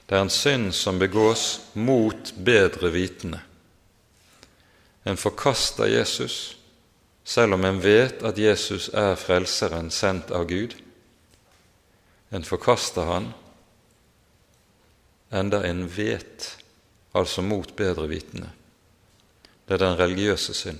Det 0.05 0.17
er 0.17 0.25
en 0.25 0.33
synd 0.33 0.73
som 0.75 0.99
begås 0.99 1.61
mot 1.73 2.33
bedre 2.35 2.91
vitende. 2.91 3.39
En 5.07 5.17
forkaster 5.17 5.87
Jesus, 5.87 6.57
selv 7.23 7.55
om 7.55 7.65
en 7.65 7.79
vet 7.81 8.21
at 8.27 8.37
Jesus 8.37 8.89
er 8.93 9.15
Frelseren 9.15 9.89
sendt 9.89 10.33
av 10.35 10.45
Gud. 10.51 10.75
En 12.31 12.43
forkaster 12.47 13.07
han 13.07 13.33
enda 15.31 15.63
en 15.67 15.85
vet, 15.87 16.57
altså 17.11 17.41
mot 17.41 17.75
bedre 17.75 18.07
vitende. 18.07 18.49
Det 19.67 19.75
er 19.75 19.83
den 19.83 19.99
religiøse 19.99 20.55
synd. 20.55 20.79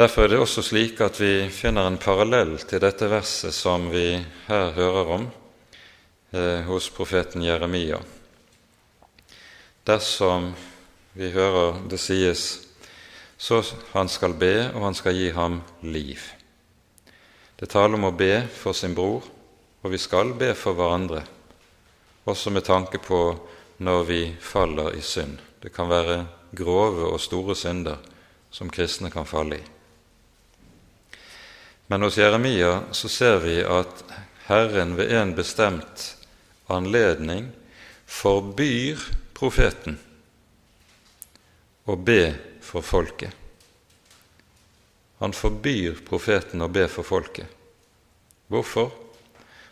Derfor 0.00 0.24
er 0.24 0.32
det 0.32 0.38
også 0.40 0.62
slik 0.64 1.00
at 1.04 1.20
vi 1.20 1.50
finner 1.52 1.84
en 1.88 1.98
parallell 2.00 2.54
til 2.64 2.80
dette 2.80 3.08
verset 3.10 3.52
som 3.52 3.90
vi 3.92 4.14
her 4.46 4.72
hører 4.72 5.12
om 5.18 5.26
eh, 6.32 6.64
hos 6.64 6.88
profeten 6.96 7.44
Jeremia. 7.44 8.00
Dersom 9.84 10.54
vi 11.12 11.28
hører 11.34 11.82
det 11.90 12.00
sies 12.00 12.48
så 13.40 13.62
han 13.92 14.08
skal 14.08 14.34
be, 14.36 14.70
og 14.74 14.84
han 14.84 14.96
skal 14.96 15.16
gi 15.16 15.30
ham 15.32 15.62
liv. 15.80 16.20
Det 17.60 17.68
taler 17.68 17.98
om 17.98 18.06
å 18.08 18.16
be 18.16 18.46
for 18.56 18.72
sin 18.72 18.94
bror, 18.96 19.20
og 19.84 19.92
vi 19.92 19.98
skal 20.00 20.32
be 20.32 20.54
for 20.56 20.72
hverandre, 20.78 21.20
også 22.24 22.52
med 22.54 22.64
tanke 22.64 22.96
på 23.04 23.18
når 23.84 24.06
vi 24.08 24.20
faller 24.40 24.94
i 24.96 25.02
synd. 25.04 25.36
Det 25.60 25.68
kan 25.74 25.90
være 25.90 26.22
grove 26.56 27.10
og 27.12 27.20
store 27.20 27.52
synder 27.56 28.00
som 28.50 28.72
kristne 28.72 29.10
kan 29.12 29.28
falle 29.28 29.60
i. 29.60 29.66
Men 31.92 32.06
hos 32.06 32.16
Jeremia 32.16 32.94
så 32.96 33.10
ser 33.12 33.42
vi 33.44 33.58
at 33.60 34.04
Herren 34.46 34.96
ved 34.96 35.12
en 35.12 35.34
bestemt 35.36 36.06
anledning 36.70 37.50
forbyr 38.08 39.04
profeten 39.36 39.98
å 41.84 41.98
be 41.98 42.22
for 42.64 42.86
folket. 42.86 43.39
Han 45.20 45.32
forbyr 45.36 46.00
profeten 46.08 46.64
å 46.64 46.68
be 46.72 46.86
for 46.88 47.04
folket. 47.04 47.48
Hvorfor? 48.48 48.88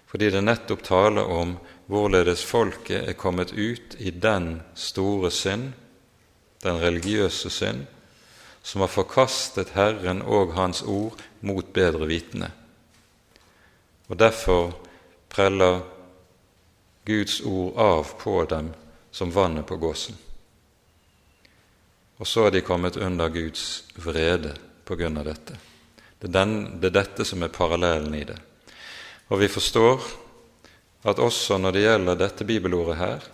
Fordi 0.09 0.29
det 0.31 0.43
nettopp 0.45 0.83
taler 0.85 1.25
om 1.25 1.55
hvorledes 1.89 2.45
folket 2.45 3.09
er 3.09 3.17
kommet 3.17 3.55
ut 3.57 3.97
i 3.99 4.13
den 4.13 4.61
store 4.77 5.31
synd, 5.33 5.73
den 6.61 6.81
religiøse 6.81 7.51
synd, 7.51 7.87
som 8.63 8.85
har 8.85 8.93
forkastet 8.93 9.73
Herren 9.73 10.21
og 10.21 10.53
Hans 10.53 10.83
ord 10.85 11.17
mot 11.41 11.73
bedre 11.73 12.11
vitende. 12.11 12.51
Og 14.13 14.21
derfor 14.21 14.75
preller 15.33 15.81
Guds 17.09 17.41
ord 17.41 17.77
av 17.81 18.15
på 18.21 18.43
dem 18.53 18.75
som 19.11 19.33
vannet 19.33 19.65
på 19.67 19.81
gåsen. 19.81 20.17
Og 22.21 22.27
så 22.27 22.49
er 22.49 22.59
de 22.59 22.67
kommet 22.67 23.01
under 23.01 23.33
Guds 23.33 23.85
vrede 23.97 24.59
av 24.91 25.25
dette. 25.25 25.57
Det 26.19 26.29
er, 26.29 26.33
den, 26.33 26.81
det 26.81 26.91
er 26.91 26.97
dette 27.03 27.25
som 27.25 27.43
er 27.43 27.53
parallellen 27.53 28.15
i 28.15 28.25
det. 28.27 28.39
Og 29.29 29.43
vi 29.43 29.49
forstår 29.53 30.07
at 31.09 31.21
også 31.23 31.59
når 31.61 31.75
det 31.75 31.83
gjelder 31.85 32.19
dette 32.19 32.47
bibelordet 32.49 32.97
her, 32.99 33.27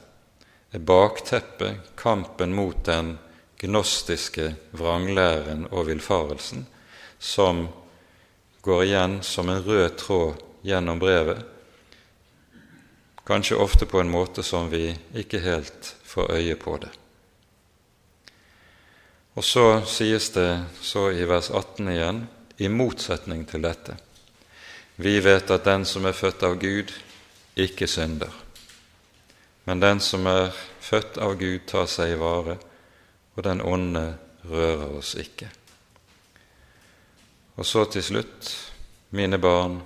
er 0.74 0.82
bakteppet 0.82 1.94
kampen 1.96 2.54
mot 2.54 2.80
den 2.84 3.14
gnostiske 3.62 4.50
vranglæren 4.74 5.68
og 5.70 5.86
villfarelsen 5.88 6.66
som 7.18 7.68
går 8.64 8.84
igjen 8.84 9.20
som 9.22 9.48
en 9.48 9.62
rød 9.62 9.96
tråd 10.00 10.42
gjennom 10.64 10.98
brevet, 10.98 11.40
kanskje 13.24 13.60
ofte 13.60 13.86
på 13.86 14.00
en 14.00 14.10
måte 14.10 14.42
som 14.42 14.68
vi 14.72 14.88
ikke 15.16 15.40
helt 15.44 15.94
får 16.04 16.32
øye 16.36 16.56
på 16.60 16.76
det. 16.82 16.90
Og 19.34 19.44
så 19.44 19.82
sies 19.90 20.30
det 20.30 20.48
så 20.82 21.08
i 21.10 21.24
vers 21.26 21.50
18 21.50 21.88
igjen, 21.90 22.20
i 22.56 22.68
motsetning 22.70 23.42
til 23.50 23.64
dette. 23.66 23.96
Vi 24.96 25.18
vet 25.18 25.50
at 25.50 25.64
den 25.66 25.82
som 25.84 26.06
er 26.06 26.14
født 26.14 26.44
av 26.46 26.54
Gud, 26.62 26.92
ikke 27.58 27.88
synder. 27.90 28.30
Men 29.66 29.82
den 29.82 30.00
som 30.00 30.26
er 30.30 30.54
født 30.80 31.18
av 31.18 31.34
Gud, 31.40 31.66
tar 31.66 31.90
seg 31.90 32.14
i 32.14 32.20
vare, 32.20 32.58
og 33.34 33.42
den 33.42 33.62
onde 33.64 34.04
rører 34.46 34.94
oss 35.00 35.16
ikke. 35.18 35.50
Og 37.58 37.66
så 37.66 37.84
til 37.90 38.06
slutt, 38.06 38.54
mine 39.14 39.38
barn, 39.38 39.80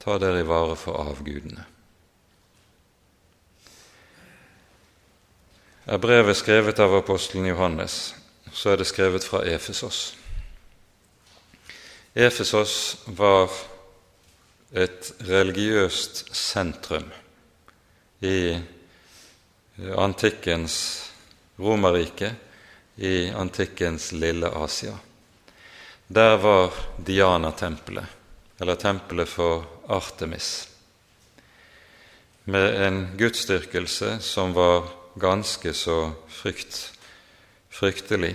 ta 0.00 0.18
dere 0.20 0.44
i 0.44 0.48
vare 0.48 0.76
for 0.76 1.00
avgudene. 1.00 1.64
Er 5.90 5.98
brevet 5.98 6.36
skrevet 6.36 6.80
av 6.80 6.92
apostelen 7.00 7.48
Johannes, 7.48 8.19
så 8.52 8.70
er 8.70 8.80
det 8.80 8.86
skrevet 8.86 9.24
fra 9.24 9.42
Efesos. 9.46 10.14
Efesos 12.14 12.96
var 13.06 13.50
et 14.72 15.12
religiøst 15.26 16.28
sentrum 16.36 17.10
i 18.20 18.58
antikkens 19.96 20.76
Romerrike, 21.60 22.34
i 22.96 23.30
antikkens 23.36 24.10
lille 24.12 24.48
Asia. 24.48 24.96
Der 26.08 26.36
var 26.36 26.74
Diana-tempelet, 27.06 28.06
eller 28.60 28.74
tempelet 28.74 29.28
for 29.28 29.64
Artemis, 29.88 30.68
med 32.44 32.86
en 32.86 33.02
gudsdyrkelse 33.18 34.18
som 34.24 34.54
var 34.56 34.88
ganske 35.20 35.72
så 35.74 36.12
frykt, 36.28 36.92
fryktelig, 37.80 38.34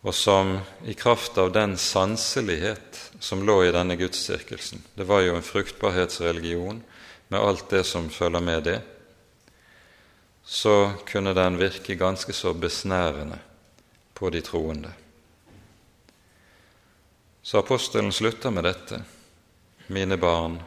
og 0.00 0.14
som 0.16 0.58
i 0.88 0.94
kraft 0.96 1.38
av 1.40 1.52
den 1.52 1.76
sanselighet 1.80 3.00
som 3.20 3.44
lå 3.44 3.58
i 3.66 3.72
denne 3.72 3.96
gudsdyrkelsen 4.00 4.80
Det 4.96 5.04
var 5.04 5.20
jo 5.20 5.34
en 5.36 5.44
fruktbarhetsreligion 5.44 6.80
med 7.28 7.40
alt 7.40 7.68
det 7.70 7.84
som 7.84 8.08
følger 8.10 8.40
med 8.40 8.64
det. 8.64 8.78
Så 10.44 10.92
kunne 11.06 11.34
den 11.36 11.58
virke 11.60 11.94
ganske 11.94 12.32
så 12.32 12.54
besnærende 12.54 13.38
på 14.14 14.30
de 14.30 14.40
troende. 14.40 14.92
Så 17.42 17.58
apostelen 17.58 18.12
slutter 18.12 18.50
med 18.50 18.64
dette. 18.64 19.02
Mine 19.86 20.16
barn, 20.16 20.58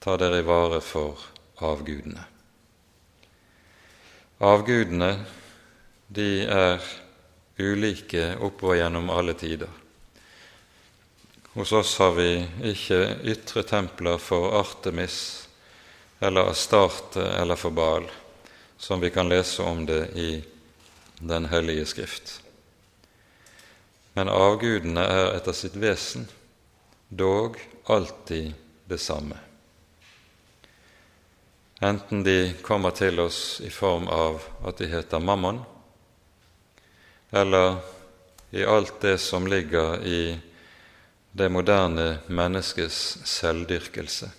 ta 0.00 0.16
dere 0.16 0.40
i 0.40 0.46
vare 0.46 0.80
for 0.80 1.18
avgudene. 1.60 2.24
Avgudene, 4.38 5.12
de 6.08 6.44
er 6.44 6.80
ulike 7.58 8.36
oppover 8.40 8.80
gjennom 8.80 9.10
alle 9.10 9.34
tider. 9.34 9.68
Hos 11.52 11.72
oss 11.72 11.98
har 11.98 12.14
vi 12.16 12.30
ikke 12.70 13.00
ytre 13.28 13.64
templer 13.66 14.20
for 14.22 14.54
Artemis 14.60 15.18
eller 16.20 16.50
Astarte 16.52 17.22
eller 17.22 17.58
for 17.60 17.74
Baal, 17.74 18.06
som 18.76 19.00
vi 19.00 19.10
kan 19.10 19.28
lese 19.28 19.62
om 19.62 19.86
det 19.86 20.06
i 20.14 20.30
Den 21.18 21.48
hellige 21.50 21.86
skrift. 21.86 22.42
Men 24.14 24.28
avgudene 24.30 25.02
er 25.02 25.32
etter 25.34 25.52
sitt 25.52 25.74
vesen 25.74 26.28
dog 27.08 27.58
alltid 27.90 28.52
det 28.86 29.00
samme. 29.02 29.34
Enten 31.82 32.22
de 32.22 32.54
kommer 32.62 32.94
til 32.94 33.18
oss 33.20 33.58
i 33.66 33.70
form 33.70 34.06
av 34.06 34.46
at 34.62 34.78
de 34.78 34.86
heter 34.94 35.18
Mammon, 35.18 35.58
eller 37.30 37.76
i 38.50 38.64
alt 38.64 39.00
det 39.00 39.18
som 39.18 39.46
ligger 39.46 40.06
i 40.06 40.38
det 41.32 41.48
moderne 41.48 42.18
menneskets 42.26 43.18
selvdyrkelse. 43.24 44.30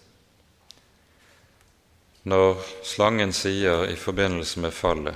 Når 2.23 2.57
slangen 2.83 3.31
sier 3.33 3.85
i 3.87 3.95
forbindelse 3.95 4.59
med 4.59 4.73
fallet 4.73 5.15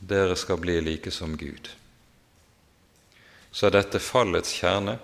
'Dere 0.00 0.36
skal 0.36 0.56
bli 0.56 0.80
like 0.80 1.10
som 1.10 1.36
Gud', 1.36 1.70
så 3.52 3.66
er 3.66 3.70
dette 3.70 4.00
fallets 4.00 4.52
kjerne, 4.52 4.98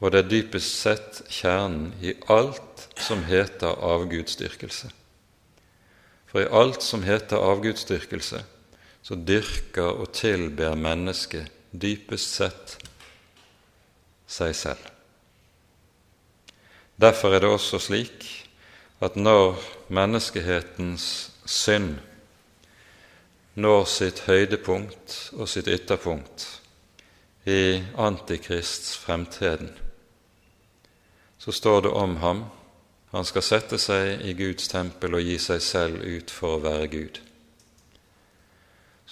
og 0.00 0.12
det 0.12 0.18
er 0.18 0.28
dypest 0.28 0.80
sett 0.80 1.22
kjernen 1.28 1.94
i 2.02 2.14
alt 2.28 2.88
som 2.96 3.24
heter 3.24 3.80
avgudsdyrkelse. 3.82 4.90
For 6.26 6.40
i 6.40 6.50
alt 6.52 6.82
som 6.82 7.02
heter 7.02 7.36
avgudsdyrkelse, 7.36 8.44
så 9.06 9.14
dyrker 9.14 10.00
og 10.02 10.10
tilber 10.16 10.74
mennesket 10.74 11.52
dypest 11.70 12.32
sett 12.40 12.72
seg 14.26 14.54
selv. 14.58 14.82
Derfor 16.98 17.36
er 17.36 17.44
det 17.44 17.52
også 17.54 17.78
slik 17.78 18.24
at 19.04 19.14
når 19.20 19.60
menneskehetens 19.94 21.06
synd 21.46 22.00
når 23.56 23.84
sitt 23.88 24.24
høydepunkt 24.26 25.14
og 25.36 25.48
sitt 25.48 25.68
ytterpunkt 25.70 26.48
i 27.48 27.78
Antikrists 27.96 28.96
fremtreden, 29.00 29.70
så 31.38 31.54
står 31.54 31.86
det 31.86 31.94
om 31.94 32.18
ham 32.24 32.42
han 33.14 33.24
skal 33.24 33.44
sette 33.46 33.78
seg 33.78 34.26
i 34.26 34.34
Guds 34.36 34.66
tempel 34.68 35.14
og 35.16 35.24
gi 35.24 35.38
seg 35.40 35.62
selv 35.62 36.02
ut 36.02 36.32
for 36.32 36.58
å 36.58 36.64
være 36.66 36.90
Gud. 36.92 37.22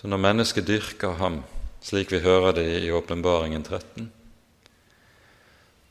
Så 0.04 0.08
når 0.12 0.20
mennesket 0.20 0.66
dyrker 0.68 1.14
ham, 1.16 1.38
slik 1.80 2.10
vi 2.12 2.18
hører 2.20 2.52
det 2.58 2.66
i 2.84 2.90
Åpenbaringen 2.92 3.62
13, 3.64 4.10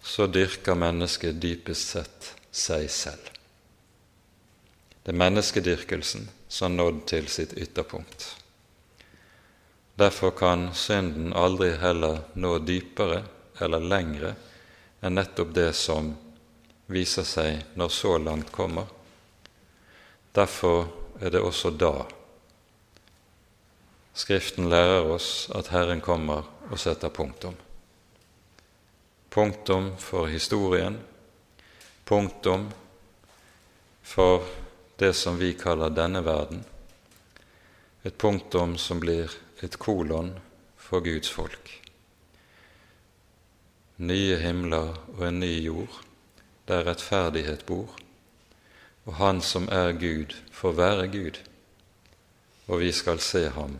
så 0.06 0.28
dyrker 0.30 0.78
mennesket 0.78 1.40
dypest 1.42 1.96
sett 1.96 2.28
seg 2.54 2.86
selv. 2.94 3.32
Det 5.02 5.16
er 5.16 5.18
menneskedyrkelsen 5.18 6.30
som 6.46 6.78
nådd 6.78 7.02
til 7.10 7.26
sitt 7.26 7.58
ytterpunkt. 7.58 8.30
Derfor 9.98 10.38
kan 10.38 10.70
synden 10.78 11.34
aldri 11.34 11.74
heller 11.82 12.22
nå 12.38 12.60
dypere 12.70 13.24
eller 13.66 13.92
lengre 13.98 14.36
enn 15.02 15.18
nettopp 15.18 15.58
det 15.58 15.72
som 15.74 16.14
viser 16.86 17.26
seg 17.26 17.64
når 17.74 17.98
så 17.98 18.20
langt 18.22 18.54
kommer. 18.54 18.86
Derfor 20.38 20.92
er 21.18 21.34
det 21.34 21.42
også 21.42 21.74
da 21.74 21.96
Skriften 24.14 24.70
lærer 24.70 25.08
oss 25.10 25.50
at 25.58 25.72
Herren 25.74 26.02
kommer 26.02 26.46
og 26.70 26.80
setter 26.80 27.10
punktum. 27.10 27.56
punktum 29.30 29.98
for 29.98 30.28
historien, 30.30 31.00
punktum 32.06 32.68
for 34.04 34.46
det 35.00 35.16
som 35.18 35.40
vi 35.40 35.54
kaller 35.58 35.90
denne 35.90 36.22
verden, 36.22 36.62
et 38.04 38.18
punktum 38.18 38.78
som 38.78 39.00
blir 39.00 39.34
et 39.66 39.80
kolon 39.80 40.36
for 40.78 41.02
Guds 41.02 41.32
folk. 41.34 41.72
Nye 43.98 44.38
himler 44.38 44.94
og 45.16 45.24
en 45.28 45.40
ny 45.40 45.56
jord, 45.64 46.04
der 46.68 46.86
rettferdighet 46.86 47.66
bor, 47.66 47.90
og 49.06 49.16
Han 49.16 49.42
som 49.42 49.66
er 49.72 49.92
Gud, 49.92 50.38
får 50.52 50.72
være 50.72 51.08
Gud, 51.08 51.42
og 52.68 52.80
vi 52.80 52.92
skal 52.92 53.20
se 53.20 53.50
ham 53.50 53.80